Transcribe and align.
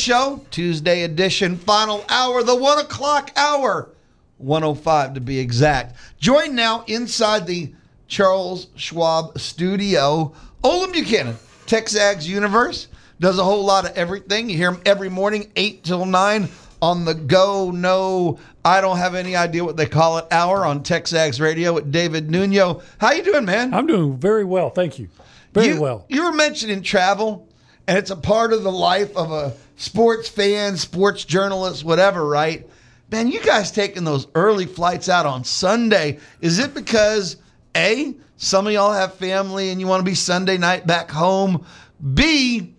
show, 0.00 0.44
Tuesday 0.50 1.02
edition, 1.02 1.56
final 1.56 2.04
hour, 2.08 2.42
the 2.42 2.56
one 2.56 2.78
o'clock 2.78 3.30
hour, 3.36 3.90
105 4.38 5.14
to 5.14 5.20
be 5.20 5.38
exact. 5.38 5.96
Joined 6.18 6.56
now 6.56 6.84
inside 6.86 7.46
the 7.46 7.72
Charles 8.08 8.68
Schwab 8.76 9.38
studio, 9.38 10.32
Olin 10.64 10.92
Buchanan, 10.92 11.36
Texags 11.66 12.26
Universe, 12.26 12.88
does 13.20 13.38
a 13.38 13.44
whole 13.44 13.64
lot 13.64 13.88
of 13.88 13.96
everything. 13.96 14.48
You 14.48 14.56
hear 14.56 14.72
him 14.72 14.80
every 14.86 15.10
morning, 15.10 15.52
8 15.54 15.84
till 15.84 16.06
9 16.06 16.48
on 16.82 17.04
the 17.04 17.14
go, 17.14 17.70
no, 17.70 18.38
I 18.64 18.80
don't 18.80 18.96
have 18.96 19.14
any 19.14 19.36
idea 19.36 19.62
what 19.64 19.76
they 19.76 19.86
call 19.86 20.18
it, 20.18 20.26
hour 20.30 20.64
on 20.64 20.82
Texags 20.82 21.40
Radio 21.40 21.74
with 21.74 21.92
David 21.92 22.30
Nuno. 22.30 22.82
How 22.98 23.12
you 23.12 23.22
doing, 23.22 23.44
man? 23.44 23.74
I'm 23.74 23.86
doing 23.86 24.16
very 24.16 24.44
well, 24.44 24.70
thank 24.70 24.98
you. 24.98 25.08
Very 25.52 25.74
you, 25.74 25.80
well. 25.80 26.06
You 26.08 26.24
were 26.24 26.32
mentioning 26.32 26.82
travel, 26.82 27.46
and 27.86 27.98
it's 27.98 28.10
a 28.10 28.16
part 28.16 28.52
of 28.52 28.62
the 28.62 28.72
life 28.72 29.14
of 29.16 29.30
a 29.30 29.52
sports 29.80 30.28
fans, 30.28 30.82
sports 30.82 31.24
journalists, 31.24 31.82
whatever, 31.82 32.26
right? 32.26 32.68
Man, 33.10 33.28
you 33.28 33.40
guys 33.40 33.72
taking 33.72 34.04
those 34.04 34.26
early 34.34 34.66
flights 34.66 35.08
out 35.08 35.24
on 35.24 35.42
Sunday. 35.42 36.18
Is 36.42 36.58
it 36.58 36.74
because 36.74 37.38
A, 37.74 38.14
some 38.36 38.66
of 38.66 38.74
y'all 38.74 38.92
have 38.92 39.14
family 39.14 39.70
and 39.70 39.80
you 39.80 39.86
want 39.86 40.00
to 40.00 40.04
be 40.04 40.14
Sunday 40.14 40.58
night 40.58 40.86
back 40.86 41.10
home? 41.10 41.64
B, 42.12 42.74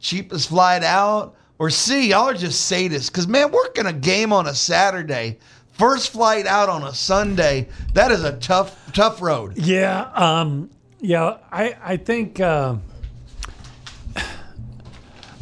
cheapest 0.00 0.48
flight 0.48 0.82
out? 0.82 1.36
Or 1.58 1.68
C, 1.68 2.08
y'all 2.08 2.30
are 2.30 2.34
just 2.34 2.70
sadists? 2.70 3.08
Because, 3.08 3.28
man, 3.28 3.52
working 3.52 3.84
a 3.84 3.92
game 3.92 4.32
on 4.32 4.46
a 4.46 4.54
Saturday, 4.54 5.38
first 5.72 6.10
flight 6.10 6.46
out 6.46 6.70
on 6.70 6.84
a 6.84 6.94
Sunday, 6.94 7.68
that 7.92 8.10
is 8.10 8.24
a 8.24 8.38
tough, 8.38 8.92
tough 8.94 9.20
road. 9.20 9.58
Yeah, 9.58 10.10
um, 10.14 10.70
yeah. 11.00 11.36
I 11.52 11.76
I 11.82 11.96
think 11.96 12.40
uh, 12.40 12.76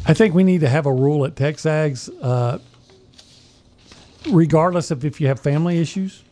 I 0.07 0.13
think 0.13 0.35
we 0.35 0.43
need 0.43 0.61
to 0.61 0.69
have 0.69 0.85
a 0.85 0.93
rule 0.93 1.25
at 1.25 1.35
Texags, 1.35 2.09
uh, 2.21 2.59
regardless 4.29 4.91
of 4.91 5.03
if 5.03 5.19
you 5.19 5.27
have 5.27 5.39
family 5.39 5.79
issues, 5.79 6.23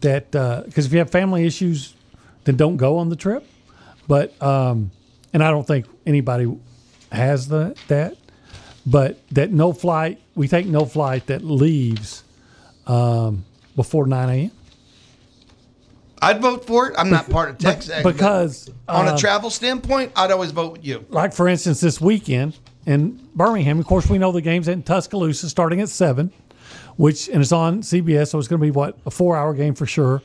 that 0.00 0.30
because 0.30 0.86
if 0.86 0.92
you 0.92 0.98
have 0.98 1.10
family 1.10 1.46
issues, 1.46 1.94
then 2.44 2.56
don't 2.56 2.76
go 2.76 2.98
on 2.98 3.10
the 3.10 3.16
trip. 3.16 3.46
But 4.08 4.40
um, 4.42 4.90
and 5.32 5.42
I 5.42 5.50
don't 5.50 5.66
think 5.66 5.86
anybody 6.06 6.54
has 7.10 7.48
the 7.48 7.76
that, 7.88 8.16
but 8.86 9.20
that 9.30 9.52
no 9.52 9.72
flight 9.72 10.20
we 10.34 10.48
take 10.48 10.66
no 10.66 10.86
flight 10.86 11.26
that 11.26 11.44
leaves 11.44 12.24
um, 12.86 13.44
before 13.76 14.06
nine 14.06 14.28
a.m. 14.30 14.50
I'd 16.22 16.40
vote 16.40 16.66
for 16.66 16.88
it. 16.88 16.94
I'm 16.96 17.10
not 17.10 17.28
part 17.28 17.50
of 17.50 17.58
Texas 17.58 18.02
because 18.02 18.70
on 18.88 19.08
a 19.08 19.12
um, 19.12 19.18
travel 19.18 19.50
standpoint, 19.50 20.12
I'd 20.16 20.30
always 20.30 20.52
vote 20.52 20.72
with 20.72 20.84
you. 20.84 21.04
like 21.10 21.32
for 21.34 21.46
instance 21.48 21.80
this 21.80 22.00
weekend 22.00 22.58
in 22.86 23.28
Birmingham. 23.34 23.78
Of 23.78 23.86
course, 23.86 24.08
we 24.08 24.18
know 24.18 24.32
the 24.32 24.40
game's 24.40 24.68
in 24.68 24.82
Tuscaloosa 24.82 25.48
starting 25.48 25.80
at 25.80 25.88
seven, 25.88 26.32
which 26.96 27.28
and 27.28 27.42
it's 27.42 27.52
on 27.52 27.82
CBS, 27.82 28.28
so 28.28 28.38
it's 28.38 28.48
going 28.48 28.60
to 28.60 28.64
be 28.66 28.70
what 28.70 28.98
a 29.06 29.10
four-hour 29.10 29.54
game 29.54 29.74
for 29.74 29.86
sure. 29.86 30.22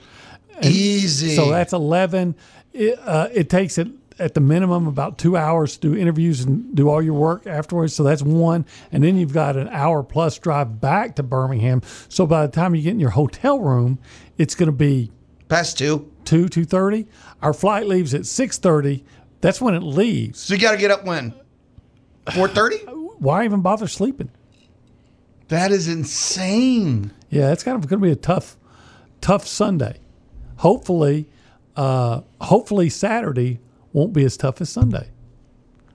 Easy. 0.64 1.36
So 1.36 1.50
that's 1.52 1.74
eleven. 1.74 2.36
It, 2.74 3.00
uh, 3.00 3.30
it 3.34 3.50
takes 3.50 3.78
it 3.78 3.88
at 4.20 4.34
the 4.34 4.40
minimum 4.40 4.88
about 4.88 5.20
two 5.20 5.38
hours 5.38 5.78
to 5.78 5.90
do 5.90 5.96
interviews 5.96 6.44
and 6.44 6.76
do 6.76 6.90
all 6.90 7.02
your 7.02 7.14
work 7.14 7.46
afterwards. 7.46 7.94
So 7.94 8.04
that's 8.04 8.24
one, 8.24 8.66
and 8.92 9.04
then 9.04 9.18
you've 9.18 9.34
got 9.34 9.56
an 9.56 9.68
hour 9.70 10.02
plus 10.02 10.40
drive 10.40 10.82
back 10.82 11.16
to 11.18 11.24
Birmingham. 11.24 11.82
So 12.10 12.26
by 12.26 12.46
the 12.48 12.52
time 12.52 12.74
you 12.74 12.82
get 12.82 12.92
in 12.92 13.00
your 13.00 13.12
hotel 13.12 13.60
room, 13.60 14.00
it's 14.38 14.56
going 14.56 14.68
to 14.68 14.76
be 14.76 15.12
past 15.48 15.78
two. 15.78 16.12
two 16.26 16.50
two 16.50 16.66
thirty. 16.66 17.08
Our 17.42 17.54
flight 17.54 17.88
leaves 17.88 18.14
at 18.16 18.26
six 18.26 18.58
thirty. 18.58 19.06
That's 19.42 19.62
when 19.62 19.76
it 19.76 19.84
leaves. 19.84 20.40
So 20.40 20.56
you 20.56 20.60
got 20.60 20.72
to 20.72 20.78
get 20.78 20.90
up 20.90 21.06
when? 21.06 21.34
4:30? 22.32 23.18
Why 23.20 23.46
even 23.46 23.62
bother 23.62 23.88
sleeping? 23.88 24.30
That 25.48 25.72
is 25.72 25.88
insane. 25.88 27.12
Yeah, 27.30 27.52
it's 27.52 27.64
kind 27.64 27.76
of 27.82 27.88
going 27.90 28.02
to 28.02 28.06
be 28.06 28.12
a 28.12 28.16
tough, 28.16 28.58
tough 29.22 29.48
Sunday. 29.48 30.00
Hopefully, 30.58 31.30
uh, 31.76 32.22
hopefully 32.42 32.90
Saturday 32.90 33.60
won't 33.94 34.14
be 34.14 34.26
as 34.26 34.36
tough 34.38 34.60
as 34.62 34.70
Sunday. 34.70 35.10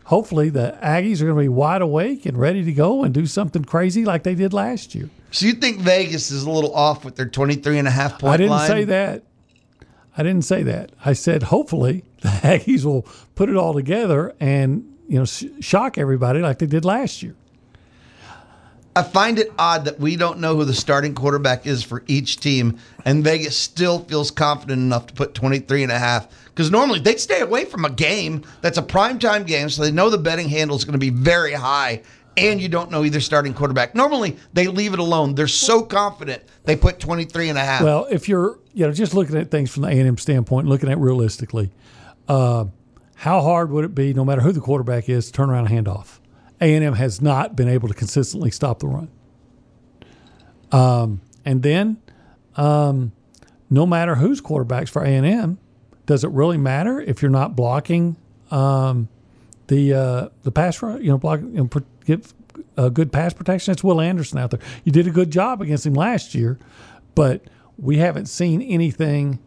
Hopefully, 0.04 0.50
the 0.50 0.78
Aggies 0.82 1.20
are 1.20 1.26
going 1.26 1.36
to 1.36 1.42
be 1.42 1.48
wide 1.48 1.80
awake 1.82 2.26
and 2.26 2.36
ready 2.36 2.64
to 2.64 2.72
go 2.72 3.04
and 3.04 3.14
do 3.14 3.24
something 3.26 3.64
crazy 3.64 4.04
like 4.04 4.24
they 4.24 4.34
did 4.34 4.52
last 4.52 4.94
year. 4.94 5.08
So 5.30 5.46
you 5.46 5.52
think 5.54 5.78
Vegas 5.80 6.30
is 6.30 6.42
a 6.42 6.50
little 6.50 6.74
off 6.74 7.04
with 7.04 7.16
their 7.16 7.28
23 7.28 7.78
and 7.78 7.88
a 7.88 7.90
half 7.90 8.18
point 8.18 8.34
I 8.34 8.36
didn't 8.36 8.50
line? 8.50 8.68
say 8.68 8.84
that. 8.84 9.22
I 10.16 10.22
didn't 10.22 10.44
say 10.44 10.62
that. 10.64 10.92
I 11.04 11.12
said 11.14 11.44
hopefully 11.44 12.04
the 12.20 12.28
Aggies 12.28 12.84
will 12.84 13.06
put 13.34 13.48
it 13.48 13.56
all 13.56 13.72
together 13.74 14.34
and 14.40 14.91
you 15.12 15.18
know 15.18 15.26
sh- 15.26 15.44
shock 15.60 15.98
everybody 15.98 16.40
like 16.40 16.58
they 16.58 16.64
did 16.64 16.86
last 16.86 17.22
year. 17.22 17.34
I 18.96 19.02
find 19.02 19.38
it 19.38 19.52
odd 19.58 19.84
that 19.84 20.00
we 20.00 20.16
don't 20.16 20.38
know 20.38 20.56
who 20.56 20.64
the 20.64 20.72
starting 20.74 21.14
quarterback 21.14 21.66
is 21.66 21.82
for 21.82 22.02
each 22.06 22.38
team, 22.38 22.78
and 23.04 23.22
Vegas 23.22 23.56
still 23.56 24.00
feels 24.00 24.30
confident 24.30 24.80
enough 24.80 25.06
to 25.08 25.14
put 25.14 25.34
23 25.34 25.82
and 25.82 25.92
a 25.92 25.98
half. 25.98 26.28
Because 26.46 26.70
normally 26.70 27.00
they'd 27.00 27.20
stay 27.20 27.40
away 27.40 27.66
from 27.66 27.84
a 27.84 27.90
game 27.90 28.42
that's 28.62 28.78
a 28.78 28.82
primetime 28.82 29.46
game, 29.46 29.68
so 29.68 29.82
they 29.82 29.90
know 29.90 30.08
the 30.08 30.16
betting 30.16 30.48
handle 30.48 30.76
is 30.76 30.84
going 30.84 30.92
to 30.92 30.98
be 30.98 31.10
very 31.10 31.52
high, 31.52 32.02
and 32.38 32.58
you 32.58 32.68
don't 32.68 32.90
know 32.90 33.04
either 33.04 33.20
starting 33.20 33.52
quarterback. 33.52 33.94
Normally 33.94 34.38
they 34.54 34.66
leave 34.66 34.94
it 34.94 34.98
alone. 34.98 35.34
They're 35.34 35.46
so 35.46 35.82
confident 35.82 36.42
they 36.64 36.76
put 36.76 36.98
23 37.00 37.50
and 37.50 37.58
a 37.58 37.64
half. 37.64 37.82
Well, 37.82 38.06
if 38.10 38.30
you're 38.30 38.58
you 38.72 38.86
know 38.86 38.92
just 38.92 39.12
looking 39.12 39.36
at 39.36 39.50
things 39.50 39.70
from 39.70 39.82
the 39.82 39.88
A 39.88 39.92
and 39.92 40.08
M 40.08 40.16
standpoint, 40.18 40.68
looking 40.68 40.90
at 40.90 40.98
realistically, 40.98 41.70
uh, 42.28 42.64
how 43.22 43.40
hard 43.40 43.70
would 43.70 43.84
it 43.84 43.94
be, 43.94 44.12
no 44.12 44.24
matter 44.24 44.40
who 44.40 44.50
the 44.50 44.58
quarterback 44.58 45.08
is, 45.08 45.26
to 45.26 45.32
turn 45.32 45.48
around? 45.48 45.68
A 45.70 45.84
and 46.60 46.84
M 46.84 46.94
has 46.94 47.22
not 47.22 47.54
been 47.54 47.68
able 47.68 47.86
to 47.86 47.94
consistently 47.94 48.50
stop 48.50 48.80
the 48.80 48.88
run. 48.88 49.08
Um, 50.72 51.20
and 51.44 51.62
then, 51.62 51.98
um, 52.56 53.12
no 53.70 53.86
matter 53.86 54.16
whose 54.16 54.40
quarterbacks 54.40 54.88
for 54.88 55.04
A 55.04 55.08
and 55.08 55.24
M, 55.24 55.58
does 56.04 56.24
it 56.24 56.30
really 56.30 56.56
matter 56.56 57.00
if 57.00 57.22
you're 57.22 57.30
not 57.30 57.54
blocking 57.54 58.16
um, 58.50 59.08
the 59.68 59.94
uh, 59.94 60.28
the 60.42 60.50
pass 60.50 60.82
run? 60.82 61.00
You 61.00 61.10
know, 61.10 61.18
block 61.18 61.42
you 61.42 61.46
know, 61.46 61.70
get 62.04 62.32
a 62.76 62.90
good 62.90 63.12
pass 63.12 63.32
protection. 63.32 63.70
It's 63.70 63.84
Will 63.84 64.00
Anderson 64.00 64.38
out 64.38 64.50
there. 64.50 64.60
You 64.82 64.90
did 64.90 65.06
a 65.06 65.12
good 65.12 65.30
job 65.30 65.62
against 65.62 65.86
him 65.86 65.94
last 65.94 66.34
year, 66.34 66.58
but 67.14 67.44
we 67.78 67.98
haven't 67.98 68.26
seen 68.26 68.60
anything 68.62 69.38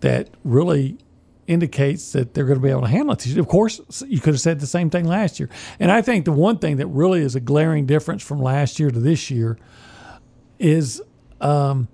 that 0.00 0.30
really 0.42 0.98
indicates 1.46 2.12
that 2.12 2.34
they're 2.34 2.44
going 2.44 2.58
to 2.58 2.62
be 2.62 2.70
able 2.70 2.82
to 2.82 2.88
handle 2.88 3.14
it. 3.14 3.36
Of 3.36 3.48
course, 3.48 3.80
you 4.06 4.20
could 4.20 4.34
have 4.34 4.40
said 4.40 4.60
the 4.60 4.66
same 4.66 4.90
thing 4.90 5.04
last 5.06 5.38
year. 5.38 5.48
And 5.78 5.90
I 5.90 6.02
think 6.02 6.24
the 6.24 6.32
one 6.32 6.58
thing 6.58 6.76
that 6.78 6.86
really 6.86 7.20
is 7.20 7.34
a 7.34 7.40
glaring 7.40 7.86
difference 7.86 8.22
from 8.22 8.40
last 8.40 8.78
year 8.78 8.90
to 8.90 8.98
this 8.98 9.30
year 9.30 9.58
is 10.58 11.02
um, 11.40 11.88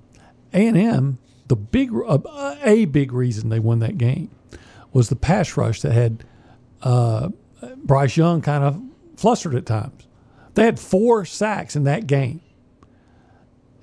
A&M, 0.53 1.19
the 1.49 1.57
big 1.57 1.91
uh, 1.93 2.57
a 2.63 2.85
big 2.85 3.13
reason 3.13 3.49
they 3.49 3.59
won 3.59 3.81
that 3.81 3.99
game 3.99 4.31
was 4.93 5.09
the 5.09 5.17
pass 5.17 5.57
rush 5.57 5.83
that 5.83 5.93
had 5.93 6.25
uh, 6.83 7.29
Bryce 7.77 8.17
Young 8.17 8.41
kind 8.41 8.65
of 8.65 8.81
flustered 9.17 9.55
at 9.55 9.67
times. 9.67 10.07
They 10.55 10.65
had 10.65 10.79
four 10.79 11.25
sacks 11.25 11.77
in 11.77 11.85
that 11.85 12.07
game 12.07 12.41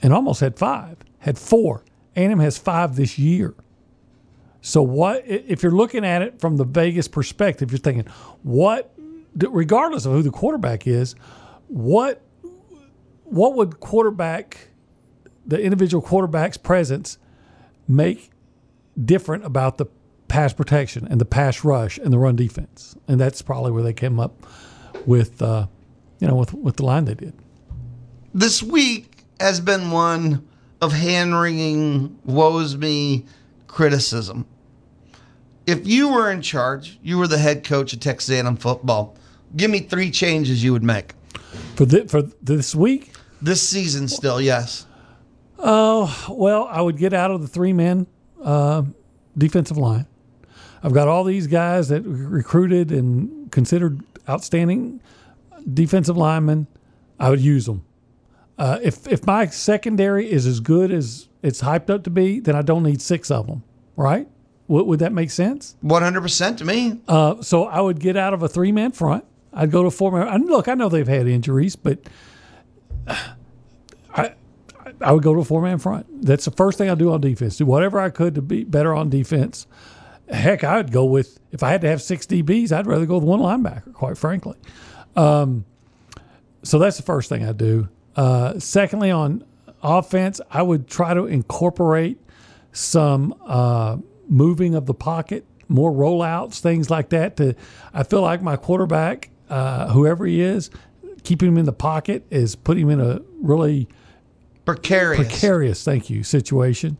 and 0.01 0.13
almost 0.13 0.39
had 0.39 0.57
five, 0.57 0.97
had 1.19 1.37
four. 1.37 1.83
A&M 2.15 2.39
has 2.39 2.57
five 2.57 2.95
this 2.95 3.17
year. 3.17 3.53
So 4.67 4.81
what 4.81 5.23
if 5.25 5.63
you're 5.63 5.71
looking 5.71 6.03
at 6.03 6.21
it 6.21 6.41
from 6.41 6.57
the 6.57 6.65
Vegas 6.65 7.07
perspective? 7.07 7.71
You're 7.71 7.79
thinking, 7.79 8.05
what, 8.43 8.93
regardless 9.33 10.05
of 10.05 10.11
who 10.11 10.21
the 10.21 10.29
quarterback 10.29 10.85
is, 10.85 11.15
what, 11.69 12.21
what 13.23 13.55
would 13.55 13.79
quarterback, 13.79 14.67
the 15.45 15.57
individual 15.61 16.01
quarterback's 16.01 16.57
presence, 16.57 17.17
make 17.87 18.29
different 19.05 19.45
about 19.45 19.77
the 19.77 19.85
pass 20.27 20.51
protection 20.51 21.07
and 21.09 21.21
the 21.21 21.25
pass 21.25 21.63
rush 21.63 21.97
and 21.97 22.11
the 22.11 22.19
run 22.19 22.35
defense? 22.35 22.93
And 23.07 23.21
that's 23.21 23.41
probably 23.41 23.71
where 23.71 23.83
they 23.83 23.93
came 23.93 24.19
up 24.19 24.45
with, 25.05 25.41
uh, 25.41 25.67
you 26.19 26.27
know, 26.27 26.35
with 26.35 26.53
with 26.53 26.75
the 26.75 26.83
line 26.83 27.05
they 27.05 27.15
did. 27.15 27.33
this 28.33 28.61
week 28.61 29.23
has 29.39 29.61
been 29.61 29.91
one 29.91 30.45
of 30.81 30.91
hand 30.91 31.39
wringing, 31.39 32.19
woes 32.25 32.75
me 32.75 33.25
criticism. 33.67 34.45
If 35.67 35.85
you 35.85 36.07
were 36.07 36.31
in 36.31 36.41
charge, 36.41 36.97
you 37.03 37.17
were 37.17 37.27
the 37.27 37.37
head 37.37 37.65
coach 37.65 37.91
of 37.91 37.99
Texas 37.99 38.29
A&M 38.33 38.55
football. 38.55 39.17
Give 39.55 39.69
me 39.69 39.81
three 39.81 40.09
changes 40.09 40.63
you 40.63 40.71
would 40.71 40.83
make 40.83 41.13
For 41.75 41.85
the, 41.85 42.07
for 42.07 42.21
this 42.41 42.73
week, 42.73 43.13
this 43.41 43.67
season. 43.67 44.07
Still, 44.07 44.39
yes. 44.39 44.85
Oh 45.59 46.25
well, 46.29 46.67
I 46.71 46.81
would 46.81 46.97
get 46.97 47.13
out 47.13 47.31
of 47.31 47.41
the 47.41 47.47
three 47.47 47.73
men 47.73 48.07
uh, 48.41 48.83
defensive 49.37 49.77
line. 49.77 50.05
I've 50.83 50.93
got 50.93 51.07
all 51.07 51.23
these 51.23 51.47
guys 51.47 51.89
that 51.89 52.01
recruited 52.01 52.91
and 52.91 53.51
considered 53.51 54.01
outstanding 54.29 55.01
defensive 55.73 56.15
linemen. 56.15 56.67
I 57.19 57.29
would 57.29 57.41
use 57.41 57.65
them. 57.65 57.83
Uh, 58.57 58.79
if 58.81 59.07
if 59.07 59.25
my 59.25 59.47
secondary 59.47 60.31
is 60.31 60.45
as 60.45 60.59
good 60.59 60.91
as 60.91 61.27
it's 61.41 61.61
hyped 61.61 61.89
up 61.89 62.03
to 62.05 62.09
be, 62.09 62.39
then 62.39 62.55
I 62.55 62.61
don't 62.61 62.83
need 62.83 63.01
six 63.01 63.29
of 63.31 63.47
them. 63.47 63.63
Right? 63.95 64.27
Would, 64.67 64.85
would 64.85 64.99
that 64.99 65.13
make 65.13 65.31
sense? 65.31 65.75
One 65.81 66.01
hundred 66.01 66.21
percent 66.21 66.59
to 66.59 66.65
me. 66.65 66.99
Uh, 67.07 67.41
so 67.41 67.65
I 67.65 67.79
would 67.79 67.99
get 67.99 68.17
out 68.17 68.33
of 68.33 68.43
a 68.43 68.49
three 68.49 68.71
man 68.71 68.91
front. 68.91 69.23
I'd 69.53 69.71
go 69.71 69.83
to 69.83 69.91
four 69.91 70.11
man. 70.11 70.27
And 70.27 70.45
look, 70.47 70.67
I 70.67 70.73
know 70.73 70.89
they've 70.89 71.07
had 71.07 71.27
injuries, 71.27 71.75
but 71.75 71.99
I 73.07 74.33
I 75.01 75.11
would 75.11 75.23
go 75.23 75.33
to 75.33 75.41
a 75.41 75.45
four 75.45 75.61
man 75.61 75.77
front. 75.79 76.25
That's 76.25 76.45
the 76.45 76.51
first 76.51 76.77
thing 76.77 76.89
I 76.89 76.95
do 76.95 77.11
on 77.11 77.21
defense. 77.21 77.57
Do 77.57 77.65
whatever 77.65 77.99
I 77.99 78.09
could 78.09 78.35
to 78.35 78.41
be 78.41 78.63
better 78.63 78.93
on 78.93 79.09
defense. 79.09 79.67
Heck, 80.29 80.63
I 80.63 80.77
would 80.77 80.91
go 80.91 81.05
with 81.05 81.39
if 81.51 81.63
I 81.63 81.69
had 81.69 81.81
to 81.81 81.87
have 81.87 82.01
six 82.01 82.25
DBs, 82.25 82.71
I'd 82.71 82.87
rather 82.87 83.05
go 83.05 83.15
with 83.15 83.23
one 83.23 83.39
linebacker. 83.39 83.93
Quite 83.93 84.17
frankly, 84.17 84.57
um, 85.15 85.65
so 86.63 86.79
that's 86.79 86.97
the 86.97 87.03
first 87.03 87.29
thing 87.29 87.45
I 87.45 87.53
do. 87.53 87.87
Uh, 88.15 88.59
secondly, 88.59 89.11
on 89.11 89.45
offense, 89.81 90.41
I 90.51 90.61
would 90.61 90.87
try 90.87 91.13
to 91.13 91.25
incorporate 91.25 92.19
some 92.73 93.33
uh, 93.45 93.97
moving 94.27 94.75
of 94.75 94.85
the 94.85 94.93
pocket, 94.93 95.45
more 95.67 95.91
rollouts, 95.91 96.59
things 96.59 96.89
like 96.89 97.09
that. 97.09 97.37
To 97.37 97.55
I 97.93 98.03
feel 98.03 98.21
like 98.21 98.41
my 98.41 98.55
quarterback, 98.55 99.29
uh, 99.49 99.89
whoever 99.89 100.25
he 100.25 100.41
is, 100.41 100.69
keeping 101.23 101.49
him 101.49 101.57
in 101.57 101.65
the 101.65 101.73
pocket 101.73 102.25
is 102.29 102.55
putting 102.55 102.83
him 102.83 102.99
in 102.99 103.01
a 103.01 103.21
really 103.41 103.87
Precarious. 104.65 105.27
precarious, 105.27 105.83
thank 105.83 106.09
you, 106.09 106.23
situation. 106.23 106.97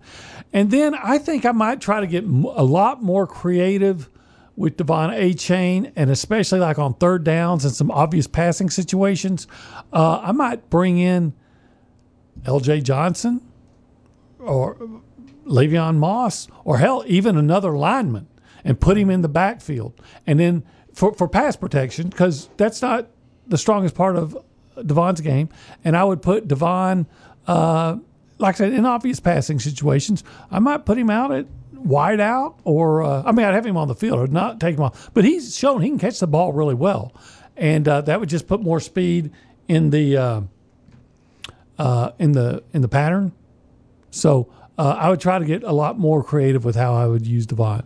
And 0.54 0.72
then 0.72 0.96
I 0.96 1.18
think 1.18 1.46
I 1.46 1.52
might 1.52 1.82
try 1.82 2.00
to 2.00 2.08
get 2.08 2.24
a 2.24 2.64
lot 2.64 3.04
more 3.04 3.28
creative 3.28 4.10
with 4.56 4.78
Devon 4.78 5.12
Achane, 5.12 5.92
and 5.96 6.10
especially 6.10 6.60
like 6.60 6.80
on 6.80 6.94
third 6.96 7.24
downs 7.24 7.64
and 7.66 7.74
some 7.74 7.92
obvious 7.92 8.26
passing 8.26 8.70
situations. 8.70 9.48
Uh, 9.94 10.20
I 10.24 10.32
might 10.32 10.70
bring 10.70 10.98
in 10.98 11.34
L.J. 12.46 12.82
Johnson 12.82 13.42
or 14.40 14.78
Le'Veon 15.48 15.96
Moss, 15.96 16.48
or 16.64 16.78
hell, 16.78 17.04
even 17.08 17.38
another 17.38 17.78
lineman, 17.78 18.28
and 18.64 18.80
put 18.80 18.98
him 18.98 19.10
in 19.10 19.22
the 19.22 19.30
backfield. 19.30 20.00
And 20.26 20.40
then 20.40 20.64
for, 20.94 21.14
for 21.14 21.28
pass 21.28 21.56
protection, 21.56 22.10
because 22.10 22.50
that's 22.58 22.82
not 22.82 23.08
the 23.48 23.58
strongest 23.58 23.96
part 23.96 24.16
of 24.16 24.38
Devon's 24.86 25.22
game. 25.22 25.50
And 25.84 25.96
I 25.96 26.04
would 26.04 26.22
put 26.22 26.48
Devon, 26.48 27.08
uh, 27.48 27.98
like 28.38 28.56
I 28.56 28.58
said, 28.58 28.74
in 28.74 28.86
obvious 28.86 29.20
passing 29.20 29.60
situations. 29.60 30.24
I 30.52 30.60
might 30.60 30.86
put 30.86 30.98
him 30.98 31.10
out 31.10 31.32
at 31.32 31.48
wide 31.74 32.20
out, 32.20 32.60
or 32.64 33.04
uh, 33.04 33.24
I 33.26 33.32
mean, 33.32 33.46
I'd 33.46 33.54
have 33.54 33.66
him 33.66 33.78
on 33.78 33.88
the 33.88 33.96
field, 33.96 34.20
or 34.20 34.28
not 34.28 34.60
take 34.60 34.76
him 34.76 34.84
off. 34.84 35.12
But 35.14 35.24
he's 35.24 35.56
shown 35.56 35.82
he 35.82 35.90
can 35.90 36.00
catch 36.00 36.20
the 36.20 36.28
ball 36.28 36.54
really 36.54 36.76
well, 36.76 37.14
and 37.56 37.88
uh, 37.88 38.02
that 38.02 38.20
would 38.20 38.30
just 38.30 38.48
put 38.48 38.62
more 38.62 38.80
speed 38.80 39.32
in 39.68 39.90
the 39.92 40.18
uh, 40.18 40.42
uh, 41.78 42.12
in 42.20 42.34
the 42.34 42.64
in 42.74 42.82
the 42.82 42.88
pattern. 42.88 43.32
So 44.10 44.52
uh, 44.78 44.96
I 44.98 45.10
would 45.10 45.20
try 45.20 45.40
to 45.40 45.46
get 45.46 45.64
a 45.64 45.72
lot 45.72 45.98
more 45.98 46.24
creative 46.24 46.64
with 46.64 46.76
how 46.76 46.94
I 46.94 47.08
would 47.08 47.26
use 47.26 47.46
Devon. 47.46 47.84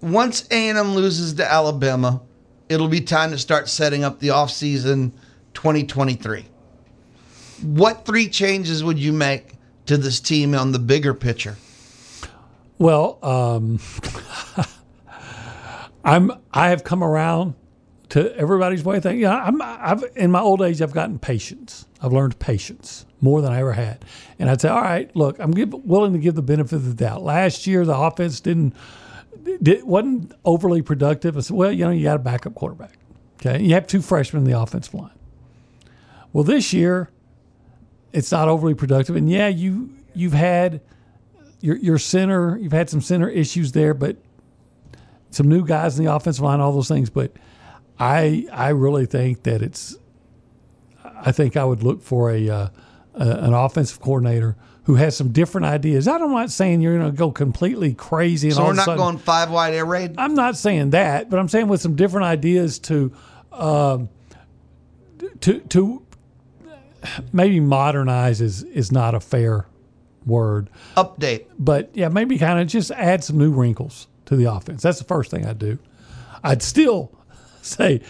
Once 0.00 0.48
A&M 0.50 0.94
loses 0.94 1.34
to 1.34 1.50
Alabama, 1.50 2.20
it'll 2.68 2.88
be 2.88 3.00
time 3.00 3.30
to 3.30 3.38
start 3.38 3.68
setting 3.68 4.02
up 4.02 4.18
the 4.18 4.28
offseason 4.28 5.12
2023. 5.54 6.46
What 7.62 8.04
three 8.04 8.28
changes 8.28 8.82
would 8.82 8.98
you 8.98 9.12
make 9.12 9.54
to 9.86 9.96
this 9.96 10.18
team 10.18 10.54
on 10.54 10.72
the 10.72 10.80
bigger 10.80 11.14
picture? 11.14 11.56
Well, 12.78 13.18
um, 13.22 13.78
I'm 16.04 16.32
I 16.52 16.70
have 16.70 16.82
come 16.82 17.04
around 17.04 17.54
to 18.08 18.34
everybody's 18.36 18.82
way 18.82 18.96
of 18.96 19.04
thinking. 19.04 19.20
Yeah, 19.20 19.36
I'm 19.36 19.62
I've 19.62 20.04
in 20.16 20.32
my 20.32 20.40
old 20.40 20.62
age 20.62 20.82
I've 20.82 20.92
gotten 20.92 21.20
patience. 21.20 21.86
I've 22.00 22.12
learned 22.12 22.40
patience 22.40 23.06
more 23.22 23.40
than 23.40 23.52
I 23.52 23.60
ever 23.60 23.72
had. 23.72 24.04
And 24.38 24.50
I'd 24.50 24.60
say, 24.60 24.68
all 24.68 24.82
right, 24.82 25.14
look, 25.16 25.38
I'm 25.38 25.52
give, 25.52 25.72
willing 25.72 26.12
to 26.12 26.18
give 26.18 26.34
the 26.34 26.42
benefit 26.42 26.76
of 26.76 26.84
the 26.84 26.94
doubt. 26.94 27.22
Last 27.22 27.66
year 27.66 27.86
the 27.86 27.96
offense 27.96 28.40
didn't 28.40 28.74
did, 29.62 29.84
wasn't 29.84 30.34
overly 30.44 30.82
productive. 30.82 31.36
I 31.36 31.40
said, 31.40 31.56
well, 31.56 31.72
you 31.72 31.84
know, 31.84 31.90
you 31.90 32.02
got 32.02 32.16
a 32.16 32.18
backup 32.18 32.54
quarterback. 32.54 32.98
Okay, 33.36 33.62
you 33.62 33.74
have 33.74 33.86
two 33.86 34.02
freshmen 34.02 34.44
in 34.44 34.50
the 34.50 34.60
offensive 34.60 34.92
line. 34.94 35.10
Well, 36.32 36.44
this 36.44 36.72
year 36.72 37.10
it's 38.12 38.30
not 38.30 38.48
overly 38.48 38.74
productive, 38.74 39.16
and 39.16 39.30
yeah, 39.30 39.48
you 39.48 39.90
you've 40.14 40.32
had 40.32 40.80
your 41.60 41.76
your 41.76 41.98
center, 41.98 42.58
you've 42.58 42.72
had 42.72 42.90
some 42.90 43.00
center 43.00 43.28
issues 43.28 43.72
there, 43.72 43.94
but 43.94 44.16
some 45.30 45.48
new 45.48 45.64
guys 45.64 45.98
in 45.98 46.04
the 46.04 46.12
offensive 46.12 46.44
line, 46.44 46.60
all 46.60 46.72
those 46.72 46.88
things. 46.88 47.08
But 47.08 47.32
I 47.98 48.46
I 48.52 48.70
really 48.70 49.06
think 49.06 49.44
that 49.44 49.62
it's. 49.62 49.96
I 51.24 51.30
think 51.30 51.56
I 51.56 51.64
would 51.64 51.84
look 51.84 52.02
for 52.02 52.32
a, 52.32 52.48
uh, 52.48 52.68
a 53.14 53.28
an 53.44 53.54
offensive 53.54 54.00
coordinator 54.00 54.56
who 54.84 54.96
has 54.96 55.16
some 55.16 55.30
different 55.30 55.64
ideas. 55.64 56.08
I 56.08 56.18
don't 56.18 56.32
saying 56.50 56.80
you're 56.80 56.98
going 56.98 57.10
to 57.10 57.16
go 57.16 57.30
completely 57.30 57.94
crazy. 57.94 58.48
And 58.48 58.56
So 58.56 58.64
we're 58.64 58.72
not 58.72 58.84
sudden, 58.86 58.98
going 58.98 59.18
five 59.18 59.50
wide 59.50 59.74
air 59.74 59.84
raid? 59.86 60.14
I'm 60.18 60.34
not 60.34 60.56
saying 60.56 60.90
that, 60.90 61.30
but 61.30 61.38
I'm 61.38 61.48
saying 61.48 61.68
with 61.68 61.80
some 61.80 61.94
different 61.94 62.26
ideas 62.26 62.78
to, 62.80 63.12
um, 63.52 64.08
to 65.40 65.60
to 65.60 66.02
maybe 67.32 67.60
modernize 67.60 68.40
is 68.40 68.62
is 68.64 68.90
not 68.92 69.14
a 69.14 69.20
fair 69.20 69.66
word, 70.26 70.70
Update. 70.96 71.46
but 71.58 71.90
yeah, 71.94 72.08
maybe 72.08 72.38
kind 72.38 72.60
of 72.60 72.66
just 72.68 72.90
add 72.92 73.22
some 73.24 73.38
new 73.38 73.50
wrinkles 73.52 74.08
to 74.26 74.36
the 74.36 74.52
offense. 74.52 74.82
That's 74.82 74.98
the 74.98 75.04
first 75.04 75.30
thing 75.30 75.46
I'd 75.46 75.58
do. 75.58 75.78
I'd 76.42 76.62
still 76.62 77.12
say. 77.62 78.00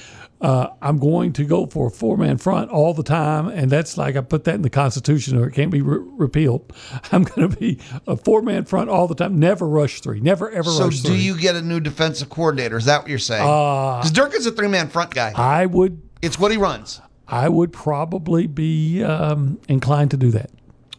Uh, 0.42 0.70
I'm 0.82 0.98
going 0.98 1.32
to 1.34 1.44
go 1.44 1.66
for 1.66 1.86
a 1.86 1.90
four 1.90 2.16
man 2.16 2.36
front 2.36 2.68
all 2.70 2.92
the 2.94 3.04
time. 3.04 3.46
And 3.46 3.70
that's 3.70 3.96
like 3.96 4.16
I 4.16 4.22
put 4.22 4.42
that 4.44 4.56
in 4.56 4.62
the 4.62 4.70
Constitution 4.70 5.38
or 5.38 5.46
it 5.48 5.52
can't 5.52 5.70
be 5.70 5.80
re- 5.82 6.00
repealed. 6.02 6.72
I'm 7.12 7.22
going 7.22 7.48
to 7.48 7.56
be 7.56 7.78
a 8.08 8.16
four 8.16 8.42
man 8.42 8.64
front 8.64 8.90
all 8.90 9.06
the 9.06 9.14
time. 9.14 9.38
Never 9.38 9.68
rush 9.68 10.00
three. 10.00 10.18
Never, 10.20 10.50
ever 10.50 10.68
rush 10.68 11.00
So 11.00 11.08
do 11.10 11.14
you 11.16 11.38
get 11.38 11.54
a 11.54 11.62
new 11.62 11.78
defensive 11.78 12.28
coordinator? 12.28 12.76
Is 12.76 12.86
that 12.86 13.02
what 13.02 13.08
you're 13.08 13.18
saying? 13.20 13.48
Uh, 13.48 13.98
Because 13.98 14.10
Dirk 14.10 14.34
is 14.34 14.44
a 14.46 14.50
three 14.50 14.66
man 14.66 14.88
front 14.88 15.14
guy. 15.14 15.32
I 15.36 15.66
would 15.66 16.02
It's 16.20 16.40
what 16.40 16.50
he 16.50 16.56
runs. 16.58 17.00
I 17.28 17.48
would 17.48 17.72
probably 17.72 18.48
be 18.48 19.02
um, 19.04 19.60
inclined 19.68 20.10
to 20.10 20.16
do 20.16 20.32
that 20.32 20.50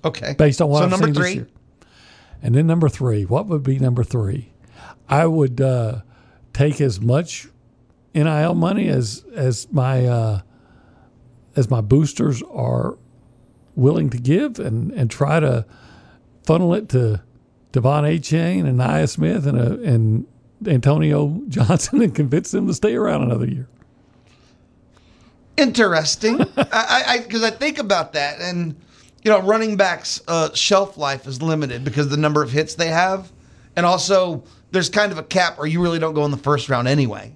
Okay. 0.05 0.35
based 0.37 0.61
on 0.61 0.69
what 0.69 0.79
so 0.79 0.85
I've 0.85 0.89
number 0.91 1.07
seen 1.07 1.13
three. 1.15 1.23
this 1.25 1.35
year. 1.35 1.47
And 2.41 2.55
then 2.55 2.65
number 2.65 2.87
three, 2.89 3.25
what 3.25 3.47
would 3.47 3.63
be 3.63 3.77
number 3.77 4.03
three? 4.05 4.51
I 5.09 5.25
would 5.27 5.59
uh, 5.61 6.01
take 6.53 6.79
as 6.81 6.99
much 7.01 7.47
NIL 8.13 8.53
money 8.55 8.89
as 8.89 9.25
as 9.33 9.71
my 9.71 10.05
uh, 10.05 10.41
as 11.55 11.69
my 11.69 11.81
boosters 11.81 12.41
are 12.43 12.97
willing 13.75 14.09
to 14.11 14.17
give, 14.17 14.59
and 14.59 14.91
and 14.91 15.09
try 15.09 15.39
to 15.39 15.65
funnel 16.43 16.73
it 16.73 16.89
to 16.89 17.21
Devon 17.71 18.03
Achane 18.03 18.65
and 18.67 18.79
Ainias 18.79 19.11
Smith 19.11 19.45
and 19.47 19.59
uh, 19.59 19.77
and 19.89 20.25
Antonio 20.65 21.41
Johnson, 21.49 22.01
and 22.01 22.13
convince 22.13 22.51
them 22.51 22.67
to 22.67 22.73
stay 22.73 22.95
around 22.95 23.23
another 23.23 23.47
year. 23.47 23.67
Interesting. 25.57 26.39
I 26.57 27.19
because 27.23 27.43
I, 27.43 27.51
think 27.51 27.79
about 27.79 28.13
that, 28.13 28.39
and 28.39 28.75
you 29.23 29.31
know, 29.31 29.39
running 29.41 29.77
backs' 29.77 30.21
uh, 30.27 30.53
shelf 30.53 30.97
life 30.97 31.27
is 31.27 31.41
limited 31.41 31.83
because 31.83 32.09
the 32.09 32.17
number 32.17 32.41
of 32.43 32.51
hits 32.51 32.75
they 32.75 32.87
have, 32.87 33.31
and 33.75 33.85
also 33.85 34.43
there's 34.71 34.89
kind 34.89 35.11
of 35.11 35.17
a 35.17 35.23
cap 35.23 35.57
where 35.57 35.67
you 35.67 35.81
really 35.81 35.99
don't 35.99 36.13
go 36.13 36.25
in 36.25 36.31
the 36.31 36.37
first 36.37 36.69
round 36.69 36.87
anyway. 36.87 37.35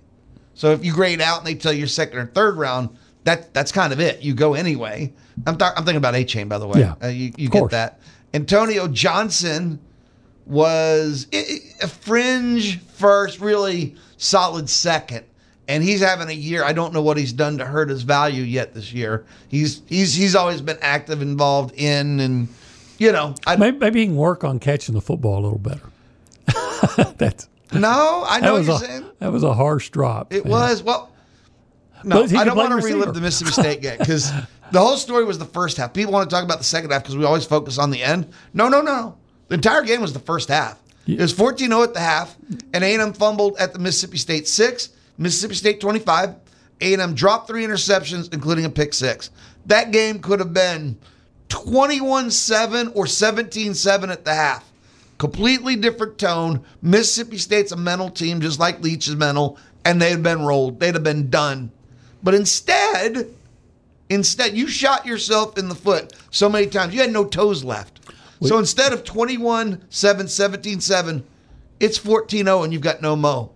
So 0.57 0.71
if 0.71 0.83
you 0.83 0.91
grade 0.91 1.21
out 1.21 1.37
and 1.37 1.47
they 1.47 1.53
tell 1.53 1.71
you 1.71 1.85
second 1.85 2.17
or 2.17 2.25
third 2.25 2.57
round, 2.57 2.89
that 3.25 3.53
that's 3.53 3.71
kind 3.71 3.93
of 3.93 3.99
it. 3.99 4.21
You 4.23 4.33
go 4.33 4.55
anyway. 4.55 5.13
I'm 5.45 5.55
th- 5.55 5.71
I'm 5.77 5.85
thinking 5.85 5.97
about 5.97 6.15
Achane 6.15 6.49
by 6.49 6.57
the 6.57 6.67
way. 6.67 6.79
Yeah, 6.79 6.95
uh, 7.01 7.07
you 7.07 7.31
you 7.37 7.47
get 7.47 7.59
course. 7.59 7.71
that. 7.71 7.99
Antonio 8.33 8.87
Johnson 8.87 9.79
was 10.47 11.27
a 11.31 11.87
fringe 11.87 12.81
first, 12.81 13.39
really 13.39 13.95
solid 14.17 14.67
second. 14.69 15.25
And 15.69 15.83
he's 15.83 16.01
having 16.01 16.29
a 16.29 16.33
year. 16.33 16.63
I 16.63 16.71
don't 16.71 16.93
know 16.93 17.01
what 17.01 17.17
he's 17.17 17.33
done 17.33 17.57
to 17.57 17.65
hurt 17.65 17.89
his 17.89 18.01
value 18.01 18.43
yet 18.43 18.73
this 18.73 18.93
year. 18.93 19.25
He's 19.49 19.81
he's 19.85 20.15
he's 20.15 20.33
always 20.33 20.61
been 20.61 20.77
active, 20.81 21.21
involved 21.21 21.75
in, 21.75 22.19
and 22.19 22.47
you 22.97 23.11
know, 23.11 23.35
I 23.45 23.57
Maybe, 23.57 23.77
maybe 23.77 23.99
he 23.99 24.05
can 24.07 24.15
work 24.15 24.43
on 24.43 24.59
catching 24.59 24.95
the 24.95 25.01
football 25.01 25.39
a 25.39 25.43
little 25.43 25.59
better. 25.59 25.89
That's 27.17 27.49
no, 27.73 28.23
I 28.27 28.39
know 28.41 28.53
what 28.53 28.63
you're 28.65 28.75
a 28.75 28.79
saying. 28.79 29.05
that 29.19 29.31
was 29.31 29.43
a 29.43 29.53
harsh 29.53 29.89
drop. 29.89 30.33
It 30.33 30.45
Yeah. 30.45 30.51
was 30.51 30.83
well. 30.83 31.11
No, 32.03 32.23
I 32.23 32.43
don't 32.43 32.55
want 32.55 32.69
to 32.79 32.85
relive 32.87 33.13
the 33.13 33.21
Mississippi 33.21 33.51
State 33.61 33.81
game 33.81 33.97
because 33.97 34.31
the 34.71 34.79
whole 34.79 34.97
story 34.97 35.25
was 35.25 35.39
the 35.39 35.45
first 35.45 35.77
half. 35.77 35.93
People 35.93 36.13
want 36.13 36.29
to 36.29 36.33
talk 36.33 36.43
about 36.43 36.59
the 36.59 36.63
second 36.63 36.91
half 36.91 37.03
because 37.03 37.17
we 37.17 37.25
always 37.25 37.45
focus 37.45 37.77
on 37.79 37.89
the 37.89 38.03
end. 38.03 38.31
No, 38.53 38.69
no, 38.69 38.81
no. 38.81 39.17
The 39.47 39.55
entire 39.55 39.81
game 39.83 40.01
was 40.01 40.13
the 40.13 40.19
first 40.19 40.49
half. 40.49 40.79
It 41.07 41.19
was 41.19 41.33
14-0 41.33 41.83
at 41.83 41.93
the 41.93 42.01
half, 42.01 42.35
and 42.73 42.83
A&M 42.83 43.13
fumbled 43.13 43.55
at 43.57 43.71
the 43.71 43.79
Mississippi 43.79 44.17
State 44.17 44.45
six, 44.47 44.89
Mississippi 45.17 45.55
State 45.55 45.79
25. 45.79 46.35
A&M 46.81 47.13
dropped 47.15 47.47
three 47.47 47.65
interceptions, 47.65 48.31
including 48.33 48.65
a 48.65 48.69
pick 48.69 48.93
six. 48.93 49.29
That 49.67 49.91
game 49.91 50.19
could 50.19 50.39
have 50.39 50.53
been 50.53 50.97
21-7 51.49 52.91
or 52.95 53.05
17-7 53.05 54.09
at 54.11 54.25
the 54.25 54.33
half. 54.33 54.69
Completely 55.17 55.75
different 55.75 56.17
tone. 56.17 56.63
Mississippi 56.81 57.37
State's 57.37 57.71
a 57.71 57.77
mental 57.77 58.09
team, 58.09 58.39
just 58.41 58.59
like 58.59 58.81
Leach 58.81 59.07
is 59.07 59.15
mental, 59.15 59.57
and 59.83 60.01
they'd 60.01 60.11
have 60.11 60.23
been 60.23 60.43
rolled. 60.43 60.79
They'd 60.79 60.93
have 60.93 61.03
been 61.03 61.29
done. 61.29 61.71
But 62.21 62.33
instead, 62.33 63.33
instead, 64.09 64.55
you 64.55 64.67
shot 64.67 65.05
yourself 65.05 65.57
in 65.57 65.69
the 65.69 65.75
foot 65.75 66.13
so 66.29 66.49
many 66.49 66.67
times. 66.67 66.93
You 66.93 67.01
had 67.01 67.11
no 67.11 67.25
toes 67.25 67.63
left. 67.63 67.99
So 68.43 68.59
instead 68.59 68.93
of 68.93 69.03
21 69.03 69.85
7, 69.89 70.27
17 70.27 70.79
7, 70.79 71.23
it's 71.79 71.97
14 71.97 72.45
0, 72.45 72.63
and 72.63 72.73
you've 72.73 72.81
got 72.81 73.01
no 73.01 73.15
mo. 73.15 73.51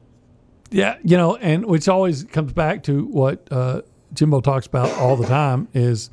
Yeah, 0.72 0.98
you 1.04 1.18
know, 1.18 1.36
and 1.36 1.66
which 1.66 1.88
always 1.88 2.24
comes 2.24 2.54
back 2.54 2.84
to 2.84 3.06
what 3.06 3.48
uh, 3.52 3.82
Jimbo 4.14 4.42
talks 4.42 4.66
about 4.66 4.90
all 4.98 5.16
the 5.16 5.28
time 5.28 5.68
is 5.74 6.10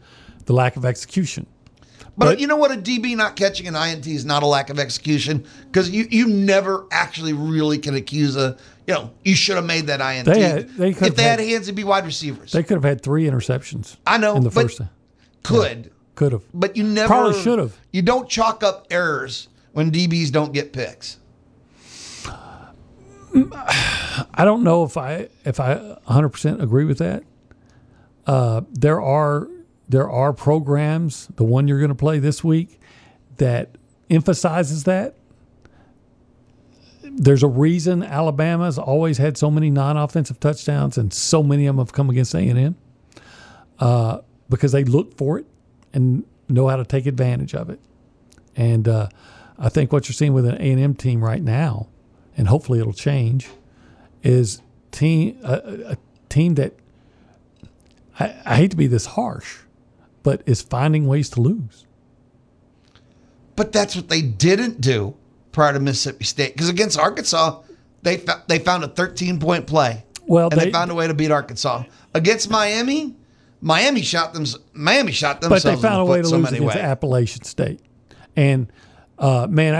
the 0.47 0.53
lack 0.53 0.77
of 0.77 0.85
execution. 0.85 1.47
But, 2.19 2.25
But- 2.27 2.41
you 2.41 2.49
know 2.49 2.57
what? 2.57 2.73
A 2.73 2.77
DB 2.77 3.17
not 3.17 3.37
catching 3.37 3.69
an 3.69 3.77
INT 3.77 4.07
is 4.09 4.25
not 4.25 4.43
a 4.43 4.47
lack 4.47 4.71
of 4.71 4.79
execution 4.81 5.45
because 5.71 5.89
you, 5.89 6.07
you 6.11 6.27
never 6.27 6.85
actually 6.91 7.33
really 7.33 7.79
can 7.79 7.95
accuse 7.95 8.35
a, 8.37 8.57
you 8.89 8.95
know, 8.95 9.11
you 9.25 9.37
should 9.37 9.55
have 9.57 9.65
made 9.65 9.87
that 9.87 10.01
INT. 10.01 10.27
They 10.27 10.41
had- 10.43 10.69
they 10.71 10.89
if 10.91 10.99
they 10.99 11.07
have 11.07 11.17
had 11.19 11.39
hands, 11.41 11.69
it'd 11.69 11.77
be 11.77 11.85
wide 11.85 12.05
receivers. 12.05 12.51
They 12.53 12.65
could 12.65 12.75
have 12.75 12.83
had 12.85 13.03
three 13.03 13.25
interceptions. 13.27 13.97
I 14.07 14.19
know, 14.19 14.35
in 14.37 14.43
the 14.43 14.51
but 14.51 14.63
first. 14.65 14.81
could, 15.45 15.93
Could 16.17 16.33
have. 16.33 16.43
but 16.53 16.77
you 16.77 16.83
never. 16.83 17.07
Probably 17.07 17.41
should've. 17.41 17.79
You 17.93 18.03
don't 18.03 18.29
chalk 18.29 18.65
up 18.65 18.89
errors 18.91 19.47
when 19.73 19.93
DBs 19.93 20.33
don't 20.33 20.53
get 20.53 20.73
picks. 20.73 21.19
I 23.35 24.45
don't 24.45 24.65
know 24.65 24.83
if 24.85 24.97
I 24.97 25.29
if 25.45 25.61
I 25.61 25.97
100% 26.09 26.61
agree 26.63 26.85
with 26.85 26.99
that. 26.99 27.23
Uh, 28.27 28.63
there 28.73 29.01
are 29.01 29.47
there 29.89 30.11
are 30.11 30.33
programs, 30.33 31.29
the 31.37 31.45
one 31.45 31.67
you're 31.69 31.79
going 31.79 31.89
to 31.89 31.95
play 31.95 32.19
this 32.19 32.45
week, 32.45 32.81
that 33.39 33.77
emphasizes 34.11 34.85
that. 34.85 35.15
There's 37.03 37.43
a 37.43 37.49
reason 37.49 38.03
Alabama's 38.03 38.79
always 38.79 39.19
had 39.19 39.39
so 39.39 39.51
many 39.51 39.71
non-offensive 39.71 40.39
touchdowns, 40.41 40.99
and 40.99 41.13
so 41.13 41.43
many 41.43 41.67
of 41.67 41.75
them 41.77 41.85
have 41.85 41.93
come 41.93 42.11
against 42.11 42.35
A 42.35 42.39
and 42.39 42.59
M, 42.59 42.77
uh, 43.79 44.19
because 44.51 44.73
they 44.73 44.85
look 44.85 45.17
for 45.17 45.39
it 45.39 45.47
and 45.93 46.25
know 46.49 46.69
how 46.69 46.77
to 46.77 46.85
take 46.85 47.07
advantage 47.07 47.55
of 47.55 47.71
it. 47.71 47.81
And 48.57 48.87
uh, 48.89 49.09
I 49.59 49.69
think 49.69 49.93
what 49.93 50.09
you're 50.09 50.15
seeing 50.15 50.35
with 50.35 50.47
an 50.47 50.57
A 50.57 50.71
and 50.71 50.81
M 50.81 50.95
team 50.95 51.25
right 51.25 51.43
now, 51.43 51.89
and 52.37 52.49
hopefully 52.49 52.79
it'll 52.79 52.93
change, 52.93 53.49
is 54.23 54.61
team 54.91 55.39
a, 55.43 55.53
a- 55.53 55.93
a 55.93 55.97
team 56.29 56.57
that 56.57 56.75
I, 58.21 58.35
I 58.45 58.57
hate 58.57 58.71
to 58.73 58.77
be 58.77 58.87
this 58.87 59.07
harsh, 59.07 59.59
but 60.23 60.43
is 60.47 60.63
finding 60.63 61.07
ways 61.07 61.29
to 61.31 61.41
lose. 61.41 61.87
But 63.57 63.73
that's 63.73 63.97
what 63.97 64.09
they 64.09 64.23
didn't 64.23 64.81
do 64.81 65.17
prior 65.53 65.73
to 65.73 65.81
Mississippi 65.81 66.25
State. 66.25 66.53
Because 66.55 66.69
against 66.69 66.99
Arkansas, 66.99 67.61
they 68.03 68.23
they 68.47 68.59
found 68.59 68.85
a 68.85 68.89
13 68.89 69.41
point 69.41 69.67
play. 69.67 70.05
Well, 70.27 70.49
and 70.51 70.61
they, 70.61 70.67
they- 70.67 70.71
found 70.73 70.91
a 70.91 70.95
way 70.95 71.07
to 71.07 71.15
beat 71.15 71.31
Arkansas. 71.31 71.85
Against 72.15 72.51
Miami, 72.51 73.17
Miami 73.61 74.03
shot 74.03 74.33
them. 74.35 74.45
Miami 74.73 75.13
shot 75.13 75.41
But 75.41 75.49
themselves. 75.51 75.83
they 75.83 75.89
found 75.89 75.99
a 75.99 76.01
in 76.03 76.07
the 76.07 76.13
way 76.13 76.23
to 76.23 76.29
so 76.29 76.37
lose 76.37 76.49
against 76.53 76.67
ways. 76.67 76.77
Appalachian 76.77 77.45
State, 77.45 77.81
and 78.37 78.73
uh, 79.19 79.47
man, 79.51 79.75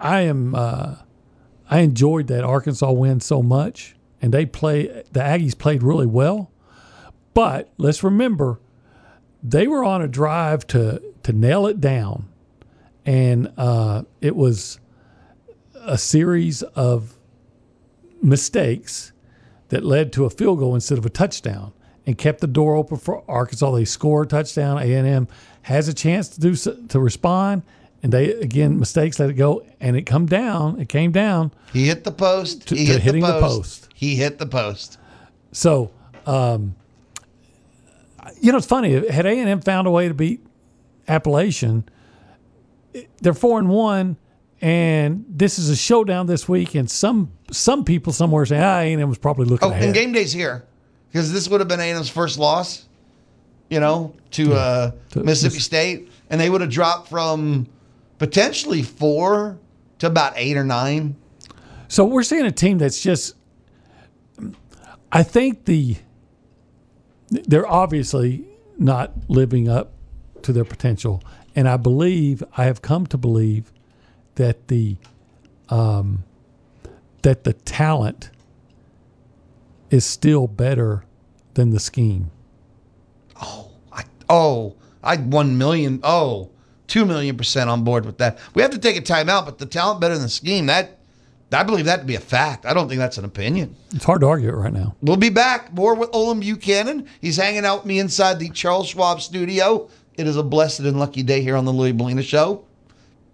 I 0.00 0.16
I 0.16 0.20
am 0.22 0.54
uh, 0.54 0.96
I 1.70 1.80
enjoyed 1.80 2.28
that 2.28 2.44
Arkansas 2.44 2.90
win 2.90 3.20
so 3.20 3.42
much, 3.42 3.94
and 4.22 4.32
they 4.32 4.46
play 4.46 4.86
the 5.12 5.20
Aggies 5.20 5.56
played 5.56 5.82
really 5.82 6.06
well. 6.06 6.50
But 7.34 7.70
let's 7.78 8.02
remember, 8.02 8.58
they 9.42 9.66
were 9.66 9.84
on 9.84 10.02
a 10.02 10.08
drive 10.08 10.66
to 10.68 11.02
to 11.22 11.32
nail 11.32 11.66
it 11.66 11.80
down, 11.80 12.28
and 13.04 13.52
uh, 13.56 14.02
it 14.20 14.34
was 14.34 14.80
a 15.74 15.98
series 15.98 16.62
of 16.62 17.16
mistakes 18.22 19.12
that 19.68 19.84
led 19.84 20.12
to 20.12 20.24
a 20.24 20.30
field 20.30 20.58
goal 20.58 20.74
instead 20.74 20.98
of 20.98 21.06
a 21.06 21.10
touchdown 21.10 21.72
and 22.06 22.16
kept 22.16 22.40
the 22.40 22.46
door 22.46 22.74
open 22.74 22.96
for 22.96 23.22
Arkansas. 23.28 23.70
They 23.72 23.84
score 23.84 24.22
a 24.22 24.26
touchdown. 24.26 24.78
A&M 24.78 25.28
has 25.62 25.88
a 25.88 25.94
chance 25.94 26.28
to 26.28 26.40
do 26.40 26.54
to 26.88 26.98
respond, 26.98 27.62
and 28.02 28.12
they 28.12 28.32
again 28.32 28.78
mistakes 28.78 29.18
let 29.18 29.30
it 29.30 29.34
go, 29.34 29.64
and 29.80 29.96
it 29.96 30.02
come 30.02 30.26
down. 30.26 30.80
It 30.80 30.88
came 30.88 31.12
down. 31.12 31.52
He 31.72 31.86
hit 31.86 32.04
the 32.04 32.12
post. 32.12 32.70
he 32.70 32.86
to 32.86 32.92
hit 32.92 33.02
hitting 33.02 33.20
the 33.20 33.32
the 33.32 33.40
post. 33.40 33.82
post. 33.82 33.88
He 33.94 34.16
hit 34.16 34.38
the 34.38 34.46
post. 34.46 34.98
So, 35.52 35.90
um, 36.26 36.74
you 38.40 38.52
know, 38.52 38.58
it's 38.58 38.66
funny. 38.66 39.08
Had 39.08 39.26
A&M 39.26 39.60
found 39.60 39.86
a 39.86 39.90
way 39.90 40.08
to 40.08 40.14
beat 40.14 40.44
Appalachian, 41.06 41.84
they're 43.20 43.34
four 43.34 43.58
and 43.58 43.68
one, 43.68 44.16
and 44.60 45.24
this 45.28 45.58
is 45.58 45.70
a 45.70 45.76
showdown 45.76 46.26
this 46.26 46.48
week. 46.48 46.74
And 46.74 46.90
some 46.90 47.30
some 47.50 47.84
people 47.84 48.12
somewhere 48.12 48.44
say, 48.46 48.58
ah, 48.60 48.78
A&M 48.80 49.08
was 49.08 49.18
probably 49.18 49.46
looking 49.46 49.68
Oh, 49.68 49.72
ahead. 49.72 49.84
and 49.84 49.94
game 49.94 50.12
day's 50.12 50.32
here 50.32 50.64
because 51.10 51.32
this 51.32 51.48
would 51.48 51.60
have 51.60 51.68
been 51.68 51.80
A&M's 51.80 52.08
first 52.10 52.38
loss. 52.38 52.84
You 53.70 53.80
know, 53.80 54.14
to 54.32 54.54
uh, 54.54 54.90
To 55.10 55.22
Mississippi 55.22 55.56
Miss- 55.56 55.64
State, 55.66 56.10
and 56.30 56.40
they 56.40 56.48
would 56.48 56.62
have 56.62 56.70
dropped 56.70 57.08
from 57.08 57.66
potentially 58.18 58.82
four 58.82 59.58
to 59.98 60.06
about 60.06 60.32
eight 60.36 60.56
or 60.56 60.64
nine. 60.64 61.16
So 61.88 62.04
we're 62.06 62.22
seeing 62.22 62.46
a 62.46 62.50
team 62.52 62.78
that's 62.78 63.02
just. 63.02 63.34
I 65.12 65.22
think 65.22 65.64
the. 65.66 65.96
They're 67.30 67.66
obviously 67.66 68.44
not 68.78 69.12
living 69.28 69.68
up 69.68 69.92
to 70.42 70.52
their 70.52 70.64
potential, 70.64 71.22
and 71.54 71.68
I 71.68 71.76
believe 71.76 72.42
I 72.56 72.64
have 72.64 72.82
come 72.82 73.06
to 73.08 73.18
believe 73.18 73.72
that 74.36 74.68
the, 74.68 74.96
um, 75.68 76.24
that 77.22 77.44
the 77.44 77.52
talent 77.52 78.30
is 79.90 80.04
still 80.04 80.46
better 80.46 81.04
than 81.54 81.70
the 81.70 81.80
scheme. 81.80 82.30
Oh, 83.42 83.70
I, 83.92 84.04
oh, 84.28 84.76
I 85.02 85.16
one 85.16 85.58
million, 85.58 86.00
oh, 86.02 86.50
two 86.86 87.04
million 87.04 87.36
percent 87.36 87.68
on 87.68 87.84
board 87.84 88.06
with 88.06 88.18
that. 88.18 88.38
We 88.54 88.62
have 88.62 88.70
to 88.72 88.78
take 88.78 88.96
a 88.96 89.00
timeout, 89.00 89.44
but 89.44 89.58
the 89.58 89.66
talent 89.66 90.00
better 90.00 90.14
than 90.14 90.22
the 90.22 90.28
scheme. 90.28 90.66
That 90.66 90.97
I 91.50 91.62
believe 91.62 91.86
that 91.86 92.00
to 92.00 92.04
be 92.04 92.14
a 92.14 92.20
fact. 92.20 92.66
I 92.66 92.74
don't 92.74 92.88
think 92.88 92.98
that's 92.98 93.16
an 93.16 93.24
opinion. 93.24 93.74
It's 93.94 94.04
hard 94.04 94.20
to 94.20 94.26
argue 94.26 94.50
it 94.50 94.56
right 94.56 94.72
now. 94.72 94.94
We'll 95.00 95.16
be 95.16 95.30
back 95.30 95.72
more 95.72 95.94
with 95.94 96.10
Olin 96.12 96.40
Buchanan. 96.40 97.06
He's 97.20 97.38
hanging 97.38 97.64
out 97.64 97.78
with 97.78 97.86
me 97.86 98.00
inside 98.00 98.38
the 98.38 98.50
Charles 98.50 98.88
Schwab 98.88 99.22
studio. 99.22 99.88
It 100.16 100.26
is 100.26 100.36
a 100.36 100.42
blessed 100.42 100.80
and 100.80 100.98
lucky 100.98 101.22
day 101.22 101.40
here 101.40 101.56
on 101.56 101.64
the 101.64 101.72
Louie 101.72 101.92
Belina 101.92 102.22
Show. 102.22 102.64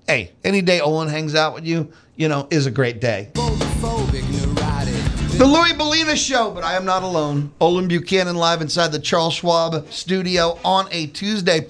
Hey, 0.07 0.33
any 0.45 0.63
day 0.63 0.81
Olin 0.81 1.09
hangs 1.09 1.35
out 1.35 1.55
with 1.55 1.65
you, 1.65 1.91
you 2.15 2.29
know, 2.29 2.47
is 2.51 2.67
a 2.67 2.71
great 2.71 3.01
day. 3.01 3.31
The 3.35 5.47
Louie 5.47 5.73
Belina 5.73 6.15
Show, 6.15 6.53
but 6.53 6.63
I 6.63 6.75
am 6.75 6.85
not 6.85 7.03
alone. 7.03 7.53
Olin 7.61 7.89
Buchanan 7.89 8.37
live 8.37 8.63
inside 8.63 8.93
the 8.93 9.01
Charles 9.01 9.35
Schwab 9.35 9.91
studio 9.91 10.61
on 10.65 10.87
a 10.93 11.09
Tuesday. 11.09 11.67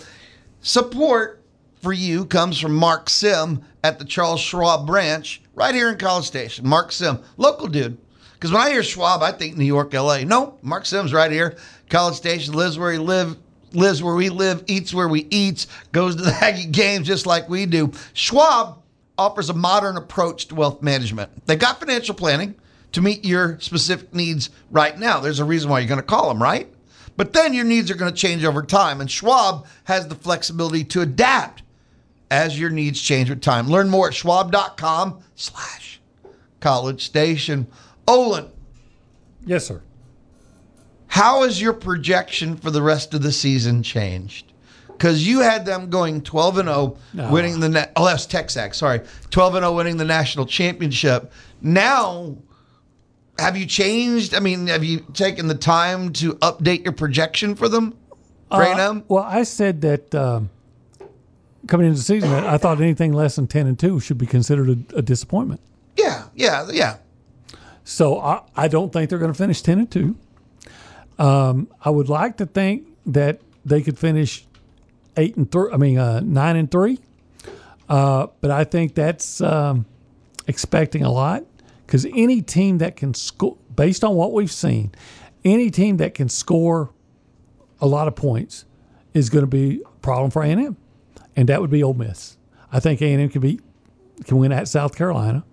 Support 0.60 1.40
for 1.84 1.92
you 1.92 2.24
comes 2.24 2.58
from 2.58 2.74
Mark 2.74 3.10
Sim 3.10 3.62
at 3.84 3.98
the 3.98 4.06
Charles 4.06 4.40
Schwab 4.40 4.86
branch 4.86 5.42
right 5.54 5.74
here 5.74 5.90
in 5.90 5.98
College 5.98 6.24
Station. 6.24 6.66
Mark 6.66 6.90
Sim, 6.90 7.20
local 7.36 7.68
dude. 7.68 7.98
Because 8.32 8.50
when 8.50 8.62
I 8.62 8.70
hear 8.70 8.82
Schwab, 8.82 9.22
I 9.22 9.32
think 9.32 9.56
New 9.56 9.66
York, 9.66 9.92
LA. 9.92 10.20
No, 10.20 10.58
Mark 10.62 10.86
Sim's 10.86 11.12
right 11.12 11.30
here. 11.30 11.56
College 11.90 12.16
Station 12.16 12.54
lives 12.54 12.78
where 12.78 12.90
he 12.90 12.98
live, 12.98 13.36
lives 13.74 14.02
where 14.02 14.14
we 14.14 14.30
live, 14.30 14.64
eats 14.66 14.94
where 14.94 15.08
we 15.08 15.26
eat, 15.30 15.66
goes 15.92 16.16
to 16.16 16.22
the 16.22 16.32
Aggie 16.40 16.66
games 16.66 17.06
just 17.06 17.26
like 17.26 17.50
we 17.50 17.66
do. 17.66 17.92
Schwab 18.14 18.82
offers 19.18 19.50
a 19.50 19.54
modern 19.54 19.98
approach 19.98 20.46
to 20.48 20.54
wealth 20.54 20.80
management. 20.82 21.46
They've 21.46 21.58
got 21.58 21.80
financial 21.80 22.14
planning 22.14 22.54
to 22.92 23.02
meet 23.02 23.26
your 23.26 23.60
specific 23.60 24.14
needs 24.14 24.48
right 24.70 24.98
now. 24.98 25.20
There's 25.20 25.38
a 25.38 25.44
reason 25.44 25.70
why 25.70 25.80
you're 25.80 25.88
going 25.88 26.00
to 26.00 26.06
call 26.06 26.28
them, 26.30 26.42
right? 26.42 26.72
But 27.18 27.34
then 27.34 27.52
your 27.52 27.64
needs 27.64 27.90
are 27.90 27.94
going 27.94 28.12
to 28.12 28.18
change 28.18 28.42
over 28.42 28.62
time, 28.62 29.02
and 29.02 29.10
Schwab 29.10 29.66
has 29.84 30.08
the 30.08 30.14
flexibility 30.14 30.82
to 30.84 31.02
adapt 31.02 31.62
as 32.30 32.58
your 32.58 32.70
needs 32.70 33.00
change 33.00 33.30
with 33.30 33.40
time. 33.40 33.68
Learn 33.68 33.88
more 33.90 34.08
at 34.08 34.14
schwab.com 34.14 35.20
slash 35.34 36.00
college 36.60 37.04
station. 37.04 37.66
Olin, 38.08 38.48
Yes, 39.46 39.66
sir. 39.66 39.82
how 41.08 41.42
has 41.42 41.60
your 41.60 41.72
projection 41.72 42.56
for 42.56 42.70
the 42.70 42.82
rest 42.82 43.14
of 43.14 43.22
the 43.22 43.32
season 43.32 43.82
changed? 43.82 44.52
Because 44.88 45.26
you 45.26 45.40
had 45.40 45.66
them 45.66 45.90
going 45.90 46.22
12 46.22 46.58
and 46.58 46.68
0, 46.68 46.96
No. 47.14 47.30
winning 47.30 47.60
the 47.60 47.68
na- 47.68 47.86
oh 47.96 48.04
that's 48.06 48.26
Texac, 48.26 48.74
sorry, 48.74 49.00
12 49.30 49.56
and 49.56 49.62
0, 49.64 49.72
winning 49.74 49.96
the 49.96 50.04
national 50.04 50.46
championship. 50.46 51.32
Now, 51.60 52.36
have 53.38 53.56
you 53.56 53.66
changed? 53.66 54.34
I 54.34 54.40
mean, 54.40 54.68
have 54.68 54.84
you 54.84 55.00
taken 55.12 55.48
the 55.48 55.54
time 55.56 56.12
to 56.14 56.34
update 56.34 56.84
your 56.84 56.92
projection 56.92 57.54
for 57.56 57.68
them? 57.68 57.94
Uh, 58.50 59.00
well, 59.08 59.24
I 59.24 59.42
said 59.42 59.80
that 59.80 60.14
um, 60.14 60.48
coming 61.66 61.86
into 61.86 61.98
the 61.98 62.04
season, 62.04 62.30
I 62.32 62.58
thought 62.58 62.80
anything 62.80 63.12
less 63.12 63.36
than 63.36 63.46
ten 63.46 63.66
and 63.66 63.78
two 63.78 64.00
should 64.00 64.18
be 64.18 64.26
considered 64.26 64.68
a, 64.68 64.98
a 64.98 65.02
disappointment. 65.02 65.60
Yeah, 65.96 66.24
yeah, 66.34 66.68
yeah. 66.70 66.96
So 67.84 68.18
I, 68.18 68.42
I 68.56 68.68
don't 68.68 68.92
think 68.92 69.10
they're 69.10 69.18
going 69.18 69.32
to 69.32 69.38
finish 69.38 69.62
ten 69.62 69.78
and 69.78 69.90
two. 69.90 70.16
Um, 71.18 71.68
I 71.82 71.90
would 71.90 72.08
like 72.08 72.38
to 72.38 72.46
think 72.46 72.88
that 73.06 73.40
they 73.64 73.82
could 73.82 73.98
finish 73.98 74.46
eight 75.16 75.36
and 75.36 75.50
three. 75.50 75.70
I 75.72 75.76
mean 75.76 75.98
uh, 75.98 76.20
nine 76.20 76.56
and 76.56 76.70
three. 76.70 76.98
Uh, 77.88 78.28
but 78.40 78.50
I 78.50 78.64
think 78.64 78.94
that's 78.94 79.40
um, 79.40 79.86
expecting 80.46 81.02
a 81.02 81.10
lot 81.10 81.44
because 81.86 82.06
any 82.06 82.40
team 82.40 82.78
that 82.78 82.96
can 82.96 83.14
score, 83.14 83.56
based 83.74 84.02
on 84.04 84.14
what 84.14 84.32
we've 84.32 84.50
seen, 84.52 84.92
any 85.44 85.70
team 85.70 85.98
that 85.98 86.14
can 86.14 86.28
score 86.28 86.90
a 87.80 87.86
lot 87.86 88.08
of 88.08 88.16
points 88.16 88.64
is 89.12 89.28
going 89.28 89.42
to 89.42 89.50
be 89.50 89.82
a 89.84 89.88
problem 90.00 90.30
for 90.30 90.42
A&M, 90.42 90.76
and 91.36 91.48
that 91.48 91.60
would 91.60 91.70
be 91.70 91.82
Ole 91.82 91.94
Miss. 91.94 92.36
I 92.72 92.80
think 92.80 93.00
A&M 93.02 93.28
can 93.28 93.40
be 93.40 93.60
can 94.24 94.38
win 94.38 94.52
at 94.52 94.68
South 94.68 94.96
Carolina. 94.96 95.44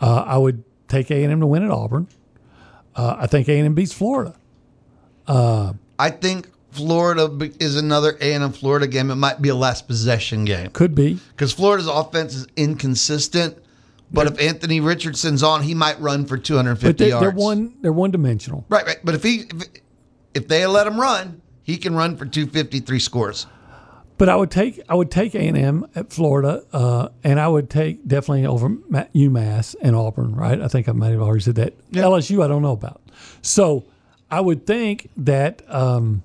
Uh, 0.00 0.24
I 0.26 0.36
would 0.36 0.64
take 0.88 1.10
A&M 1.10 1.40
to 1.40 1.46
win 1.46 1.62
at 1.62 1.70
Auburn. 1.70 2.08
Uh, 2.94 3.16
I 3.18 3.26
think 3.26 3.48
A&M 3.48 3.74
beats 3.74 3.92
Florida. 3.92 4.34
I 5.28 6.10
think 6.10 6.48
Florida 6.70 7.30
is 7.60 7.76
another 7.76 8.16
A 8.20 8.32
and 8.34 8.42
M 8.44 8.52
Florida 8.52 8.86
game. 8.86 9.10
It 9.10 9.16
might 9.16 9.40
be 9.42 9.48
a 9.50 9.54
last 9.54 9.86
possession 9.86 10.44
game 10.44 10.70
Could 10.70 10.94
be. 10.94 11.18
because 11.30 11.52
Florida's 11.52 11.86
offense 11.86 12.34
is 12.34 12.46
inconsistent. 12.56 13.58
But 14.14 14.26
if 14.26 14.38
Anthony 14.40 14.80
Richardson's 14.80 15.42
on, 15.42 15.62
he 15.62 15.74
might 15.74 15.98
run 15.98 16.26
for 16.26 16.36
250 16.36 16.86
But 16.86 16.98
they, 16.98 17.08
yards. 17.08 17.22
they're 17.22 17.30
one 17.30 17.74
they're 17.80 17.92
one 17.92 18.10
dimensional. 18.10 18.66
Right, 18.68 18.84
right. 18.84 18.98
But 19.02 19.14
if 19.14 19.22
he 19.22 19.44
if, 19.50 19.62
if 20.34 20.48
they 20.48 20.66
let 20.66 20.86
him 20.86 21.00
run, 21.00 21.40
he 21.62 21.78
can 21.78 21.94
run 21.94 22.16
for 22.16 22.26
253 22.26 22.98
scores. 22.98 23.46
But 24.18 24.28
I 24.28 24.36
would 24.36 24.50
take 24.50 24.80
I 24.88 24.94
would 24.94 25.10
take 25.10 25.34
A 25.34 25.40
and 25.40 25.56
M 25.56 25.86
at 25.94 26.12
Florida, 26.12 26.64
uh, 26.72 27.08
and 27.24 27.40
I 27.40 27.48
would 27.48 27.68
take 27.68 28.06
definitely 28.06 28.46
over 28.46 28.68
UMass 28.68 29.74
and 29.80 29.96
Auburn. 29.96 30.34
Right? 30.36 30.60
I 30.60 30.68
think 30.68 30.88
I 30.88 30.92
might 30.92 31.10
have 31.10 31.20
already 31.20 31.42
said 31.42 31.56
that. 31.56 31.74
Yeah. 31.90 32.02
LSU 32.02 32.44
I 32.44 32.48
don't 32.48 32.62
know 32.62 32.72
about. 32.72 33.00
So 33.40 33.84
I 34.30 34.40
would 34.40 34.66
think 34.66 35.10
that 35.16 35.62
um, 35.72 36.22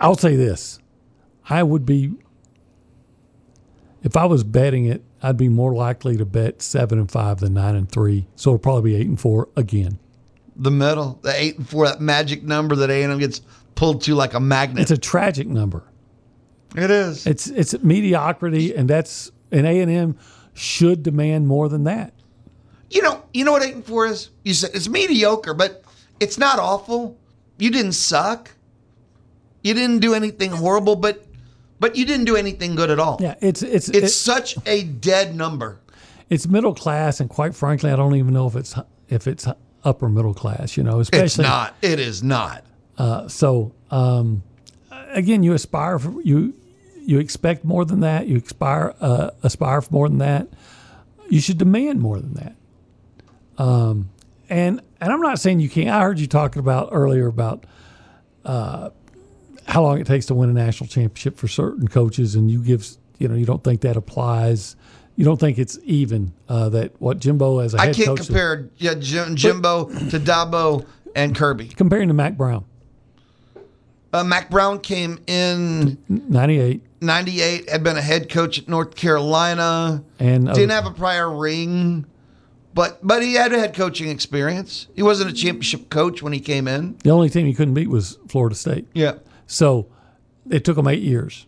I'll 0.00 0.16
say 0.16 0.36
this: 0.36 0.78
I 1.48 1.62
would 1.62 1.84
be 1.84 2.14
if 4.02 4.16
I 4.16 4.24
was 4.24 4.44
betting 4.44 4.86
it, 4.86 5.02
I'd 5.22 5.36
be 5.36 5.48
more 5.48 5.74
likely 5.74 6.16
to 6.16 6.24
bet 6.24 6.60
seven 6.62 6.98
and 6.98 7.10
five 7.10 7.40
than 7.40 7.54
nine 7.54 7.76
and 7.76 7.90
three. 7.90 8.26
So 8.34 8.50
it'll 8.50 8.58
probably 8.58 8.92
be 8.92 8.96
eight 8.96 9.06
and 9.06 9.20
four 9.20 9.48
again. 9.56 9.98
The 10.56 10.70
middle, 10.70 11.18
the 11.22 11.34
eight 11.34 11.56
and 11.56 11.68
four, 11.68 11.86
that 11.86 12.00
magic 12.00 12.42
number 12.42 12.76
that 12.76 12.90
A 12.90 13.02
and 13.02 13.12
M 13.12 13.18
gets 13.18 13.40
pulled 13.74 14.02
to 14.02 14.14
like 14.14 14.34
a 14.34 14.40
magnet. 14.40 14.82
It's 14.82 14.90
a 14.90 14.98
tragic 14.98 15.48
number. 15.48 15.84
it 16.76 16.90
is. 16.90 17.26
It's 17.26 17.48
it's 17.48 17.74
mediocrity, 17.82 18.74
and 18.74 18.88
that's 18.88 19.30
and 19.50 19.66
A 19.66 19.80
and 19.80 19.90
M 19.90 20.18
should 20.54 21.02
demand 21.02 21.46
more 21.48 21.68
than 21.68 21.84
that. 21.84 22.12
You 22.90 23.02
know, 23.02 23.22
you 23.32 23.44
know 23.44 23.52
what 23.52 23.62
eight 23.62 23.74
and 23.74 23.84
four 23.84 24.06
is? 24.06 24.30
You 24.44 24.54
said 24.54 24.70
it's 24.74 24.88
mediocre, 24.88 25.54
but 25.54 25.82
it's 26.20 26.38
not 26.38 26.58
awful. 26.58 27.16
You 27.58 27.70
didn't 27.70 27.92
suck. 27.92 28.50
You 29.62 29.74
didn't 29.74 30.00
do 30.00 30.14
anything 30.14 30.50
horrible, 30.50 30.96
but 30.96 31.24
but 31.80 31.96
you 31.96 32.04
didn't 32.04 32.26
do 32.26 32.36
anything 32.36 32.74
good 32.74 32.90
at 32.90 32.98
all. 32.98 33.18
Yeah, 33.20 33.34
it's 33.40 33.62
it's 33.62 33.88
It's 33.88 33.98
it's 33.98 34.14
such 34.14 34.56
a 34.66 34.84
dead 34.84 35.34
number. 35.34 35.80
it's 36.30 36.46
middle 36.46 36.74
class, 36.74 37.20
and 37.20 37.28
quite 37.30 37.54
frankly, 37.54 37.90
I 37.90 37.96
don't 37.96 38.14
even 38.16 38.32
know 38.34 38.46
if 38.46 38.56
it's 38.56 38.74
if 39.08 39.26
it's 39.26 39.46
upper 39.84 40.08
middle 40.08 40.34
class. 40.34 40.76
You 40.76 40.82
know, 40.82 41.00
especially 41.00 41.24
It's 41.24 41.38
not. 41.38 41.74
It 41.82 41.98
is 41.98 42.22
not. 42.22 42.64
Uh, 42.98 43.28
so 43.28 43.72
um, 43.90 44.42
again, 44.90 45.42
you 45.42 45.52
aspire 45.52 45.98
for 45.98 46.20
you 46.22 46.54
you 47.04 47.18
expect 47.18 47.64
more 47.64 47.84
than 47.84 48.00
that. 48.00 48.28
You 48.28 48.38
aspire 48.38 48.94
uh, 49.00 49.30
aspire 49.42 49.80
for 49.80 49.92
more 49.92 50.08
than 50.08 50.18
that. 50.18 50.48
You 51.28 51.40
should 51.40 51.58
demand 51.58 52.00
more 52.00 52.18
than 52.18 52.34
that. 52.34 52.54
Um, 53.58 54.10
and 54.48 54.80
and 55.00 55.12
I'm 55.12 55.20
not 55.20 55.40
saying 55.40 55.60
you 55.60 55.68
can't. 55.68 55.88
I 55.88 56.00
heard 56.02 56.20
you 56.20 56.26
talking 56.26 56.60
about 56.60 56.90
earlier 56.92 57.26
about 57.26 57.64
uh, 58.44 58.90
how 59.66 59.82
long 59.82 60.00
it 60.00 60.06
takes 60.06 60.26
to 60.26 60.34
win 60.34 60.50
a 60.50 60.52
national 60.52 60.88
championship 60.88 61.38
for 61.38 61.48
certain 61.48 61.88
coaches, 61.88 62.34
and 62.34 62.50
you 62.50 62.62
give 62.62 62.86
you 63.18 63.28
know 63.28 63.34
you 63.34 63.46
don't 63.46 63.64
think 63.64 63.80
that 63.82 63.96
applies. 63.96 64.76
You 65.16 65.24
don't 65.24 65.38
think 65.38 65.58
it's 65.58 65.78
even 65.84 66.32
uh, 66.48 66.68
that 66.70 67.00
what 67.00 67.18
Jimbo 67.18 67.58
as 67.58 67.74
a 67.74 67.78
I 67.78 67.86
head 67.86 67.96
can't 67.96 68.08
coach 68.08 68.26
compare 68.26 68.70
yeah, 68.78 68.94
Jim, 68.94 69.36
Jimbo 69.36 69.86
to 69.86 70.18
Dabo 70.18 70.86
and 71.14 71.34
Kirby. 71.36 71.68
comparing 71.68 72.08
to 72.08 72.14
Mack 72.14 72.36
Brown, 72.36 72.64
Uh, 74.12 74.22
Mack 74.24 74.50
Brown 74.50 74.78
came 74.78 75.18
in 75.26 75.96
ninety 76.08 76.60
eight, 76.60 76.82
98, 77.00 77.70
had 77.70 77.82
been 77.82 77.96
a 77.96 78.02
head 78.02 78.28
coach 78.28 78.58
at 78.58 78.68
North 78.68 78.94
Carolina, 78.94 80.04
and 80.18 80.46
didn't 80.48 80.70
have 80.70 80.84
a 80.86 80.90
prior 80.90 81.34
ring, 81.34 82.04
but 82.74 82.98
but 83.06 83.22
he 83.22 83.34
had 83.34 83.52
a 83.54 83.58
head 83.58 83.74
coaching 83.74 84.08
experience. 84.10 84.88
He 84.94 85.02
wasn't 85.02 85.30
a 85.30 85.32
championship 85.32 85.88
coach 85.88 86.22
when 86.22 86.32
he 86.34 86.40
came 86.40 86.68
in. 86.68 86.96
the 87.02 87.10
only 87.10 87.30
team 87.30 87.46
he 87.46 87.54
couldn't 87.54 87.74
beat 87.74 87.88
was 87.88 88.18
Florida 88.28 88.54
State. 88.54 88.86
Yeah. 88.92 89.14
So 89.46 89.86
it 90.50 90.64
took 90.64 90.76
him 90.76 90.86
eight 90.88 91.02
years. 91.02 91.46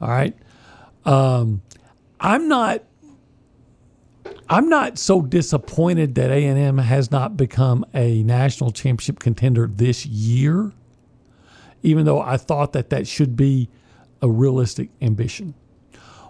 All 0.00 0.08
right. 0.08 0.36
Um, 1.06 1.62
I'm 2.20 2.46
not. 2.48 2.84
I'm 4.48 4.68
not 4.68 4.98
so 4.98 5.22
disappointed 5.22 6.14
that 6.16 6.30
A 6.30 6.44
and 6.44 6.58
M 6.58 6.76
has 6.78 7.10
not 7.10 7.36
become 7.38 7.86
a 7.94 8.22
national 8.22 8.70
championship 8.70 9.18
contender 9.18 9.66
this 9.66 10.04
year, 10.04 10.72
even 11.82 12.04
though 12.04 12.20
I 12.20 12.36
thought 12.36 12.72
that 12.72 12.90
that 12.90 13.06
should 13.06 13.36
be 13.36 13.68
a 14.20 14.30
realistic 14.30 14.90
ambition. 15.00 15.54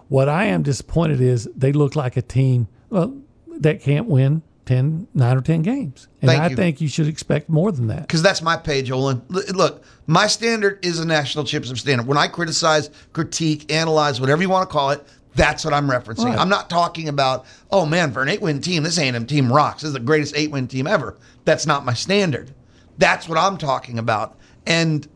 What 0.09 0.29
I 0.29 0.45
am 0.45 0.63
disappointed 0.63 1.21
is 1.21 1.49
they 1.55 1.71
look 1.71 1.95
like 1.95 2.17
a 2.17 2.21
team 2.21 2.67
well 2.89 3.15
that 3.59 3.81
can't 3.81 4.07
win 4.07 4.41
10, 4.65 5.07
9 5.13 5.37
or 5.37 5.41
ten 5.41 5.61
games, 5.61 6.07
and 6.21 6.29
Thank 6.29 6.41
I 6.41 6.47
you. 6.47 6.55
think 6.55 6.79
you 6.79 6.87
should 6.87 7.07
expect 7.07 7.49
more 7.49 7.71
than 7.71 7.87
that. 7.87 8.01
Because 8.01 8.21
that's 8.21 8.41
my 8.41 8.55
page, 8.55 8.89
Olin. 8.91 9.21
Look, 9.27 9.83
my 10.07 10.27
standard 10.27 10.83
is 10.85 10.99
a 10.99 11.05
national 11.05 11.43
championship 11.43 11.79
standard. 11.79 12.07
When 12.07 12.17
I 12.17 12.27
criticize, 12.27 12.89
critique, 13.11 13.71
analyze, 13.71 14.21
whatever 14.21 14.41
you 14.41 14.49
want 14.49 14.69
to 14.69 14.71
call 14.71 14.91
it, 14.91 15.05
that's 15.35 15.65
what 15.65 15.73
I'm 15.73 15.89
referencing. 15.89 16.25
Right. 16.25 16.37
I'm 16.37 16.49
not 16.49 16.69
talking 16.69 17.09
about, 17.09 17.45
oh 17.71 17.85
man, 17.85 18.13
for 18.13 18.21
an 18.21 18.29
eight-win 18.29 18.61
team, 18.61 18.83
this 18.83 18.97
A&M 18.97 19.25
team 19.25 19.51
rocks. 19.51 19.81
This 19.81 19.89
is 19.89 19.93
the 19.93 19.99
greatest 19.99 20.35
eight-win 20.37 20.67
team 20.67 20.87
ever. 20.87 21.17
That's 21.43 21.65
not 21.65 21.83
my 21.83 21.93
standard. 21.93 22.53
That's 22.97 23.27
what 23.27 23.37
I'm 23.37 23.57
talking 23.57 23.99
about. 23.99 24.37
And 24.65 25.07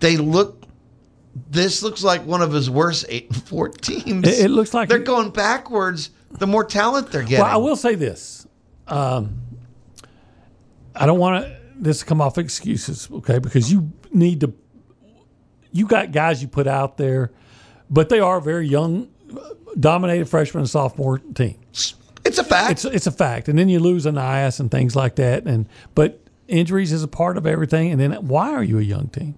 they 0.00 0.16
look. 0.16 0.62
This 1.50 1.82
looks 1.82 2.02
like 2.02 2.24
one 2.24 2.40
of 2.42 2.50
his 2.52 2.70
worst 2.70 3.04
eight 3.08 3.26
and 3.30 3.42
four 3.48 3.68
teams. 3.68 4.26
It- 4.26 4.46
it 4.46 4.48
looks 4.50 4.72
like- 4.74 4.88
they're 4.88 4.98
going 4.98 5.30
backwards. 5.30 6.10
The 6.38 6.46
more 6.46 6.64
talent 6.64 7.10
they're 7.12 7.22
getting. 7.22 7.38
Well, 7.44 7.52
I 7.52 7.56
will 7.56 7.76
say 7.76 7.94
this. 7.94 8.46
Um, 8.88 9.40
I 10.94 11.06
don't 11.06 11.18
want 11.18 11.44
to 11.44 11.56
this 11.78 12.00
to 12.00 12.04
come 12.06 12.20
off 12.20 12.38
excuses, 12.38 13.08
okay? 13.10 13.38
Because 13.38 13.70
you 13.72 13.92
need 14.12 14.40
to. 14.40 14.52
You 15.72 15.86
got 15.86 16.10
guys 16.12 16.40
you 16.40 16.48
put 16.48 16.66
out 16.66 16.96
there, 16.96 17.32
but 17.90 18.08
they 18.08 18.18
are 18.20 18.40
very 18.40 18.66
young, 18.66 19.08
dominated 19.78 20.26
freshman 20.28 20.62
and 20.62 20.70
sophomore 20.70 21.18
team. 21.18 21.58
It's 22.24 22.38
a 22.38 22.44
fact. 22.44 22.70
It's 22.72 22.84
it's 22.86 23.06
a 23.06 23.12
fact, 23.12 23.48
and 23.48 23.58
then 23.58 23.68
you 23.68 23.78
lose 23.78 24.04
Ainias 24.06 24.58
and 24.58 24.70
things 24.70 24.96
like 24.96 25.16
that, 25.16 25.44
and 25.46 25.68
but 25.94 26.20
injuries 26.48 26.92
is 26.92 27.02
a 27.02 27.08
part 27.08 27.36
of 27.36 27.46
everything. 27.46 27.92
And 27.92 28.00
then 28.00 28.12
why 28.26 28.52
are 28.52 28.64
you 28.64 28.78
a 28.78 28.82
young 28.82 29.08
team? 29.08 29.34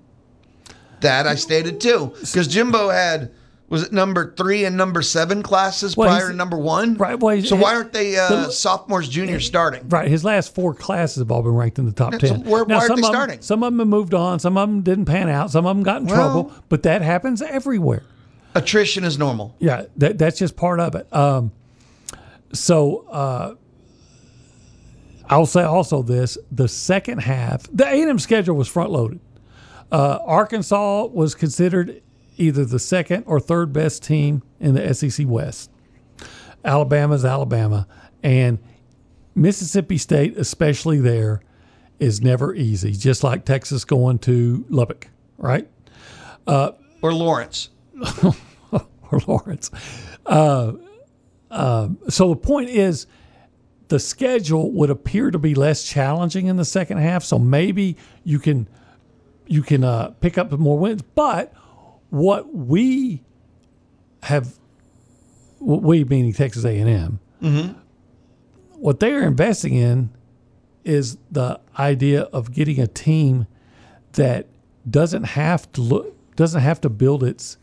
That 1.01 1.27
I 1.27 1.35
stated 1.37 1.81
too, 1.81 2.13
because 2.21 2.49
Jimbo 2.49 2.89
had 2.91 3.31
was 3.69 3.83
it 3.83 3.93
number 3.93 4.33
three 4.35 4.65
and 4.65 4.77
number 4.79 5.03
seven 5.03 5.43
classes 5.43 5.95
Well, 5.97 6.09
prior 6.09 6.31
to 6.31 6.35
number 6.35 6.57
one. 6.57 6.95
Right, 6.97 7.21
well, 7.21 7.39
so 7.43 7.55
why 7.55 7.75
aren't 7.75 7.93
they 7.93 8.17
uh, 8.17 8.29
the- 8.47 8.51
sophomores, 8.51 9.09
juniors 9.11 9.45
starting? 9.47 9.87
Right, 9.91 10.09
his 10.09 10.25
last 10.25 10.55
four 10.55 10.73
classes 10.73 11.19
have 11.19 11.31
all 11.31 11.43
been 11.43 11.55
ranked 11.55 11.79
in 11.79 11.85
the 11.85 11.93
top 11.93 12.13
Yeah, 12.15 12.19
so 12.21 12.27
ten. 12.29 12.45
where- 12.45 12.65
why 12.65 12.77
aren't 12.77 12.87
some 12.87 12.97
they 12.97 13.03
of 13.03 13.09
'em- 13.09 13.13
starting? 13.15 13.43
some 13.43 13.63
of 13.63 13.73
them 13.73 13.79
have 13.81 13.89
moved 13.89 14.15
on. 14.15 14.39
Some 14.39 14.57
of 14.57 14.69
them 14.69 14.81
didn't 14.81 15.05
pan 15.05 15.29
out. 15.29 15.51
Some 15.51 15.67
of 15.67 15.77
them 15.77 15.83
got 15.85 16.01
in 16.01 16.07
Well- 16.07 16.17
trouble. 16.17 16.53
But 16.71 16.83
that 16.85 17.03
happens 17.03 17.43
everywhere. 17.43 18.05
Attrition 18.55 19.05
is 19.05 19.19
normal. 19.19 19.55
Yeah, 19.59 19.85
that, 19.99 20.17
that's 20.17 20.39
just 20.39 20.57
part 20.57 20.81
of 20.81 20.95
it. 20.95 21.07
Um, 21.15 21.53
so 22.55 23.05
uh, 23.11 23.55
I'll 25.29 25.45
say 25.47 25.63
also 25.63 26.03
this: 26.03 26.39
the 26.51 26.69
second 26.69 27.19
half, 27.19 27.65
the 27.73 27.85
A 27.87 28.01
and 28.01 28.09
M 28.11 28.19
schedule 28.19 28.57
was 28.57 28.67
front 28.67 28.91
loaded. 28.91 29.21
Uh, 29.91 30.19
Arkansas 30.25 31.07
was 31.07 31.35
considered 31.35 32.03
either 32.37 32.65
the 32.65 32.79
second 32.79 33.25
or 33.27 33.41
third 33.41 33.73
best 33.73 34.03
team 34.03 34.43
in 34.61 34.75
the 34.75 34.95
SEC 34.95 35.27
West. 35.27 35.71
Alabama's 36.65 37.25
Alabama, 37.25 37.87
and 38.23 38.59
Mississippi 39.35 39.97
State, 39.97 40.37
especially 40.37 41.01
there, 41.01 41.41
is 41.99 42.21
never 42.21 42.55
easy. 42.55 42.93
Just 42.93 43.25
like 43.25 43.45
Texas 43.45 43.85
going 43.85 44.19
to 44.21 44.65
Lubbock, 44.69 45.09
right? 45.37 45.69
Or 47.03 47.13
Lawrence. 47.13 47.71
or 48.73 49.21
Lawrence. 49.27 49.71
Uh, 50.27 50.73
uh, 51.51 51.89
so 52.09 52.31
the 52.31 52.37
point 52.37 52.71
is, 52.71 53.07
the 53.89 53.99
schedule 53.99 54.71
would 54.73 54.91
appear 54.91 55.31
to 55.31 55.39
be 55.39 55.55
less 55.55 55.83
challenging 55.85 56.47
in 56.47 56.57
the 56.57 56.65
second 56.65 56.99
half. 56.99 57.25
So 57.25 57.39
maybe 57.39 57.97
you 58.23 58.39
can 58.39 58.69
you 59.49 59.63
can 59.63 59.83
uh, 59.85 60.11
pick 60.21 60.39
up 60.39 60.53
more 60.53 60.79
wins. 60.79 61.03
But 61.03 61.53
what 62.11 62.55
we 62.55 63.23
have, 64.23 64.55
what 65.59 65.83
we 65.83 66.05
meaning 66.05 66.33
Texas 66.33 66.65
A 66.65 66.79
and 66.79 67.19
M, 67.43 67.77
what 68.75 69.01
they 69.01 69.13
are 69.13 69.23
investing 69.23 69.75
in 69.75 70.11
is 70.85 71.19
the 71.31 71.61
idea 71.79 72.23
of 72.23 72.53
getting 72.53 72.81
a 72.81 72.87
team 72.87 73.47
that 74.13 74.47
doesn't 74.89 75.25
have 75.25 75.71
to 75.73 75.81
look 75.81 76.15
doesn't 76.37 76.61
have 76.63 76.81
to 76.81 76.89
build 76.89 77.23
its 77.25 77.57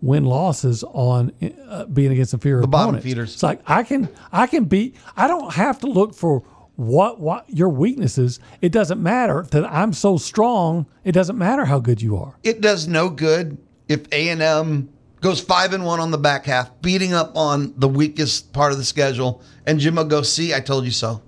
win 0.00 0.24
losses 0.24 0.84
on 0.84 1.32
uh, 1.68 1.86
being 1.86 2.12
against 2.12 2.32
inferior 2.34 2.60
The 2.60 2.68
bottom 2.68 2.90
opponents. 2.90 3.04
feeders. 3.06 3.34
It's 3.34 3.42
like 3.42 3.60
I 3.66 3.82
can 3.82 4.08
I 4.30 4.46
can 4.46 4.64
beat. 4.66 4.94
I 5.16 5.26
don't 5.26 5.52
have 5.54 5.80
to 5.80 5.86
look 5.86 6.14
for 6.14 6.44
what 6.78 7.18
what 7.18 7.44
your 7.50 7.68
weaknesses. 7.68 8.38
It 8.62 8.70
doesn't 8.70 9.02
matter 9.02 9.44
that 9.50 9.64
I'm 9.64 9.92
so 9.92 10.16
strong. 10.16 10.86
It 11.02 11.10
doesn't 11.10 11.36
matter 11.36 11.64
how 11.64 11.80
good 11.80 12.00
you 12.00 12.16
are. 12.16 12.36
It 12.44 12.60
does 12.60 12.86
no 12.86 13.10
good 13.10 13.58
if 13.88 14.06
A 14.12 14.28
and 14.28 14.40
M 14.40 14.88
goes 15.20 15.40
five 15.40 15.72
and 15.72 15.84
one 15.84 15.98
on 15.98 16.12
the 16.12 16.18
back 16.18 16.44
half, 16.44 16.70
beating 16.80 17.12
up 17.12 17.36
on 17.36 17.74
the 17.76 17.88
weakest 17.88 18.52
part 18.52 18.70
of 18.70 18.78
the 18.78 18.84
schedule, 18.84 19.42
and 19.66 19.80
Jimbo 19.80 20.04
goes, 20.04 20.32
"See, 20.32 20.54
I 20.54 20.60
told 20.60 20.84
you 20.84 20.92
so." 20.92 21.20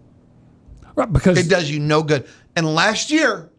Right, 0.95 1.13
because 1.13 1.37
It 1.37 1.49
does 1.49 1.69
you 1.69 1.81
no 1.81 2.05
good. 2.05 2.29
And 2.55 2.73
last 2.73 3.11
year, 3.11 3.51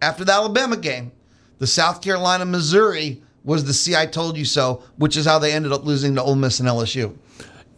after 0.00 0.24
the 0.24 0.32
Alabama 0.32 0.76
game, 0.76 1.10
the 1.58 1.66
South 1.66 2.02
Carolina 2.02 2.44
Missouri 2.44 3.20
was 3.42 3.64
the 3.64 3.74
"See 3.74 3.96
I 3.96 4.06
told 4.06 4.36
you 4.36 4.44
so," 4.44 4.84
which 4.96 5.16
is 5.16 5.26
how 5.26 5.40
they 5.40 5.50
ended 5.50 5.72
up 5.72 5.84
losing 5.84 6.14
to 6.14 6.22
Ole 6.22 6.36
Miss 6.36 6.60
and 6.60 6.68
LSU. 6.68 7.16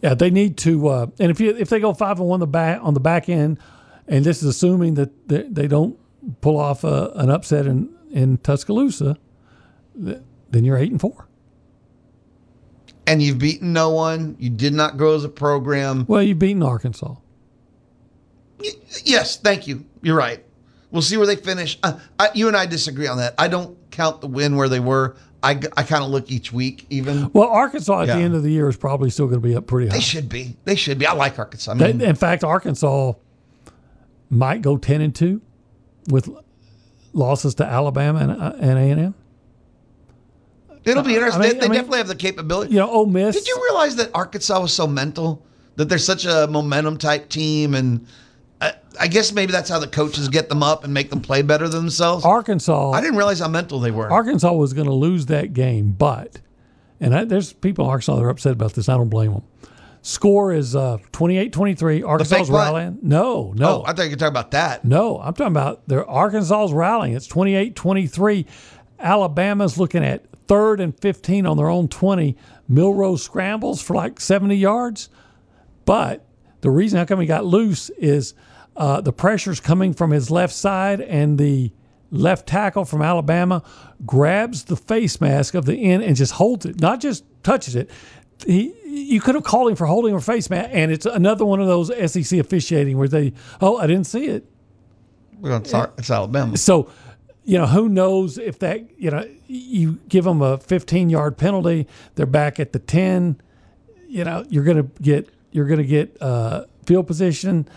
Yeah, 0.03 0.13
they 0.15 0.29
need 0.29 0.57
to. 0.57 0.87
Uh, 0.89 1.07
and 1.17 1.31
if 1.31 1.39
you 1.39 1.55
if 1.55 1.69
they 1.69 1.79
go 1.79 1.93
five 1.93 2.19
and 2.19 2.27
one 2.27 2.41
the 2.41 2.45
back 2.47 2.79
on 2.83 2.93
the 2.93 2.99
back 2.99 3.29
end, 3.29 3.57
and 4.07 4.25
this 4.25 4.43
is 4.43 4.49
assuming 4.49 4.95
that 4.95 5.29
they, 5.29 5.43
they 5.43 5.67
don't 5.67 5.97
pull 6.41 6.59
off 6.59 6.83
a, 6.83 7.11
an 7.15 7.29
upset 7.31 7.65
in 7.65 7.89
in 8.11 8.37
Tuscaloosa, 8.39 9.17
th- 10.03 10.19
then 10.51 10.65
you're 10.65 10.77
eight 10.77 10.91
and 10.91 10.99
four. 10.99 11.29
And 13.07 13.21
you've 13.21 13.37
beaten 13.39 13.71
no 13.73 13.91
one. 13.91 14.35
You 14.39 14.49
did 14.49 14.73
not 14.73 14.97
grow 14.97 15.15
as 15.15 15.23
a 15.23 15.29
program. 15.29 16.05
Well, 16.07 16.21
you've 16.21 16.39
beaten 16.39 16.63
Arkansas. 16.63 17.15
Y- 18.59 18.69
Yes, 19.05 19.37
thank 19.37 19.67
you. 19.67 19.85
You're 20.01 20.17
right. 20.17 20.43
We'll 20.91 21.01
see 21.01 21.17
where 21.17 21.27
they 21.27 21.35
finish. 21.37 21.79
Uh, 21.81 21.97
I, 22.19 22.29
you 22.33 22.47
and 22.49 22.55
I 22.55 22.65
disagree 22.65 23.07
on 23.07 23.17
that. 23.17 23.33
I 23.37 23.47
don't 23.47 23.77
count 23.91 24.21
the 24.21 24.27
win 24.27 24.55
where 24.57 24.69
they 24.69 24.79
were. 24.79 25.15
I, 25.43 25.59
I 25.75 25.83
kind 25.83 26.03
of 26.03 26.09
look 26.09 26.31
each 26.31 26.53
week, 26.53 26.85
even. 26.89 27.29
Well, 27.33 27.49
Arkansas 27.49 28.01
at 28.03 28.07
Yeah. 28.07 28.15
the 28.15 28.21
end 28.21 28.33
of 28.33 28.43
the 28.43 28.49
year 28.49 28.69
is 28.69 28.77
probably 28.77 29.09
still 29.09 29.27
going 29.27 29.41
to 29.41 29.47
be 29.47 29.55
up 29.55 29.67
pretty 29.67 29.89
high. 29.89 29.95
They 29.97 30.01
should 30.01 30.29
be. 30.29 30.55
They 30.63 30.75
should 30.75 30.97
be. 30.97 31.05
I 31.05 31.13
like 31.13 31.37
Arkansas. 31.37 31.73
I 31.73 31.75
They- 31.91 32.05
in 32.05 32.15
fact, 32.15 32.43
Arkansas 32.45 33.13
might 34.29 34.61
go 34.61 34.77
ten 34.77 35.01
and 35.01 35.13
two 35.13 35.41
with 36.07 36.29
losses 37.11 37.55
to 37.55 37.65
Alabama 37.65 38.19
and 38.19 38.31
uh, 38.31 38.53
and 38.59 38.79
A 38.79 38.81
and 38.91 38.99
M. 39.01 39.15
it'll 40.85 41.03
be 41.03 41.15
interesting. 41.15 41.41
I 41.43 41.47
they 41.49 41.53
they 41.53 41.59
I 41.59 41.61
mean- 41.63 41.71
definitely 41.73 41.97
have 41.99 42.07
the 42.07 42.15
capability. 42.15 42.73
You 42.73 42.79
know, 42.79 42.89
Ole 42.89 43.05
Miss. 43.05 43.35
Did 43.35 43.47
you 43.47 43.61
realize 43.69 43.95
that 43.97 44.11
Arkansas 44.13 44.59
was 44.61 44.73
so 44.73 44.87
mental? 44.87 45.45
That 45.75 45.89
they're 45.89 45.97
such 45.97 46.25
a 46.25 46.47
momentum 46.47 46.97
type 46.97 47.29
team, 47.29 47.73
and 47.73 48.05
I, 48.63 48.75
I 49.01 49.07
guess 49.07 49.33
maybe 49.33 49.51
that's 49.51 49.69
how 49.69 49.79
the 49.79 49.87
coaches 49.87 50.29
get 50.29 50.47
them 50.47 50.63
up 50.63 50.83
and 50.83 50.93
make 50.93 51.09
them 51.09 51.19
play 51.19 51.41
better 51.41 51.67
than 51.67 51.81
themselves. 51.81 52.23
Arkansas? 52.23 52.91
I 52.91 53.01
didn't 53.01 53.17
realize 53.17 53.39
how 53.39 53.49
mental 53.49 53.79
they 53.79 53.91
were. 53.91 54.11
Arkansas 54.11 54.53
was 54.53 54.73
going 54.73 54.87
to 54.87 54.93
lose 54.93 55.25
that 55.27 55.53
game, 55.53 55.91
but 55.91 56.39
and 56.99 57.13
I, 57.13 57.25
there's 57.25 57.51
people 57.51 57.85
in 57.85 57.91
Arkansas 57.91 58.15
that 58.15 58.23
are 58.23 58.29
upset 58.29 58.53
about 58.53 58.73
this. 58.73 58.87
I 58.87 58.95
don't 58.95 59.09
blame 59.09 59.33
them. 59.33 59.43
Score 60.01 60.53
is 60.53 60.75
uh, 60.75 60.97
28-23. 61.11 62.07
Arkansas 62.07 62.45
rallying. 62.49 62.99
No, 63.01 63.53
no, 63.55 63.67
oh, 63.67 63.83
I 63.85 63.93
thought 63.93 64.03
you 64.03 64.11
were 64.11 64.15
talking 64.17 64.27
about 64.27 64.51
that. 64.51 64.83
no. 64.83 65.19
I'm 65.19 65.33
talking 65.33 65.47
about 65.47 65.87
their 65.87 66.09
Arkansas's 66.09 66.73
rallying. 66.73 67.15
It's 67.15 67.27
28-23. 67.27 68.45
Alabama's 68.99 69.77
looking 69.77 70.03
at 70.03 70.25
third 70.47 70.79
and 70.79 70.97
15 70.99 71.45
on 71.45 71.57
their 71.57 71.69
own 71.69 71.87
20. 71.87 72.37
Milroe 72.67 73.15
scrambles 73.15 73.81
for 73.81 73.95
like 73.95 74.19
70 74.19 74.55
yards. 74.55 75.09
But 75.85 76.25
the 76.61 76.69
reason 76.69 76.99
how 76.99 77.05
come 77.05 77.19
he 77.19 77.25
got 77.25 77.45
loose 77.45 77.89
is 77.91 78.33
uh, 78.75 79.01
the 79.01 79.13
pressure's 79.13 79.59
coming 79.59 79.93
from 79.93 80.11
his 80.11 80.31
left 80.31 80.53
side, 80.53 81.01
and 81.01 81.37
the 81.37 81.71
left 82.11 82.47
tackle 82.47 82.85
from 82.85 83.01
Alabama 83.01 83.63
grabs 84.05 84.65
the 84.65 84.75
face 84.75 85.19
mask 85.19 85.55
of 85.55 85.65
the 85.65 85.75
end 85.75 86.03
and 86.03 86.15
just 86.15 86.33
holds 86.33 86.65
it, 86.65 86.79
not 86.79 87.01
just 87.01 87.25
touches 87.43 87.75
it. 87.75 87.89
He, 88.45 88.73
you 88.85 89.21
could 89.21 89.35
have 89.35 89.43
called 89.43 89.69
him 89.69 89.75
for 89.75 89.87
holding 89.87 90.13
a 90.13 90.21
face 90.21 90.49
mask, 90.49 90.69
and 90.71 90.91
it's 90.91 91.05
another 91.05 91.45
one 91.45 91.59
of 91.59 91.67
those 91.67 91.87
SEC 92.11 92.39
officiating 92.39 92.97
where 92.97 93.07
they, 93.07 93.33
oh, 93.61 93.77
I 93.77 93.87
didn't 93.87 94.05
see 94.05 94.27
it. 94.27 94.45
We're 95.39 95.49
going 95.49 95.63
to 95.63 95.91
it's 95.97 96.09
Alabama. 96.09 96.55
So, 96.57 96.89
you 97.43 97.57
know, 97.57 97.65
who 97.65 97.89
knows 97.89 98.37
if 98.37 98.59
that, 98.59 98.99
you 98.99 99.11
know, 99.11 99.27
you 99.47 99.99
give 100.07 100.23
them 100.23 100.41
a 100.41 100.57
15 100.57 101.09
yard 101.09 101.37
penalty, 101.37 101.87
they're 102.15 102.25
back 102.25 102.59
at 102.59 102.71
the 102.71 102.79
10, 102.79 103.41
you 104.07 104.23
know, 104.23 104.45
you're 104.49 104.63
going 104.63 104.77
to 104.77 105.01
get, 105.01 105.29
you're 105.51 105.65
going 105.65 105.79
to 105.79 105.85
get 105.85 106.15
uh, 106.21 106.65
field 106.85 107.07
position. 107.07 107.67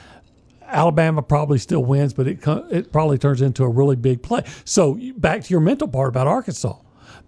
Alabama 0.66 1.22
probably 1.22 1.58
still 1.58 1.84
wins, 1.84 2.12
but 2.12 2.26
it 2.26 2.46
it 2.70 2.92
probably 2.92 3.18
turns 3.18 3.40
into 3.42 3.62
a 3.64 3.68
really 3.68 3.96
big 3.96 4.22
play. 4.22 4.42
So 4.64 4.98
back 5.16 5.42
to 5.44 5.50
your 5.50 5.60
mental 5.60 5.88
part 5.88 6.08
about 6.08 6.26
Arkansas, 6.26 6.76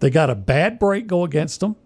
they 0.00 0.10
got 0.10 0.30
a 0.30 0.34
bad 0.34 0.78
break 0.78 1.06
go 1.06 1.24
against 1.24 1.60
them. 1.60 1.76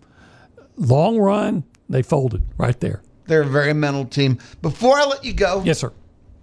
Long 0.77 1.19
run, 1.19 1.65
they 1.89 2.03
folded 2.03 2.43
right 2.57 2.79
there. 2.81 3.03
They're 3.27 3.43
a 3.43 3.47
very 3.47 3.73
mental 3.75 4.05
team. 4.05 4.39
Before 4.63 4.97
I 4.99 5.05
let 5.05 5.25
you 5.25 5.33
go, 5.33 5.63
Yes, 5.65 5.79
sir. 5.81 5.93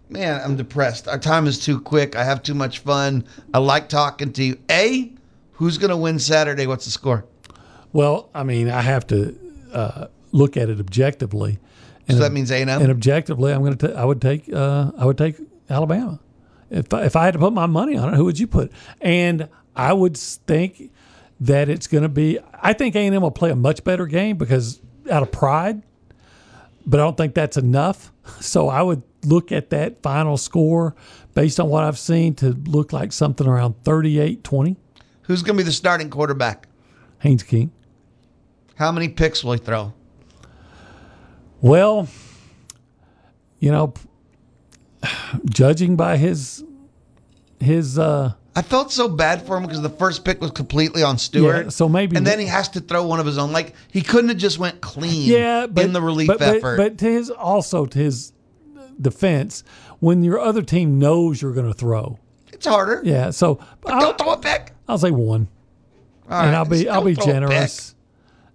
man, 0.09 0.39
I'm 0.43 0.55
depressed. 0.55 1.07
Our 1.07 1.17
time 1.19 1.45
is 1.47 1.59
too 1.59 1.81
quick. 1.81 2.15
I 2.15 2.23
have 2.23 2.41
too 2.43 2.53
much 2.53 2.79
fun. 2.79 3.25
I 3.53 3.57
like 3.59 3.89
talking 3.89 4.31
to 4.33 4.43
you. 4.43 4.57
A, 4.71 5.11
who's 5.53 5.77
going 5.77 5.89
to 5.89 5.97
win 5.97 6.19
Saturday? 6.19 6.67
What's 6.67 6.85
the 6.85 6.91
score? 6.91 7.25
Well, 7.91 8.29
I 8.33 8.43
mean, 8.43 8.69
I 8.69 8.81
have 8.81 9.05
to 9.07 9.37
uh, 9.73 10.07
look 10.31 10.55
at 10.55 10.69
it 10.69 10.79
objectively. 10.79 11.59
So 12.09 12.15
And 12.15 12.23
that 12.23 12.31
means 12.31 12.49
A&M? 12.49 12.69
And 12.69 12.89
objectively, 12.89 13.53
I'm 13.53 13.61
going 13.61 13.77
to. 13.77 13.93
I 13.93 14.03
would 14.03 14.21
take. 14.21 14.51
Uh, 14.51 14.91
I 14.97 15.05
would 15.05 15.17
take 15.17 15.35
Alabama. 15.69 16.19
If 16.71 16.93
I, 16.93 17.05
if 17.05 17.15
I 17.15 17.25
had 17.25 17.33
to 17.33 17.39
put 17.39 17.53
my 17.53 17.65
money 17.65 17.97
on 17.97 18.13
it, 18.13 18.17
who 18.17 18.25
would 18.25 18.39
you 18.39 18.47
put? 18.47 18.71
And 19.01 19.47
I 19.75 19.93
would 19.93 20.17
think 20.17 20.91
that 21.39 21.69
it's 21.69 21.87
going 21.87 22.03
to 22.03 22.09
be. 22.09 22.39
I 22.61 22.73
think 22.73 22.95
A 22.95 22.99
and 22.99 23.15
M 23.15 23.21
will 23.21 23.31
play 23.31 23.51
a 23.51 23.55
much 23.55 23.83
better 23.83 24.07
game 24.07 24.37
because 24.37 24.81
out 25.09 25.23
of 25.23 25.31
pride. 25.31 25.83
But 26.85 26.99
I 26.99 27.03
don't 27.03 27.17
think 27.17 27.35
that's 27.35 27.57
enough. 27.57 28.11
So 28.41 28.69
I 28.69 28.83
would 28.83 29.01
look 29.25 29.51
at 29.51 29.71
that 29.71 30.03
final 30.03 30.37
score 30.37 30.93
based 31.33 31.59
on 31.59 31.67
what 31.67 31.83
I've 31.83 31.97
seen 31.97 32.35
to 32.35 32.49
look 32.51 32.93
like 32.93 33.11
something 33.11 33.47
around 33.47 33.73
38-20. 33.83 34.75
Who's 35.23 35.41
going 35.41 35.57
to 35.57 35.63
be 35.63 35.65
the 35.65 35.71
starting 35.71 36.11
quarterback? 36.11 36.67
Haynes 37.19 37.41
King. 37.41 37.71
How 38.75 38.91
many 38.91 39.09
picks 39.09 39.43
will 39.43 39.53
he 39.53 39.57
throw? 39.57 39.93
Well, 41.61 42.07
you 43.59 43.71
know, 43.71 43.93
judging 45.45 45.95
by 45.95 46.17
his 46.17 46.63
his 47.59 47.99
uh 47.99 48.33
I 48.55 48.61
felt 48.61 48.91
so 48.91 49.07
bad 49.07 49.45
for 49.45 49.55
him 49.57 49.63
because 49.63 49.81
the 49.81 49.89
first 49.89 50.25
pick 50.25 50.41
was 50.41 50.51
completely 50.51 51.03
on 51.03 51.17
Stewart. 51.17 51.65
Yeah, 51.65 51.69
so 51.69 51.87
maybe- 51.87 52.17
and 52.17 52.25
then 52.27 52.39
he 52.39 52.45
has 52.47 52.67
to 52.69 52.81
throw 52.81 53.05
one 53.05 53.19
of 53.19 53.25
his 53.25 53.37
own. 53.37 53.51
Like 53.51 53.73
he 53.91 54.01
couldn't 54.01 54.29
have 54.29 54.37
just 54.37 54.59
went 54.59 54.81
clean. 54.81 55.29
yeah, 55.29 55.67
but 55.67 55.85
in 55.85 55.93
the 55.93 56.01
relief 56.01 56.27
but, 56.27 56.39
but- 56.39 56.55
effort. 56.57 56.77
But, 56.77 56.97
to 56.99 57.05
his 57.05 57.29
also 57.29 57.85
to 57.85 57.99
his 57.99 58.33
defense, 58.99 59.63
when 59.99 60.23
your 60.23 60.39
other 60.39 60.61
team 60.61 60.99
knows 60.99 61.41
you're 61.41 61.53
going 61.53 61.71
to 61.71 61.77
throw, 61.77 62.19
it's 62.51 62.65
harder. 62.65 63.01
yeah. 63.05 63.29
So 63.29 63.59
I'll, 63.85 63.99
Don't 64.01 64.17
throw 64.17 64.33
a 64.33 64.37
pick. 64.37 64.73
I'll 64.87 64.97
say 64.97 65.11
one, 65.11 65.47
All 66.29 66.39
and 66.41 66.47
right, 66.51 66.55
I'll 66.55 66.65
be 66.65 66.89
I'll 66.89 67.03
be 67.03 67.13
generous. 67.15 67.95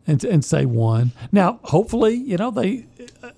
And, 0.07 0.23
and 0.23 0.45
say 0.45 0.67
one. 0.67 1.13
Now, 1.33 1.61
hopefully, 1.63 2.15
you 2.15 2.37
know 2.37 2.51
they. 2.51 2.87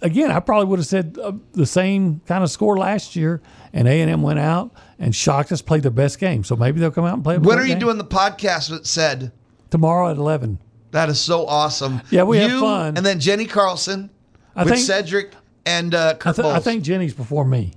Again, 0.02 0.32
I 0.32 0.40
probably 0.40 0.66
would 0.66 0.80
have 0.80 0.86
said 0.86 1.16
uh, 1.22 1.32
the 1.52 1.64
same 1.66 2.20
kind 2.26 2.42
of 2.42 2.50
score 2.50 2.76
last 2.76 3.14
year, 3.14 3.40
and 3.72 3.86
A 3.86 4.00
and 4.00 4.10
M 4.10 4.20
went 4.22 4.40
out 4.40 4.72
and 4.98 5.14
shocked 5.14 5.52
us, 5.52 5.62
played 5.62 5.84
their 5.84 5.92
best 5.92 6.18
game. 6.18 6.42
So 6.42 6.56
maybe 6.56 6.80
they'll 6.80 6.90
come 6.90 7.04
out 7.04 7.14
and 7.14 7.22
play. 7.22 7.38
When 7.38 7.56
are 7.58 7.62
you 7.62 7.74
game. 7.74 7.78
doing 7.78 7.98
the 7.98 8.04
podcast 8.04 8.70
that 8.70 8.84
said 8.84 9.30
tomorrow 9.70 10.10
at 10.10 10.16
eleven? 10.16 10.58
that 10.90 11.08
is 11.08 11.20
so 11.20 11.46
awesome? 11.46 12.00
Yeah, 12.10 12.22
we 12.24 12.38
have 12.38 12.58
fun. 12.58 12.96
And 12.96 13.04
then 13.06 13.20
Jenny 13.20 13.44
Carlson 13.46 14.10
I 14.56 14.64
with 14.64 14.72
think- 14.74 14.86
Cedric 14.86 15.32
and 15.66 15.94
uh, 15.94 16.14
I, 16.14 16.14
Kurt 16.14 16.36
th- 16.36 16.46
I 16.46 16.58
think 16.58 16.82
Jenny's 16.82 17.14
before 17.14 17.44
me. 17.44 17.74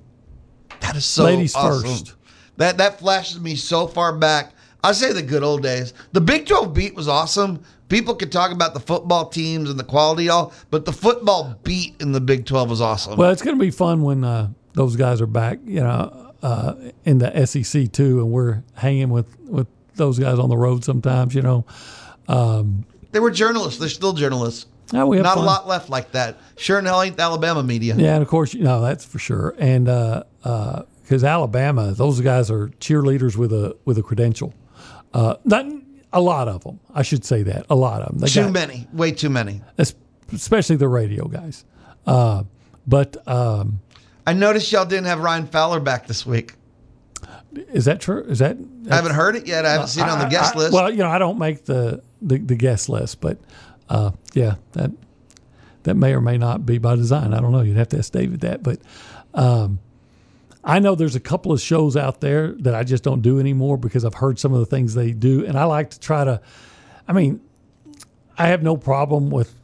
that 0.80 0.95
is 0.95 1.06
so 1.06 1.25
ladies 1.25 1.54
awesome. 1.54 1.84
first. 1.89 2.13
That 2.58 2.78
that 2.78 2.97
flashes 2.99 3.39
me 3.39 3.56
so 3.56 3.86
far 3.88 4.15
back. 4.17 4.54
I 4.84 4.93
say 4.93 5.12
the 5.12 5.21
good 5.21 5.43
old 5.43 5.62
days. 5.62 5.93
The 6.13 6.21
Big 6.21 6.45
12 6.47 6.73
beat 6.73 6.95
was 6.95 7.08
awesome. 7.08 7.62
People 7.89 8.15
could 8.15 8.32
talk 8.32 8.52
about 8.52 8.73
the 8.73 8.80
football 8.80 9.28
teams 9.28 9.69
and 9.69 9.80
the 9.80 9.84
quality 9.84 10.30
all, 10.30 10.54
but 10.69 10.86
the 10.86 10.93
football 10.93 11.56
beat 11.63 11.95
in 11.99 12.12
the 12.12 12.21
Big 12.21 12.45
12 12.45 12.69
was 12.69 12.82
awesome. 12.82 13.17
Well, 13.17 13.32
it's 13.32 13.41
going 13.41 13.58
to 13.58 13.60
be 13.60 13.71
fun 13.71 14.04
when 14.04 14.23
uh, 14.23 14.49
those 14.73 14.95
guys 14.95 15.21
are 15.21 15.28
back. 15.28 15.60
You 15.65 15.82
know, 15.82 16.34
uh, 16.43 16.75
in 17.06 17.17
the 17.17 17.45
SEC 17.45 17.91
too, 17.91 18.19
and 18.19 18.32
we're 18.32 18.63
hanging 18.75 19.10
with 19.10 19.38
with 19.41 19.67
those 19.95 20.19
guys 20.19 20.39
on 20.39 20.49
the 20.49 20.58
road 20.58 20.84
sometimes. 20.86 21.34
You 21.36 21.41
know, 21.41 21.65
they 23.12 23.19
were 23.19 23.32
journalists. 23.32 23.80
They're 23.80 23.89
still 23.89 24.13
journalists. 24.13 24.67
We 24.91 25.17
have 25.17 25.23
Not 25.23 25.36
fun. 25.36 25.43
a 25.43 25.47
lot 25.47 25.67
left 25.67 25.89
like 25.89 26.13
that. 26.13 26.38
Sure 26.58 26.80
in 26.80 26.86
hell 26.86 27.02
ain't 27.04 27.17
the 27.17 27.23
Alabama 27.23 27.62
media. 27.62 27.95
Yeah, 27.95 28.13
and 28.15 28.23
of 28.23 28.28
course, 28.28 28.54
you 28.54 28.63
know 28.63 28.82
that's 28.82 29.06
for 29.06 29.19
sure. 29.19 29.56
And 29.58 29.86
because 30.43 31.23
Alabama, 31.23 31.91
those 31.91 32.21
guys 32.21 32.52
are 32.52 32.69
cheerleaders 32.80 33.36
with 33.36 33.52
a 33.52 33.75
with 33.86 33.97
a 33.97 34.04
credential. 34.04 34.54
Uh, 35.13 35.36
not 35.43 35.65
a 36.12 36.19
lot 36.22 36.48
of 36.48 36.63
them, 36.63 36.80
I 36.93 37.02
should 37.04 37.24
say 37.24 37.43
that. 37.43 37.65
A 37.69 37.76
lot 37.76 38.02
of 38.02 38.10
them. 38.10 38.19
They 38.19 38.28
Too 38.28 38.43
got- 38.43 38.52
many. 38.54 38.88
Way 38.93 39.12
too 39.12 39.30
many. 39.30 39.62
especially 40.34 40.76
the 40.76 40.88
radio 40.88 41.28
guys. 41.28 41.65
Uh, 42.06 42.43
but 42.88 43.17
um, 43.28 43.80
I 44.26 44.34
noticed 44.34 44.72
y'all 44.72 44.86
didn't 44.86 45.06
have 45.06 45.19
Ryan 45.19 45.45
Fowler 45.48 45.80
back 45.80 46.08
this 46.08 46.26
week. 46.26 46.54
is 47.54 47.86
that 47.86 48.00
true? 48.02 48.24
Is 48.24 48.39
that? 48.39 48.58
I 48.89 48.95
haven't 48.95 49.13
heard 49.13 49.36
it 49.36 49.48
yet. 49.48 49.65
I 49.65 49.72
haven't 49.74 49.88
seen 49.88 50.06
it 50.06 50.10
on 50.10 50.19
the 50.19 50.26
I- 50.26 50.30
guest 50.30 50.56
I- 50.56 50.60
list. 50.60 50.74
Well, 50.74 50.89
you 50.91 50.98
know, 51.00 51.10
I 51.10 51.19
don't 51.19 51.38
make 51.38 51.65
the 51.65 52.02
the, 52.22 52.38
the 52.38 52.56
guest 52.56 52.89
list, 52.89 53.22
but 53.22 53.38
uh, 53.89 54.12
yeah, 54.34 54.56
that 54.74 54.91
that 55.84 55.95
may 55.95 56.13
or 56.13 56.22
may 56.22 56.38
not 56.38 56.65
be 56.65 56.78
by 56.78 56.95
design. 56.95 57.34
I 57.34 57.39
don't 57.39 57.52
know. 57.52 57.62
You'd 57.62 57.78
have 57.78 57.89
to 57.89 57.98
ask 57.98 58.12
David 58.12 58.41
that, 58.41 58.62
but 58.63 58.80
um, 59.34 59.80
I 60.63 60.80
know 60.80 60.93
there's 60.95 61.15
a 61.15 61.19
couple 61.22 61.52
of 61.52 61.62
shows 61.62 61.95
out 61.95 62.19
there 62.22 62.54
that 62.60 62.76
I 62.76 62.84
just 62.84 63.04
don't 63.04 63.22
do 63.22 63.39
anymore 63.39 63.78
because 63.78 64.04
I've 64.04 64.15
heard 64.15 64.38
some 64.39 64.54
of 64.54 64.60
the 64.60 64.65
things 64.65 64.93
they 64.93 65.12
do, 65.12 65.45
and 65.45 65.58
I 65.58 65.63
like 65.63 65.91
to 65.91 66.00
try 66.00 66.24
to. 66.26 66.41
I 67.08 67.13
mean, 67.13 67.39
I 68.38 68.48
have 68.48 68.62
no 68.62 68.76
problem 68.78 69.30
with 69.30 69.56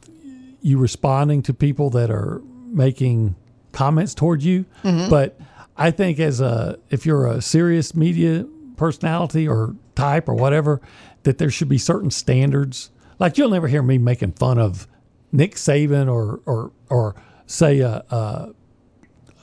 you 0.62 0.78
responding 0.78 1.42
to 1.42 1.54
people 1.54 1.90
that 1.90 2.10
are 2.10 2.40
making 2.66 3.36
comments 3.72 4.14
toward 4.14 4.42
you, 4.42 4.64
Mm-hmm. 4.82 5.10
but 5.10 5.38
I 5.76 5.90
think 5.90 6.18
as 6.18 6.40
a 6.40 6.78
if 6.90 7.04
you're 7.04 7.26
a 7.26 7.42
serious 7.42 7.94
media 7.94 8.46
personality 8.76 9.46
or 9.46 9.76
type 9.94 10.28
or 10.28 10.34
whatever, 10.34 10.80
that 11.24 11.36
there 11.38 11.50
should 11.50 11.68
be 11.68 11.78
certain 11.78 12.10
standards. 12.10 12.90
Like 13.18 13.36
you'll 13.38 13.50
never 13.50 13.68
hear 13.68 13.82
me 13.82 13.98
making 13.98 14.32
fun 14.32 14.58
of 14.58 14.86
Nick 15.32 15.56
Saban 15.56 16.10
or 16.10 16.40
or 16.46 16.72
or 16.88 17.14
say 17.46 17.82
uh, 17.82 18.00
uh, 18.10 18.48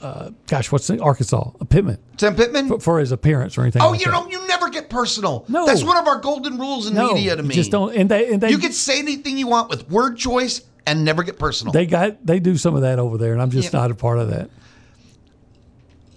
uh 0.04 0.30
gosh, 0.46 0.70
what's 0.70 0.86
the 0.86 1.00
Arkansas 1.00 1.50
a 1.60 1.64
Pittman 1.64 1.98
Sam 2.18 2.36
Pittman. 2.36 2.68
for, 2.68 2.78
for 2.80 2.98
his 3.00 3.10
appearance 3.10 3.56
or 3.58 3.62
anything. 3.62 3.82
oh, 3.82 3.90
like 3.90 4.00
you 4.00 4.06
that. 4.06 4.12
know, 4.12 4.30
you 4.30 4.46
never 4.46 4.68
get 4.68 4.90
personal. 4.90 5.44
No. 5.48 5.64
that's 5.66 5.82
one 5.82 5.96
of 5.96 6.06
our 6.06 6.18
golden 6.20 6.58
rules 6.58 6.86
in 6.86 6.94
no, 6.94 7.14
media 7.14 7.34
to 7.36 7.42
me. 7.42 7.54
just 7.54 7.70
don't. 7.70 7.94
And 7.96 8.10
they 8.10 8.32
and 8.32 8.40
they 8.40 8.50
you 8.50 8.58
can 8.58 8.72
say 8.72 8.98
anything 8.98 9.38
you 9.38 9.46
want 9.48 9.70
with 9.70 9.88
word 9.90 10.16
choice 10.16 10.60
and 10.86 11.04
never 11.04 11.22
get 11.22 11.38
personal. 11.38 11.72
they 11.72 11.86
got 11.86 12.24
they 12.24 12.38
do 12.38 12.56
some 12.58 12.74
of 12.74 12.82
that 12.82 12.98
over 12.98 13.16
there, 13.18 13.32
and 13.32 13.40
I'm 13.40 13.50
just 13.50 13.72
Yeah. 13.72 13.80
not 13.80 13.90
a 13.90 13.94
part 13.94 14.18
of 14.18 14.28
that. 14.30 14.50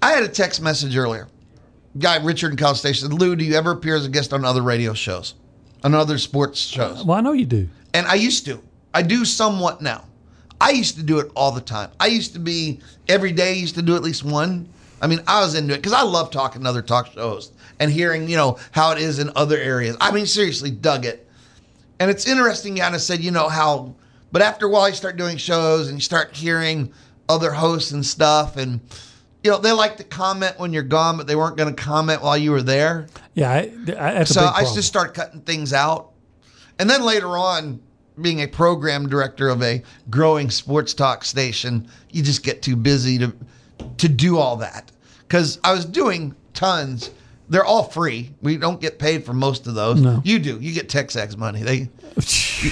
I 0.02 0.12
had 0.12 0.24
a 0.24 0.28
text 0.28 0.62
message 0.62 0.96
earlier. 0.96 1.28
Guy 1.98 2.18
Richard 2.24 2.52
in 2.52 2.58
College 2.58 2.78
Station 2.78 3.10
said, 3.10 3.20
Lou, 3.20 3.36
do 3.36 3.44
you 3.44 3.56
ever 3.56 3.72
appear 3.72 3.96
as 3.96 4.06
a 4.06 4.10
guest 4.10 4.32
on 4.34 4.46
other 4.46 4.62
radio 4.62 4.94
shows, 4.94 5.34
on 5.84 5.96
other 5.96 6.18
sports 6.20 6.60
shows? 6.60 7.04
Well, 7.04 7.18
I 7.18 7.22
know 7.22 7.32
you 7.32 7.46
do. 7.46 7.68
And 7.94 8.06
I 8.06 8.14
used 8.16 8.46
to. 8.46 8.62
I 8.94 9.02
do 9.02 9.26
somewhat 9.26 9.82
now. 9.82 10.04
I 10.60 10.72
used 10.72 10.96
to 10.98 11.04
do 11.04 11.20
it 11.20 11.32
all 11.36 11.52
the 11.52 11.62
time. 11.62 11.92
I 12.00 12.08
used 12.08 12.34
to 12.34 12.40
be 12.40 12.80
every 13.08 13.32
day. 13.32 13.50
I 13.50 13.56
used 13.56 13.76
to 13.76 13.82
do 13.82 13.96
at 13.96 14.02
least 14.04 14.24
one. 14.24 14.68
I 15.02 15.08
mean, 15.08 15.22
I 15.28 15.42
was 15.42 15.54
into 15.54 15.74
it 15.74 15.78
because 15.78 15.94
I 15.94 16.02
love 16.02 16.32
talking 16.32 16.64
to 16.64 16.70
other 16.70 16.82
talk 16.82 17.12
shows 17.12 17.52
and 17.80 17.92
hearing, 17.92 18.28
you 18.28 18.38
know, 18.38 18.58
how 18.72 18.92
it 18.92 18.98
is 18.98 19.20
in 19.20 19.32
other 19.36 19.58
areas. 19.58 19.96
I 20.02 20.12
mean, 20.12 20.26
seriously, 20.26 20.72
dug 20.72 21.06
it. 21.06 21.28
And 22.00 22.10
it's 22.10 22.28
interesting. 22.28 22.76
You 22.76 22.84
kind 22.84 22.96
of 22.96 23.02
said, 23.02 23.22
you 23.22 23.32
know, 23.32 23.48
how, 23.48 23.94
but 24.32 24.42
after 24.42 24.66
a 24.66 24.70
while, 24.70 24.90
you 24.90 24.96
start 24.96 25.18
doing 25.18 25.38
shows 25.38 25.88
and 25.88 25.98
you 25.98 26.02
start 26.02 26.36
hearing 26.36 26.92
other 27.30 27.52
hosts 27.52 27.92
and 27.92 28.04
stuff. 28.06 28.58
And, 28.58 28.80
you 29.44 29.52
know, 29.52 29.60
they 29.60 29.72
like 29.72 29.98
to 29.98 30.04
comment 30.04 30.58
when 30.58 30.74
you're 30.74 30.84
gone, 30.84 31.18
but 31.18 31.28
they 31.28 31.36
weren't 31.36 31.58
going 31.58 31.74
to 31.74 31.82
comment 31.82 32.24
while 32.24 32.38
you 32.38 32.52
were 32.52 32.64
there. 32.64 33.08
Yeah, 33.36 33.52
I, 33.52 33.72
I, 34.00 34.24
So 34.24 34.42
I 34.46 34.62
just 34.62 34.88
started 34.88 35.14
cutting 35.14 35.42
things 35.42 35.74
out. 35.74 36.12
And 36.80 36.90
then 36.90 37.04
later 37.04 37.38
on, 37.38 37.82
being 38.22 38.42
a 38.42 38.48
program 38.48 39.08
director 39.08 39.50
of 39.50 39.62
a 39.62 39.82
growing 40.10 40.50
sports 40.50 40.94
talk 40.94 41.24
station, 41.24 41.88
you 42.12 42.24
just 42.24 42.44
get 42.44 42.62
too 42.62 42.76
busy 42.76 43.18
to 43.20 43.34
to 43.98 44.10
do 44.10 44.38
all 44.38 44.58
that. 44.58 44.92
Because 45.28 45.60
I 45.64 45.74
was 45.74 45.86
doing 45.86 46.36
tons. 46.54 47.12
They're 47.50 47.66
all 47.66 47.84
free. 47.84 48.34
We 48.42 48.58
don't 48.58 48.82
get 48.82 49.00
paid 49.00 49.26
for 49.26 49.34
most 49.34 49.68
of 49.68 49.76
those. 49.76 50.02
No. 50.02 50.22
You 50.26 50.40
do. 50.40 50.60
You 50.60 50.74
get 50.74 50.90
Texags 50.90 51.38
money. 51.38 51.64
They 51.64 51.90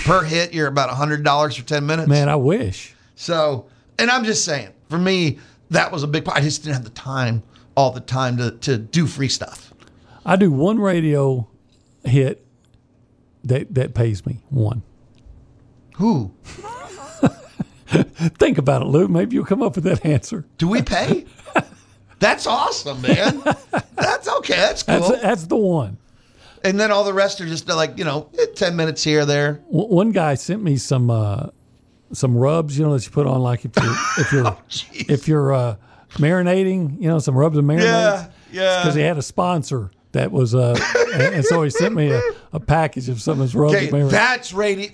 per 0.03 0.23
hit, 0.23 0.53
you're 0.53 0.67
about 0.67 0.89
hundred 0.89 1.23
dollars 1.23 1.55
for 1.55 1.65
ten 1.65 1.85
minutes. 1.85 2.09
Man, 2.09 2.27
I 2.27 2.35
wish. 2.35 2.93
So, 3.15 3.67
and 3.97 4.09
I'm 4.09 4.25
just 4.25 4.43
saying, 4.43 4.69
for 4.89 4.97
me, 4.97 5.39
that 5.69 5.91
was 5.91 6.03
a 6.03 6.07
big 6.07 6.25
part. 6.25 6.37
I 6.37 6.41
just 6.41 6.63
didn't 6.63 6.75
have 6.75 6.83
the 6.83 6.89
time 6.89 7.43
all 7.75 7.91
the 7.91 8.01
time 8.01 8.37
to 8.37 8.51
to 8.51 8.77
do 8.77 9.07
free 9.07 9.29
stuff. 9.29 9.73
I 10.25 10.35
do 10.35 10.51
one 10.51 10.79
radio 10.79 11.47
hit 12.03 12.45
that 13.43 13.73
that 13.75 13.93
pays 13.93 14.25
me 14.25 14.41
one. 14.49 14.81
Who 15.97 16.31
Think 17.87 18.57
about 18.57 18.81
it, 18.81 18.85
Lou. 18.85 19.07
Maybe 19.07 19.35
you'll 19.35 19.45
come 19.45 19.61
up 19.61 19.75
with 19.75 19.83
that 19.85 20.05
answer. 20.05 20.45
do 20.57 20.67
we 20.67 20.81
pay? 20.81 21.25
That's 22.19 22.47
awesome, 22.47 23.01
man. 23.01 23.41
That's 23.95 24.27
okay. 24.27 24.55
That's 24.55 24.83
cool. 24.83 24.99
That's 24.99 25.21
that's 25.21 25.47
the 25.47 25.55
one. 25.57 25.97
and 26.63 26.79
then 26.79 26.91
all 26.91 27.03
the 27.03 27.13
rest 27.13 27.39
are 27.41 27.45
just 27.45 27.67
like, 27.67 27.97
you 27.97 28.03
know, 28.05 28.29
10 28.55 28.75
minutes 28.75 29.03
here, 29.03 29.25
there. 29.25 29.61
One 29.67 30.11
guy 30.11 30.35
sent 30.35 30.63
me 30.63 30.77
some 30.77 31.09
uh, 31.11 31.47
some 32.13 32.35
rubs, 32.35 32.77
you 32.79 32.85
know, 32.85 32.93
that 32.93 33.05
you 33.05 33.11
put 33.11 33.27
on 33.27 33.41
like 33.41 33.65
if 33.65 33.71
you're 33.75 33.95
if 34.17 34.31
you're 34.31 34.47
Oh, 34.47 34.61
if 34.91 35.27
you're 35.27 35.53
uh, 35.53 35.75
marinating, 36.13 36.99
you 37.01 37.07
know, 37.09 37.19
some 37.19 37.35
rubs 37.37 37.57
and 37.57 37.67
marinades. 37.67 37.83
Yeah, 37.83 38.27
yeah. 38.51 38.81
Because 38.81 38.95
he 38.95 39.01
had 39.01 39.17
a 39.17 39.21
sponsor 39.21 39.91
that 40.15 40.31
was, 40.31 40.55
uh, 40.55 40.77
and, 41.13 41.43
so 41.43 41.61
he 41.63 41.69
sent 41.69 41.93
me 41.93 42.09
a, 42.09 42.21
a 42.53 42.59
package 42.59 43.09
of 43.09 43.21
some 43.21 43.41
of 43.41 43.51
his 43.51 43.55
Okay, 43.55 43.87
that's 44.07 44.53
radio. 44.53 44.89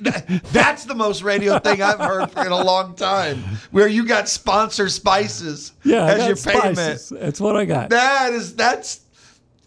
That's 0.51 0.85
the 0.85 0.95
most 0.95 1.21
radio 1.21 1.59
thing 1.59 1.81
I've 1.81 1.99
heard 1.99 2.35
in 2.37 2.51
a 2.51 2.63
long 2.63 2.95
time, 2.95 3.43
where 3.69 3.87
you 3.87 4.05
got 4.05 4.27
sponsor 4.27 4.89
spices 4.89 5.73
yeah, 5.83 6.05
as 6.05 6.27
your 6.27 6.35
payment. 6.35 6.77
spices. 6.77 7.09
That's 7.09 7.39
what 7.39 7.55
I 7.55 7.65
got. 7.65 7.89
That 7.91 8.33
is 8.33 8.55
that's. 8.55 9.01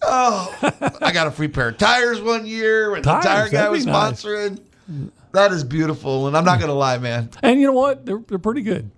Oh, 0.03 0.55
I 1.01 1.12
got 1.12 1.29
a 1.29 1.31
free 1.31 1.49
pair 1.49 1.69
of 1.69 1.79
tires 1.79 2.21
one 2.21 2.47
year 2.47 2.90
when 2.90 3.03
Tires, 3.03 3.23
the 3.23 3.29
tire 3.29 3.49
guy 3.49 3.69
was 3.69 3.87
nice. 3.87 4.23
sponsoring. 4.23 4.61
That 5.33 5.53
is 5.53 5.64
beautiful, 5.64 6.27
and 6.27 6.37
I'm 6.37 6.45
not 6.45 6.61
gonna 6.61 6.75
lie, 6.75 6.99
man. 6.99 7.31
and 7.43 7.61
you 7.61 7.69
know 7.69 7.73
what? 7.73 8.05
They're, 8.05 8.19
they're 8.27 8.38
pretty 8.38 8.62
good. 8.62 8.90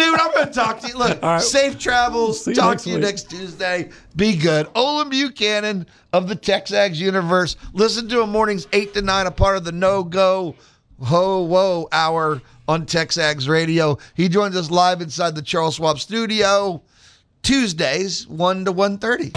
Dude, 0.00 0.18
I'm 0.18 0.32
going 0.32 0.46
to 0.46 0.52
talk 0.52 0.80
to 0.80 0.88
you. 0.88 0.96
Look, 0.96 1.22
right. 1.22 1.42
safe 1.42 1.78
travels. 1.78 2.42
See 2.42 2.54
talk 2.54 2.70
next 2.70 2.84
to 2.84 2.88
you 2.88 2.94
week. 2.96 3.04
next 3.04 3.28
Tuesday. 3.28 3.90
Be 4.16 4.34
good. 4.34 4.66
Olin 4.74 5.10
Buchanan 5.10 5.86
of 6.14 6.26
the 6.26 6.34
Texags 6.34 6.96
universe. 6.96 7.56
Listen 7.74 8.08
to 8.08 8.22
him 8.22 8.30
mornings 8.30 8.66
8 8.72 8.94
to 8.94 9.02
9, 9.02 9.26
a 9.26 9.30
part 9.30 9.58
of 9.58 9.64
the 9.64 9.72
No 9.72 10.02
Go 10.02 10.54
Ho 11.02 11.42
Whoa 11.42 11.86
Hour 11.92 12.40
on 12.66 12.86
Texags 12.86 13.46
Radio. 13.46 13.98
He 14.14 14.30
joins 14.30 14.56
us 14.56 14.70
live 14.70 15.02
inside 15.02 15.34
the 15.34 15.42
Charles 15.42 15.74
Schwab 15.74 15.98
studio 15.98 16.82
Tuesdays, 17.42 18.26
1 18.26 18.64
to 18.64 18.72
1.30. 18.72 19.32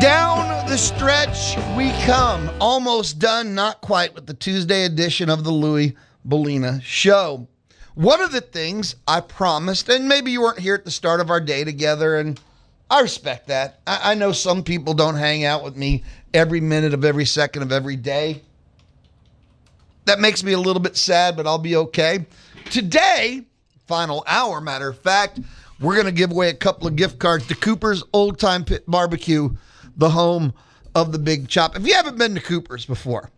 Down 0.00 0.68
the 0.68 0.76
stretch 0.76 1.56
we 1.76 1.90
come. 2.04 2.48
Almost 2.60 3.18
done, 3.18 3.56
not 3.56 3.80
quite, 3.80 4.14
with 4.14 4.26
the 4.26 4.34
Tuesday 4.34 4.84
edition 4.84 5.28
of 5.28 5.42
the 5.42 5.50
Louie 5.50 5.96
Belina 6.24 6.80
Show. 6.80 7.48
One 7.94 8.20
of 8.20 8.32
the 8.32 8.40
things 8.40 8.96
I 9.06 9.20
promised, 9.20 9.88
and 9.88 10.08
maybe 10.08 10.32
you 10.32 10.42
weren't 10.42 10.58
here 10.58 10.74
at 10.74 10.84
the 10.84 10.90
start 10.90 11.20
of 11.20 11.30
our 11.30 11.40
day 11.40 11.62
together, 11.62 12.16
and 12.16 12.40
I 12.90 13.00
respect 13.00 13.46
that. 13.48 13.80
I, 13.86 14.12
I 14.12 14.14
know 14.14 14.32
some 14.32 14.64
people 14.64 14.94
don't 14.94 15.14
hang 15.14 15.44
out 15.44 15.62
with 15.62 15.76
me 15.76 16.02
every 16.32 16.60
minute 16.60 16.92
of 16.92 17.04
every 17.04 17.24
second 17.24 17.62
of 17.62 17.70
every 17.70 17.94
day. 17.94 18.42
That 20.06 20.18
makes 20.18 20.42
me 20.42 20.52
a 20.52 20.58
little 20.58 20.82
bit 20.82 20.96
sad, 20.96 21.36
but 21.36 21.46
I'll 21.46 21.58
be 21.58 21.76
okay. 21.76 22.26
Today, 22.68 23.42
final 23.86 24.24
hour, 24.26 24.60
matter 24.60 24.88
of 24.88 24.98
fact, 24.98 25.38
we're 25.80 25.94
going 25.94 26.06
to 26.06 26.12
give 26.12 26.32
away 26.32 26.48
a 26.48 26.54
couple 26.54 26.88
of 26.88 26.96
gift 26.96 27.20
cards 27.20 27.46
to 27.46 27.54
Cooper's 27.54 28.02
Old 28.12 28.40
Time 28.40 28.64
Pit 28.64 28.84
Barbecue, 28.88 29.50
the 29.96 30.10
home 30.10 30.52
of 30.96 31.12
the 31.12 31.18
Big 31.18 31.48
Chop. 31.48 31.76
If 31.76 31.86
you 31.86 31.94
haven't 31.94 32.18
been 32.18 32.34
to 32.34 32.40
Cooper's 32.40 32.86
before, 32.86 33.30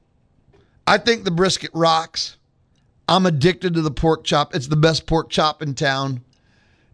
I 0.86 0.96
think 0.96 1.24
the 1.24 1.30
brisket 1.30 1.70
rocks. 1.74 2.35
I'm 3.08 3.26
addicted 3.26 3.74
to 3.74 3.82
the 3.82 3.90
pork 3.90 4.24
chop. 4.24 4.54
It's 4.54 4.66
the 4.66 4.76
best 4.76 5.06
pork 5.06 5.30
chop 5.30 5.62
in 5.62 5.74
town. 5.74 6.22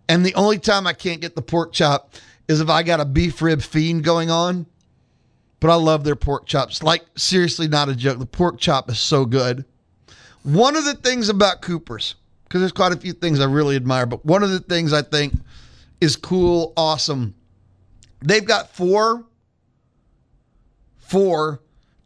And 0.08 0.26
the 0.26 0.34
only 0.34 0.58
time 0.58 0.86
I 0.86 0.92
can't 0.92 1.20
get 1.20 1.34
the 1.34 1.42
pork 1.42 1.72
chop 1.72 2.14
is 2.48 2.60
if 2.60 2.68
I 2.68 2.82
got 2.82 3.00
a 3.00 3.04
beef 3.04 3.40
rib 3.40 3.62
fiend 3.62 4.04
going 4.04 4.30
on. 4.30 4.66
But 5.60 5.70
I 5.70 5.74
love 5.76 6.02
their 6.02 6.16
pork 6.16 6.46
chops. 6.46 6.82
Like, 6.82 7.04
seriously, 7.16 7.68
not 7.68 7.88
a 7.88 7.94
joke. 7.94 8.18
The 8.18 8.26
pork 8.26 8.58
chop 8.58 8.90
is 8.90 8.98
so 8.98 9.24
good. 9.24 9.64
One 10.42 10.74
of 10.74 10.84
the 10.84 10.94
things 10.94 11.28
about 11.28 11.62
Cooper's, 11.62 12.16
because 12.44 12.60
there's 12.60 12.72
quite 12.72 12.92
a 12.92 12.96
few 12.96 13.12
things 13.12 13.38
I 13.38 13.44
really 13.44 13.76
admire, 13.76 14.06
but 14.06 14.26
one 14.26 14.42
of 14.42 14.50
the 14.50 14.58
things 14.58 14.92
I 14.92 15.02
think 15.02 15.34
is 16.00 16.16
cool, 16.16 16.72
awesome. 16.76 17.36
They've 18.20 18.44
got 18.44 18.74
four, 18.74 19.24
four 20.98 21.60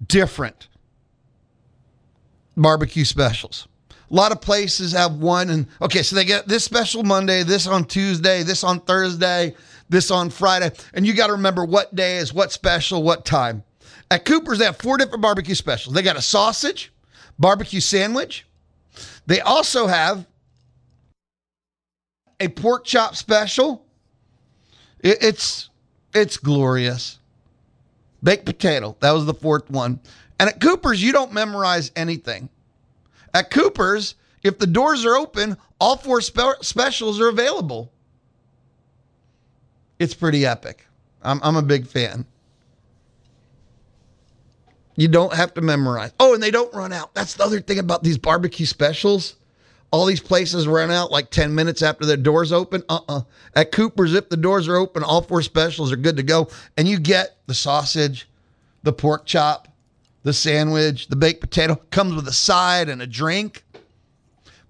different 0.07 0.69
barbecue 2.59 3.05
specials. 3.05 3.66
A 4.11 4.14
lot 4.14 4.33
of 4.33 4.40
places 4.40 4.92
have 4.92 5.16
one 5.16 5.51
and 5.51 5.66
okay, 5.83 6.03
so 6.03 6.14
they 6.14 6.25
get 6.25 6.47
this 6.47 6.64
special 6.64 7.03
Monday, 7.03 7.42
this 7.42 7.66
on 7.66 7.85
Tuesday, 7.85 8.42
this 8.42 8.62
on 8.62 8.81
Thursday, 8.81 9.55
this 9.88 10.11
on 10.11 10.31
Friday, 10.31 10.71
and 10.95 11.07
you 11.07 11.12
got 11.14 11.27
to 11.27 11.33
remember 11.33 11.64
what 11.64 11.95
day 11.95 12.19
is 12.19 12.33
what 12.33 12.53
special, 12.53 13.03
what 13.03 13.25
time. 13.25 13.64
At 14.11 14.25
Cooper's, 14.25 14.59
they 14.59 14.64
have 14.64 14.77
four 14.77 14.97
different 14.97 15.23
barbecue 15.23 15.57
specials. 15.57 15.95
They 15.95 16.03
got 16.03 16.16
a 16.16 16.23
sausage, 16.23 16.92
barbecue 17.38 17.81
sandwich. 17.81 18.47
They 19.27 19.40
also 19.40 19.88
have 19.88 20.25
a 22.38 22.49
pork 22.49 22.85
chop 22.85 23.16
special. 23.16 23.85
It- 25.01 25.19
it's 25.23 25.71
it's 26.14 26.37
glorious. 26.38 27.19
Baked 28.23 28.47
potato. 28.47 28.97
That 29.01 29.11
was 29.11 29.27
the 29.27 29.35
fourth 29.35 29.69
one. 29.71 30.01
And 30.40 30.49
at 30.49 30.61
Cooper's, 30.61 31.03
you 31.03 31.12
don't 31.12 31.33
memorize 31.33 31.90
anything. 31.95 32.49
At 33.35 33.51
Cooper's, 33.51 34.15
if 34.43 34.59
the 34.59 34.67
doors 34.67 35.05
are 35.05 35.17
open, 35.17 35.57
all 35.81 35.97
four 35.97 36.21
spe- 36.21 36.62
specials 36.62 37.21
are 37.21 37.29
available. 37.29 37.93
It's 39.99 40.15
pretty 40.15 40.45
epic. 40.47 40.87
I'm, 41.23 41.41
I'm 41.43 41.57
a 41.57 41.62
big 41.62 41.87
fan. 41.87 42.27
You 44.97 45.09
don't 45.09 45.35
have 45.35 45.53
to 45.55 45.61
memorize. 45.61 46.12
Oh, 46.19 46.35
and 46.35 46.43
they 46.43 46.51
don't 46.51 46.73
run 46.75 46.93
out. 46.93 47.15
That's 47.15 47.35
the 47.35 47.45
other 47.45 47.61
thing 47.61 47.79
about 47.79 48.03
these 48.03 48.17
barbecue 48.17 48.67
specials. 48.67 49.37
All 49.91 50.07
these 50.07 50.21
places 50.21 50.67
run 50.67 50.91
out 50.91 51.11
like 51.11 51.31
10 51.31 51.55
minutes 51.55 51.83
after 51.83 52.07
their 52.07 52.17
doors 52.17 52.51
open. 52.53 52.83
Uh 52.89 53.01
uh 53.09 53.21
At 53.55 53.73
Cooper's, 53.73 54.15
if 54.15 54.29
the 54.29 54.37
doors 54.37 54.69
are 54.69 54.77
open, 54.77 55.03
all 55.03 55.23
four 55.23 55.43
specials 55.43 55.93
are 55.93 55.97
good 55.97 56.17
to 56.17 56.23
go. 56.23 56.49
And 56.77 56.89
you 56.89 56.99
get 56.99 57.37
the 57.47 57.55
sausage, 57.55 58.29
the 58.83 58.93
pork 58.93 59.27
chop, 59.27 59.69
the 60.27 60.33
sandwich, 60.33 61.07
the 61.07 61.15
baked 61.15 61.41
potato, 61.41 61.77
comes 61.93 62.12
with 62.12 62.27
a 62.27 62.33
side 62.33 62.89
and 62.89 63.01
a 63.01 63.07
drink. 63.07 63.62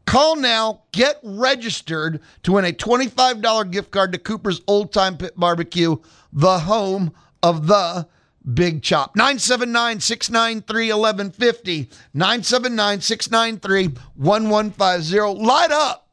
Call 0.05 0.37
now, 0.37 0.83
get 0.92 1.19
registered 1.23 2.21
to 2.42 2.53
win 2.53 2.66
a 2.66 2.73
$25 2.73 3.71
gift 3.71 3.90
card 3.90 4.12
to 4.12 4.19
Cooper's 4.19 4.61
Old 4.66 4.92
Time 4.92 5.16
Pit 5.16 5.33
Barbecue, 5.35 5.97
the 6.31 6.59
home 6.59 7.11
of 7.42 7.69
the 7.69 8.07
Big 8.53 8.83
Chop. 8.83 9.16
979 9.16 10.01
693 10.01 10.92
1150. 10.92 11.90
979 12.12 13.01
693 13.01 13.99
1150. 14.14 15.42
Light 15.42 15.73
up 15.73 16.07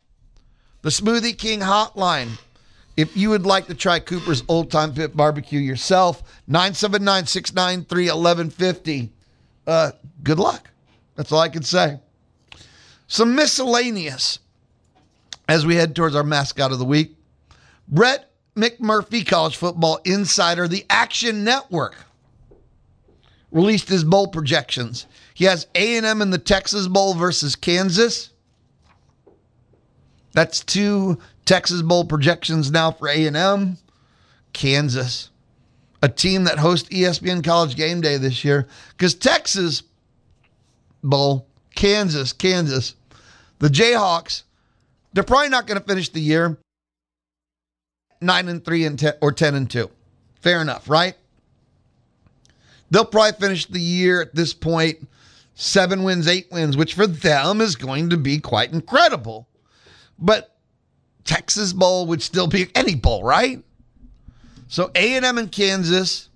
the 0.83 0.89
Smoothie 0.89 1.37
King 1.37 1.59
hotline. 1.59 2.29
If 2.95 3.17
you 3.17 3.31
would 3.31 3.45
like 3.45 3.67
to 3.67 3.75
try 3.75 3.99
Cooper's 3.99 4.43
Old 4.47 4.71
Time 4.71 4.93
Pit 4.93 5.17
Barbecue 5.17 5.59
yourself, 5.59 6.23
979 6.47 7.25
693 7.25 8.05
1150. 8.05 9.11
Uh, 9.65 9.91
good 10.23 10.39
luck. 10.39 10.69
That's 11.15 11.31
all 11.31 11.39
I 11.39 11.49
can 11.49 11.63
say. 11.63 11.99
Some 13.07 13.35
miscellaneous 13.35 14.39
as 15.47 15.65
we 15.65 15.75
head 15.75 15.95
towards 15.95 16.15
our 16.15 16.23
mascot 16.23 16.71
of 16.71 16.79
the 16.79 16.85
week. 16.85 17.15
Brett 17.87 18.31
McMurphy, 18.55 19.25
college 19.25 19.57
football 19.57 19.99
insider, 20.05 20.67
the 20.67 20.85
Action 20.89 21.43
Network, 21.43 21.95
released 23.51 23.89
his 23.89 24.03
bowl 24.03 24.27
projections. 24.27 25.05
He 25.33 25.45
has 25.45 25.67
A&M 25.75 26.21
in 26.21 26.29
the 26.29 26.37
Texas 26.37 26.87
Bowl 26.87 27.13
versus 27.13 27.55
Kansas. 27.55 28.29
That's 30.33 30.63
two 30.63 31.19
Texas 31.45 31.81
Bowl 31.81 32.05
projections 32.05 32.71
now 32.71 32.91
for 32.91 33.07
A&M. 33.07 33.77
Kansas, 34.53 35.29
a 36.03 36.09
team 36.09 36.43
that 36.43 36.59
hosts 36.59 36.89
ESPN 36.89 37.41
College 37.41 37.77
Game 37.77 38.01
Day 38.01 38.17
this 38.17 38.43
year, 38.43 38.67
because 38.89 39.15
Texas 39.15 39.83
Bowl, 41.01 41.47
Kansas, 41.75 42.33
Kansas, 42.33 42.95
the 43.59 43.69
Jayhawks, 43.69 44.43
they're 45.13 45.23
probably 45.23 45.47
not 45.47 45.65
going 45.65 45.79
to 45.79 45.87
finish 45.87 46.09
the 46.09 46.19
year 46.19 46.57
nine 48.19 48.49
and 48.49 48.63
three 48.65 48.85
and 48.85 48.99
ten 48.99 49.13
or 49.21 49.31
ten 49.31 49.55
and 49.55 49.69
two. 49.69 49.89
Fair 50.41 50.61
enough, 50.61 50.89
right? 50.89 51.15
They'll 52.91 53.05
probably 53.05 53.39
finish 53.39 53.65
the 53.65 53.79
year 53.79 54.21
at 54.21 54.35
this 54.35 54.53
point 54.53 55.07
seven 55.55 56.03
wins, 56.03 56.27
eight 56.27 56.51
wins, 56.51 56.75
which 56.75 56.95
for 56.95 57.07
them 57.07 57.61
is 57.61 57.77
going 57.77 58.09
to 58.09 58.17
be 58.17 58.39
quite 58.39 58.73
incredible. 58.73 59.47
But 60.19 60.53
Texas 61.23 61.71
Bowl 61.71 62.07
would 62.07 62.21
still 62.21 62.47
be 62.47 62.67
any 62.75 62.95
bowl, 62.95 63.23
right? 63.23 63.63
So 64.73 64.89
A&M 64.95 65.37
in 65.37 65.49
Kansas 65.49 66.29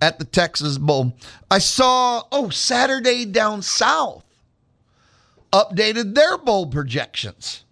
at 0.00 0.20
the 0.20 0.24
Texas 0.24 0.78
Bowl. 0.78 1.12
I 1.50 1.58
saw 1.58 2.22
oh 2.30 2.50
Saturday 2.50 3.24
down 3.24 3.62
south 3.62 4.22
updated 5.52 6.14
their 6.14 6.38
bowl 6.38 6.68
projections. 6.68 7.64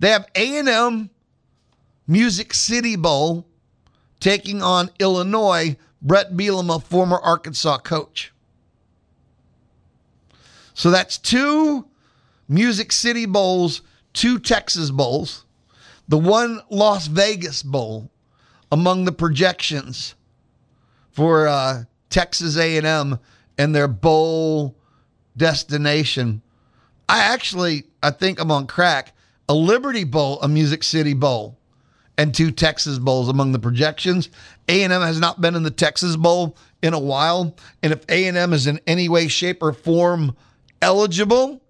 They 0.00 0.10
have 0.10 0.26
A&M 0.34 1.10
Music 2.08 2.52
City 2.52 2.96
Bowl 2.96 3.46
taking 4.18 4.64
on 4.64 4.90
Illinois. 4.98 5.76
Brett 6.02 6.32
Bielema, 6.32 6.82
former 6.82 7.20
Arkansas 7.20 7.78
coach. 7.78 8.32
So 10.74 10.90
that's 10.90 11.18
two 11.18 11.86
Music 12.48 12.90
City 12.90 13.26
Bowls, 13.26 13.82
two 14.12 14.40
Texas 14.40 14.90
Bowls, 14.90 15.44
the 16.08 16.18
one 16.18 16.62
Las 16.68 17.06
Vegas 17.06 17.62
Bowl 17.62 18.10
among 18.72 19.04
the 19.04 19.12
projections 19.12 20.14
for 21.10 21.46
uh, 21.46 21.84
Texas 22.10 22.56
A&M 22.56 23.18
and 23.58 23.74
their 23.74 23.88
bowl 23.88 24.76
destination. 25.36 26.42
I 27.08 27.20
actually, 27.20 27.84
I 28.02 28.10
think 28.10 28.40
I'm 28.40 28.50
on 28.50 28.66
crack. 28.66 29.12
A 29.48 29.54
Liberty 29.54 30.04
Bowl, 30.04 30.40
a 30.40 30.48
Music 30.48 30.82
City 30.82 31.12
Bowl, 31.12 31.58
and 32.16 32.34
two 32.34 32.50
Texas 32.50 32.98
Bowls 32.98 33.28
among 33.28 33.52
the 33.52 33.58
projections. 33.58 34.30
A&M 34.68 34.90
has 34.90 35.20
not 35.20 35.40
been 35.40 35.54
in 35.54 35.62
the 35.62 35.70
Texas 35.70 36.16
Bowl 36.16 36.56
in 36.82 36.94
a 36.94 36.98
while, 36.98 37.54
and 37.82 37.92
if 37.92 38.04
A&M 38.08 38.52
is 38.52 38.66
in 38.66 38.80
any 38.86 39.08
way, 39.08 39.28
shape, 39.28 39.62
or 39.62 39.72
form 39.72 40.34
eligible, 40.80 41.60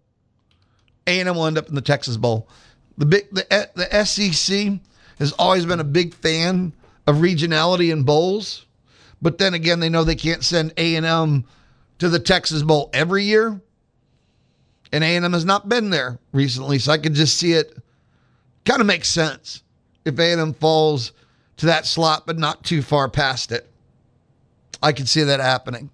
A&M 1.07 1.35
will 1.35 1.47
end 1.47 1.59
up 1.59 1.69
in 1.69 1.75
the 1.75 1.81
Texas 1.81 2.17
Bowl. 2.17 2.49
The 2.97 3.07
big 3.07 3.31
the, 3.31 3.69
the 3.75 4.05
SEC 4.05 4.79
has 5.19 5.33
always 5.33 5.67
been 5.67 5.81
a 5.81 5.85
big 5.85 6.15
fan 6.15 6.73
of 7.07 7.17
regionality 7.17 7.93
in 7.93 8.03
bowls, 8.03 8.67
but 9.21 9.39
then 9.39 9.55
again, 9.55 9.81
they 9.81 9.89
know 9.89 10.05
they 10.05 10.15
can't 10.15 10.45
send 10.45 10.73
A&M 10.77 11.45
to 11.99 12.09
the 12.09 12.19
Texas 12.19 12.63
Bowl 12.63 12.91
every 12.93 13.25
year, 13.25 13.61
and 14.93 15.05
A&M 15.05 15.33
has 15.33 15.45
not 15.45 15.69
been 15.69 15.91
there 15.91 16.19
recently, 16.33 16.79
so 16.79 16.93
I 16.93 16.99
could 16.99 17.15
just 17.15 17.37
see 17.37 17.53
it 17.53 17.77
kind 18.65 18.81
of 18.81 18.87
makes 18.87 19.09
sense 19.09 19.63
if 20.05 20.19
A&M 20.19 20.55
falls 20.55 21.13
to 21.59 21.67
that 21.67 21.87
slot, 21.87 22.27
but 22.27 22.39
not 22.39 22.65
too 22.65 22.83
far 22.83 23.09
past 23.09 23.53
it. 23.53 23.69
I 24.83 24.93
can 24.93 25.07
see 25.07 25.23
that 25.23 25.41
happening. 25.41 25.91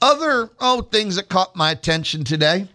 Other 0.00 0.50
oh 0.60 0.82
things 0.82 1.16
that 1.16 1.28
caught 1.28 1.56
my 1.56 1.70
attention 1.70 2.24
today. 2.24 2.68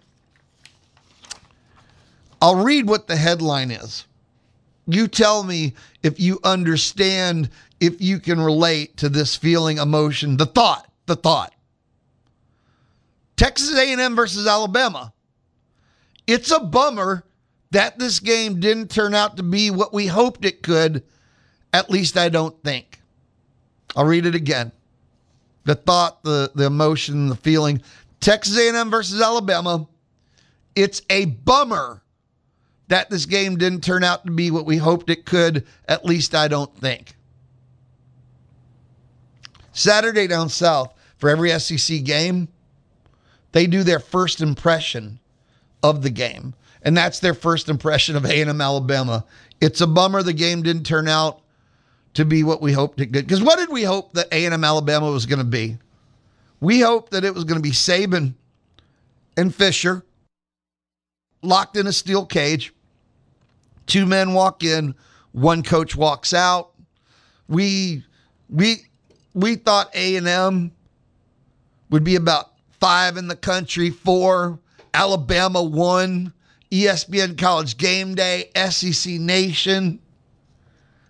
I'll 2.41 2.63
read 2.63 2.87
what 2.87 3.07
the 3.07 3.15
headline 3.15 3.71
is. 3.71 4.06
You 4.87 5.07
tell 5.07 5.43
me 5.43 5.73
if 6.01 6.19
you 6.19 6.39
understand, 6.43 7.49
if 7.79 8.01
you 8.01 8.19
can 8.19 8.39
relate 8.39 8.97
to 8.97 9.09
this 9.09 9.35
feeling, 9.35 9.77
emotion, 9.77 10.37
the 10.37 10.45
thought, 10.45 10.89
the 11.05 11.15
thought. 11.15 11.53
Texas 13.35 13.77
A&M 13.77 14.15
versus 14.15 14.47
Alabama. 14.47 15.13
It's 16.25 16.51
a 16.51 16.59
bummer 16.59 17.23
that 17.71 17.99
this 17.99 18.19
game 18.19 18.59
didn't 18.59 18.89
turn 18.89 19.13
out 19.13 19.37
to 19.37 19.43
be 19.43 19.69
what 19.69 19.93
we 19.93 20.07
hoped 20.07 20.45
it 20.45 20.63
could. 20.63 21.03
At 21.73 21.89
least 21.89 22.17
I 22.17 22.29
don't 22.29 22.61
think. 22.63 23.01
I'll 23.95 24.05
read 24.05 24.25
it 24.25 24.35
again. 24.35 24.71
The 25.65 25.75
thought, 25.75 26.23
the 26.23 26.51
the 26.55 26.65
emotion, 26.65 27.27
the 27.27 27.35
feeling. 27.35 27.81
Texas 28.19 28.57
A&M 28.57 28.89
versus 28.89 29.21
Alabama. 29.21 29.87
It's 30.75 31.01
a 31.09 31.25
bummer 31.25 32.01
that 32.87 33.09
this 33.09 33.25
game 33.25 33.57
didn't 33.57 33.83
turn 33.83 34.03
out 34.03 34.25
to 34.25 34.31
be 34.31 34.51
what 34.51 34.65
we 34.65 34.77
hoped 34.77 35.09
it 35.09 35.25
could. 35.25 35.65
At 35.87 36.05
least 36.05 36.33
I 36.33 36.47
don't 36.47 36.75
think. 36.77 37.15
Saturday 39.73 40.27
down 40.27 40.49
south 40.49 40.93
for 41.17 41.29
every 41.29 41.57
SEC 41.59 42.03
game, 42.03 42.47
they 43.51 43.67
do 43.67 43.83
their 43.83 43.99
first 43.99 44.41
impression 44.41 45.19
of 45.83 46.01
the 46.01 46.09
game, 46.09 46.53
and 46.81 46.97
that's 46.97 47.19
their 47.19 47.33
first 47.33 47.69
impression 47.69 48.15
of 48.15 48.25
A&M 48.25 48.61
Alabama. 48.61 49.25
It's 49.61 49.81
a 49.81 49.87
bummer 49.87 50.23
the 50.23 50.33
game 50.33 50.63
didn't 50.63 50.85
turn 50.85 51.07
out 51.07 51.41
to 52.13 52.25
be 52.25 52.43
what 52.43 52.61
we 52.61 52.71
hoped 52.71 52.99
it 52.99 53.13
could. 53.13 53.27
Because 53.27 53.43
what 53.43 53.59
did 53.59 53.69
we 53.69 53.83
hope 53.83 54.13
that 54.13 54.27
A&M 54.31 54.63
Alabama 54.63 55.11
was 55.11 55.25
going 55.25 55.39
to 55.39 55.45
be? 55.45 55.77
We 56.59 56.79
hoped 56.79 57.11
that 57.11 57.23
it 57.23 57.33
was 57.33 57.43
going 57.43 57.61
to 57.61 57.63
be 57.63 57.71
Saban 57.71 58.33
and 59.35 59.53
Fisher 59.53 60.03
locked 61.43 61.77
in 61.77 61.85
a 61.85 61.93
steel 61.93 62.25
cage. 62.25 62.73
Two 63.87 64.05
men 64.05 64.33
walk 64.33 64.63
in, 64.63 64.93
one 65.31 65.63
coach 65.63 65.95
walks 65.95 66.33
out. 66.33 66.71
We 67.47 68.03
we 68.49 68.83
we 69.33 69.55
thought 69.55 69.89
A&M 69.95 70.71
would 71.89 72.03
be 72.03 72.15
about 72.15 72.51
5 72.79 73.17
in 73.17 73.27
the 73.27 73.35
country, 73.35 73.89
4 73.89 74.59
Alabama 74.93 75.63
1 75.63 76.33
ESPN 76.71 77.37
College 77.37 77.77
Game 77.77 78.13
Day, 78.13 78.49
SEC 78.69 79.13
Nation. 79.13 79.99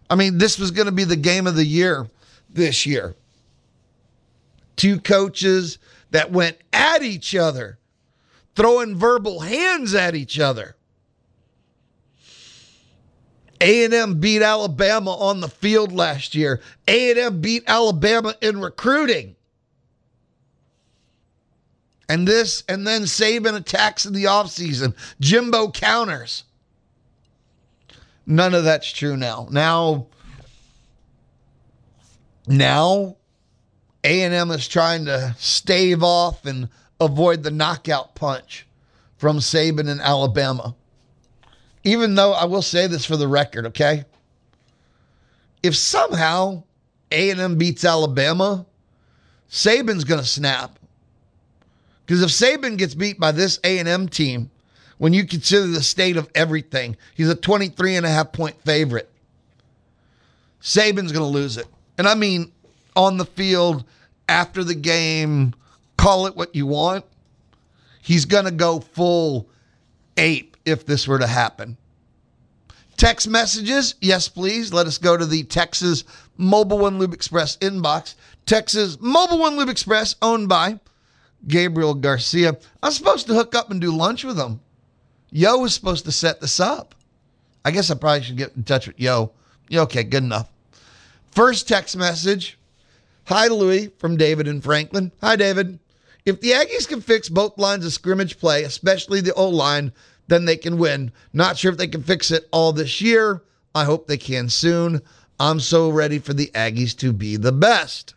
I 0.10 0.16
mean, 0.16 0.38
this 0.38 0.60
was 0.60 0.72
going 0.72 0.86
to 0.86 0.92
be 0.92 1.04
the 1.04 1.16
game 1.16 1.48
of 1.48 1.56
the 1.56 1.66
year 1.66 2.08
this 2.50 2.86
year. 2.86 3.16
Two 4.76 5.00
coaches 5.00 5.80
that 6.12 6.32
went 6.32 6.58
at 6.72 7.02
each 7.02 7.36
other, 7.36 7.80
throwing 8.56 8.96
verbal 8.96 9.40
hands 9.40 9.96
at 9.96 10.16
each 10.16 10.40
other. 10.40 10.77
A&M 13.62 14.20
beat 14.20 14.42
Alabama 14.42 15.12
on 15.12 15.40
the 15.40 15.48
field 15.48 15.92
last 15.92 16.36
year. 16.36 16.62
A&M 16.88 17.42
beat 17.42 17.64
Alabama 17.68 18.36
in 18.42 18.60
recruiting. 18.60 19.36
And 22.10 22.28
this, 22.28 22.64
and 22.70 22.88
then 22.88 23.04
Saban 23.04 23.56
attacks 23.56 24.06
in 24.06 24.14
the 24.14 24.26
offseason. 24.26 24.96
Jimbo 25.20 25.72
counters. 25.72 26.44
None 28.26 28.54
of 28.54 28.64
that's 28.64 28.92
true 28.92 29.18
now. 29.18 29.48
Now, 29.52 30.08
now 32.48 33.18
A&M 34.04 34.52
is 34.52 34.68
trying 34.68 35.06
to 35.06 35.36
stave 35.38 36.04
off 36.04 36.46
and 36.46 36.70
avoid 37.00 37.44
the 37.44 37.52
knockout 37.52 38.16
punch 38.16 38.66
from 39.18 39.40
Saban 39.40 39.90
in 39.90 40.00
Alabama. 40.00 40.76
Even 41.88 42.16
though 42.16 42.34
I 42.34 42.44
will 42.44 42.62
say 42.62 42.88
this 42.88 43.06
for 43.06 43.16
the 43.16 43.30
record, 43.30 43.68
okay? 43.68 44.04
If 45.64 45.74
somehow 45.74 46.64
A&M 47.12 47.58
beats 47.58 47.86
Alabama, 47.86 48.66
Saban's 49.50 50.04
going 50.04 50.20
to 50.20 50.28
snap. 50.28 50.80
Because 52.06 52.22
if 52.22 52.30
Saban 52.30 52.78
gets 52.78 52.94
beat 52.94 53.18
by 53.18 53.32
this 53.32 53.62
A&M 53.64 54.10
team, 54.10 54.52
when 54.98 55.14
you 55.14 55.26
consider 55.26 55.68
the 55.68 55.82
state 55.82 56.18
of 56.18 56.30
everything. 56.36 56.98
He's 57.16 57.30
a 57.30 57.36
23 57.36 57.96
and 57.96 58.06
a 58.06 58.10
half 58.10 58.34
point 58.34 58.62
favorite. 58.64 59.10
Saban's 60.62 61.14
going 61.14 61.24
to 61.24 61.26
lose 61.26 61.56
it. 61.56 61.68
And 61.98 62.06
I 62.06 62.16
mean, 62.16 62.52
on 62.98 63.16
the 63.16 63.26
field, 63.26 63.86
after 64.28 64.62
the 64.62 64.76
game, 64.76 65.54
call 65.96 66.28
it 66.28 66.36
what 66.36 66.54
you 66.54 66.66
want. 66.66 67.06
He's 68.02 68.26
going 68.26 68.44
to 68.44 68.52
go 68.52 68.82
full 68.82 69.48
ape 70.18 70.57
if 70.68 70.86
this 70.86 71.08
were 71.08 71.20
to 71.20 71.28
happen. 71.28 71.78
Text 72.98 73.28
messages, 73.28 73.96
yes, 74.02 74.28
please. 74.28 74.74
Let 74.74 74.88
us 74.88 74.98
go 74.98 75.16
to 75.16 75.26
the 75.26 75.44
Texas 75.44 76.04
Mobil 76.40 76.80
1 76.80 77.00
Lube 77.00 77.14
Express 77.14 77.56
inbox. 77.58 78.16
Texas 78.46 78.98
Mobil 78.98 79.40
1 79.40 79.56
Lube 79.56 79.70
Express, 79.70 80.16
owned 80.22 80.50
by 80.50 80.80
Gabriel 81.48 81.94
Garcia. 81.94 82.58
I'm 82.82 82.92
supposed 82.92 83.28
to 83.28 83.34
hook 83.34 83.54
up 83.54 83.70
and 83.70 83.80
do 83.80 83.92
lunch 83.92 84.24
with 84.24 84.38
him. 84.38 84.60
Yo 85.30 85.60
was 85.60 85.74
supposed 85.74 86.06
to 86.06 86.12
set 86.12 86.42
this 86.42 86.60
up. 86.60 86.96
I 87.64 87.72
guess 87.72 87.92
I 87.92 87.96
probably 87.96 88.24
should 88.24 88.38
get 88.38 88.56
in 88.56 88.64
touch 88.64 88.88
with 88.88 89.00
Yo. 89.00 89.32
Yeah, 89.70 89.82
okay, 89.82 90.04
good 90.04 90.24
enough. 90.24 90.50
First 91.32 91.68
text 91.68 91.96
message. 91.96 92.58
Hi, 93.26 93.48
Louie 93.48 93.92
from 94.00 94.18
David 94.18 94.48
and 94.48 94.64
Franklin. 94.64 95.12
Hi, 95.22 95.36
David. 95.36 95.78
If 96.26 96.42
the 96.42 96.52
Aggies 96.52 96.88
can 96.88 97.02
fix 97.02 97.30
both 97.30 97.58
lines 97.58 97.86
of 97.86 97.94
scrimmage 97.94 98.40
play, 98.40 98.64
especially 98.64 99.22
the 99.22 99.34
O 99.36 99.48
line, 99.50 99.92
then 100.28 100.46
they 100.46 100.58
can 100.58 100.78
win. 100.78 101.12
Not 101.34 101.58
sure 101.58 101.72
if 101.72 101.78
they 101.78 101.88
can 101.88 102.04
fix 102.04 102.32
it 102.32 102.48
all 102.52 102.74
this 102.74 103.02
year. 103.02 103.42
I 103.74 103.86
hope 103.86 104.08
they 104.08 104.18
can 104.18 104.50
soon. 104.50 105.02
I'm 105.40 105.60
so 105.60 105.90
ready 105.90 106.20
for 106.20 106.34
the 106.34 106.52
Aggies 106.54 106.98
to 106.98 107.14
be 107.14 107.36
the 107.36 107.52
best. 107.52 108.16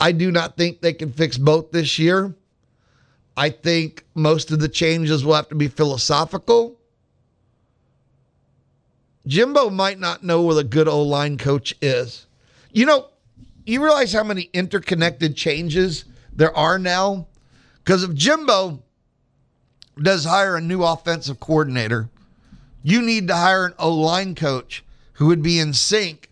I 0.00 0.12
do 0.12 0.30
not 0.30 0.56
think 0.56 0.80
they 0.80 0.92
can 0.92 1.12
fix 1.12 1.38
both 1.38 1.70
this 1.70 1.98
year. 1.98 2.34
I 3.36 3.50
think 3.50 4.04
most 4.14 4.50
of 4.50 4.60
the 4.60 4.68
changes 4.68 5.24
will 5.24 5.34
have 5.34 5.48
to 5.50 5.54
be 5.54 5.68
philosophical. 5.68 6.78
Jimbo 9.26 9.70
might 9.70 9.98
not 9.98 10.22
know 10.22 10.42
what 10.42 10.58
a 10.58 10.64
good 10.64 10.88
O 10.88 11.02
line 11.02 11.36
coach 11.36 11.74
is. 11.82 12.26
You 12.72 12.86
know, 12.86 13.08
you 13.66 13.82
realize 13.82 14.12
how 14.12 14.22
many 14.22 14.48
interconnected 14.52 15.36
changes 15.36 16.04
there 16.32 16.56
are 16.56 16.78
now? 16.78 17.26
Because 17.84 18.04
if 18.04 18.14
Jimbo 18.14 18.82
does 20.02 20.24
hire 20.24 20.56
a 20.56 20.60
new 20.60 20.82
offensive 20.82 21.40
coordinator, 21.40 22.08
you 22.82 23.02
need 23.02 23.28
to 23.28 23.34
hire 23.34 23.66
an 23.66 23.74
O 23.78 23.92
line 23.92 24.34
coach 24.34 24.84
who 25.14 25.26
would 25.26 25.42
be 25.42 25.58
in 25.58 25.72
sync 25.72 26.30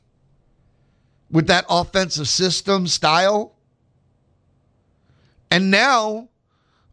with 1.31 1.47
that 1.47 1.65
offensive 1.69 2.29
system 2.29 2.87
style. 2.87 3.55
And 5.51 5.71
now, 5.71 6.29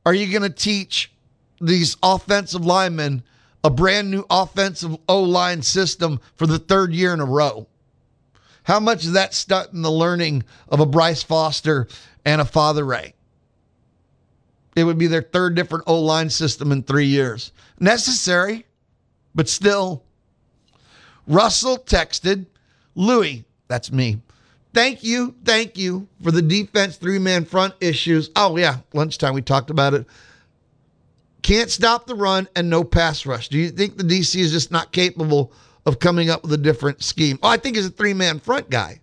are 0.05 0.13
you 0.13 0.32
going 0.32 0.49
to 0.49 0.55
teach 0.55 1.11
these 1.59 1.97
offensive 2.01 2.65
linemen 2.65 3.24
a 3.63 3.69
brand 3.69 4.09
new 4.09 4.26
offensive 4.30 4.97
O 5.07 5.22
line 5.22 5.61
system 5.61 6.19
for 6.36 6.47
the 6.47 6.59
third 6.59 6.93
year 6.93 7.13
in 7.13 7.19
a 7.19 7.26
row? 7.26 7.67
How 8.63 8.80
much 8.80 9.03
is 9.03 9.13
that 9.13 9.34
stunting 9.34 9.82
the 9.82 9.91
learning 9.91 10.43
of 10.69 10.80
a 10.80 10.86
Bryce 10.86 11.24
Foster 11.24 11.88
and 12.26 12.41
a 12.41 12.45
Fatheree? 12.45 13.13
It 14.76 14.84
would 14.84 14.97
be 14.97 15.07
their 15.07 15.22
third 15.22 15.55
different 15.55 15.86
O 15.88 15.99
line 15.99 16.30
system 16.30 16.72
in 16.72 16.84
three 16.84 17.05
years. 17.05 17.51
Necessary, 17.80 18.65
but 19.36 19.49
still. 19.49 20.03
Russell 21.28 21.78
texted, 21.78 22.45
Louie, 22.95 23.45
that's 23.67 23.91
me. 23.91 24.22
Thank 24.74 25.03
you, 25.03 25.36
thank 25.43 25.78
you 25.78 26.07
for 26.24 26.32
the 26.32 26.41
defense 26.41 26.95
three 26.95 27.19
man 27.19 27.45
front 27.45 27.74
issues. 27.82 28.30
Oh, 28.36 28.57
yeah, 28.57 28.78
lunchtime 28.93 29.34
we 29.34 29.41
talked 29.41 29.69
about 29.69 29.93
it. 29.93 30.05
Can't 31.41 31.69
stop 31.69 32.05
the 32.05 32.15
run 32.15 32.47
and 32.55 32.69
no 32.69 32.84
pass 32.84 33.26
rush. 33.26 33.49
Do 33.49 33.57
you 33.57 33.69
think 33.69 33.97
the 33.97 34.03
DC 34.03 34.39
is 34.39 34.51
just 34.51 34.72
not 34.72 34.91
capable 34.91 35.51
of 35.86 35.99
coming 35.99 36.30
up 36.30 36.43
with 36.43 36.53
a 36.53 36.57
different 36.57 37.03
scheme? 37.03 37.39
Oh, 37.41 37.49
I 37.49 37.57
think 37.57 37.76
he's 37.76 37.88
a 37.88 37.91
three 37.91 38.13
man 38.13 38.39
front 38.39 38.69
guy. 38.69 39.01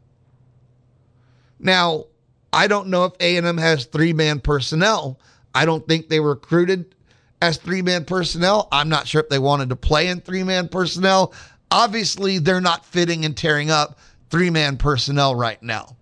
Now, 1.59 2.05
I 2.53 2.67
don't 2.67 2.89
know 2.89 3.05
if 3.05 3.13
A&M 3.21 3.59
has 3.59 3.85
three 3.85 4.13
man 4.13 4.41
personnel. 4.41 5.19
I 5.55 5.65
don't 5.65 5.87
think 5.87 6.09
they 6.09 6.21
recruited 6.21 6.95
as 7.41 7.57
three 7.57 7.83
man 7.83 8.05
personnel. 8.05 8.69
I'm 8.73 8.89
not 8.89 9.07
sure 9.07 9.21
if 9.21 9.29
they 9.29 9.39
wanted 9.39 9.69
to 9.71 9.77
play 9.77 10.09
in 10.09 10.21
three 10.21 10.43
man 10.43 10.69
personnel. 10.69 11.33
Obviously, 11.71 12.39
they're 12.39 12.61
not 12.61 12.85
fitting 12.85 13.25
and 13.25 13.37
tearing 13.37 13.71
up 13.71 13.99
three 14.31 14.51
man 14.51 14.77
personnel 14.77 15.35
right 15.35 15.63
now. 15.63 15.97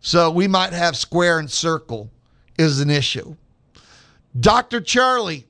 So 0.00 0.30
we 0.30 0.48
might 0.48 0.72
have 0.72 0.96
square 0.96 1.38
and 1.38 1.50
circle 1.50 2.10
is 2.58 2.80
an 2.80 2.90
issue. 2.90 3.36
Dr. 4.38 4.80
Charlie, 4.80 5.46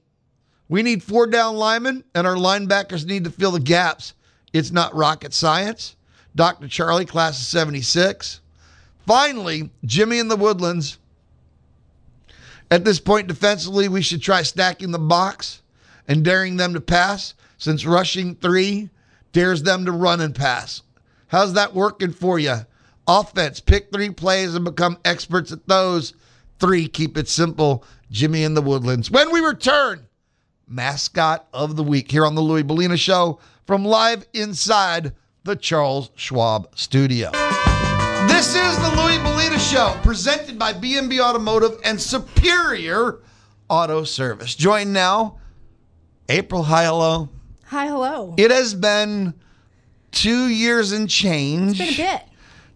we 0.68 0.82
need 0.82 1.03
four 1.03 1.26
down 1.26 1.57
linemen, 1.57 2.05
and 2.14 2.26
our 2.26 2.36
linebackers 2.36 3.07
need 3.07 3.24
to 3.24 3.30
fill 3.30 3.53
the 3.53 3.61
gaps. 3.61 4.14
It's 4.53 4.70
not 4.70 4.94
rocket 4.94 5.34
science. 5.34 5.96
Dr. 6.34 6.68
Charlie, 6.68 7.05
class 7.05 7.38
of 7.40 7.46
76. 7.46 8.40
Finally, 9.07 9.70
Jimmy 9.84 10.18
in 10.18 10.28
the 10.28 10.36
Woodlands. 10.36 10.99
At 12.70 12.84
this 12.84 13.00
point, 13.00 13.28
defensively, 13.28 13.88
we 13.88 14.02
should 14.02 14.22
try 14.22 14.42
stacking 14.42 14.90
the 14.90 14.98
box 14.98 15.62
and 16.06 16.24
daring 16.24 16.56
them 16.56 16.74
to 16.74 16.80
pass, 16.80 17.34
since 17.56 17.84
rushing 17.84 18.34
three 18.34 18.90
dares 19.32 19.62
them 19.62 19.84
to 19.84 19.92
run 19.92 20.20
and 20.20 20.34
pass. 20.34 20.82
How's 21.28 21.54
that 21.54 21.74
working 21.74 22.12
for 22.12 22.38
you? 22.38 22.56
Offense, 23.06 23.60
pick 23.60 23.90
three 23.92 24.10
plays 24.10 24.54
and 24.54 24.64
become 24.64 24.98
experts 25.04 25.52
at 25.52 25.66
those. 25.66 26.14
Three, 26.58 26.88
keep 26.88 27.16
it 27.16 27.28
simple. 27.28 27.84
Jimmy 28.10 28.42
in 28.42 28.54
the 28.54 28.62
Woodlands. 28.62 29.10
When 29.10 29.32
we 29.32 29.40
return, 29.40 30.06
mascot 30.66 31.46
of 31.52 31.76
the 31.76 31.84
week 31.84 32.10
here 32.10 32.24
on 32.24 32.34
the 32.34 32.42
Louie 32.42 32.62
Belina 32.62 32.98
Show 32.98 33.38
from 33.66 33.84
live 33.84 34.26
inside 34.32 35.12
the 35.44 35.56
Charles 35.56 36.10
Schwab 36.14 36.68
studio. 36.74 37.30
This 38.39 38.55
is 38.55 38.78
the 38.78 38.91
Louie 38.91 39.18
Belina 39.18 39.59
Show, 39.59 39.99
presented 40.05 40.61
by 40.61 40.72
B&B 40.72 41.20
Automotive 41.20 41.80
and 41.82 42.01
Superior 42.01 43.18
Auto 43.68 44.05
Service. 44.05 44.55
Join 44.55 44.93
now, 44.93 45.41
April. 46.28 46.62
Hi, 46.62 46.84
hello. 46.84 47.30
Hi, 47.64 47.89
hello. 47.89 48.36
It 48.39 48.53
has 48.53 48.74
been 48.74 49.34
two 50.12 50.47
years 50.47 50.93
and 50.93 51.11
change. 51.11 51.80
It's 51.80 51.97
been 51.97 52.07
a 52.07 52.12
bit. 52.12 52.28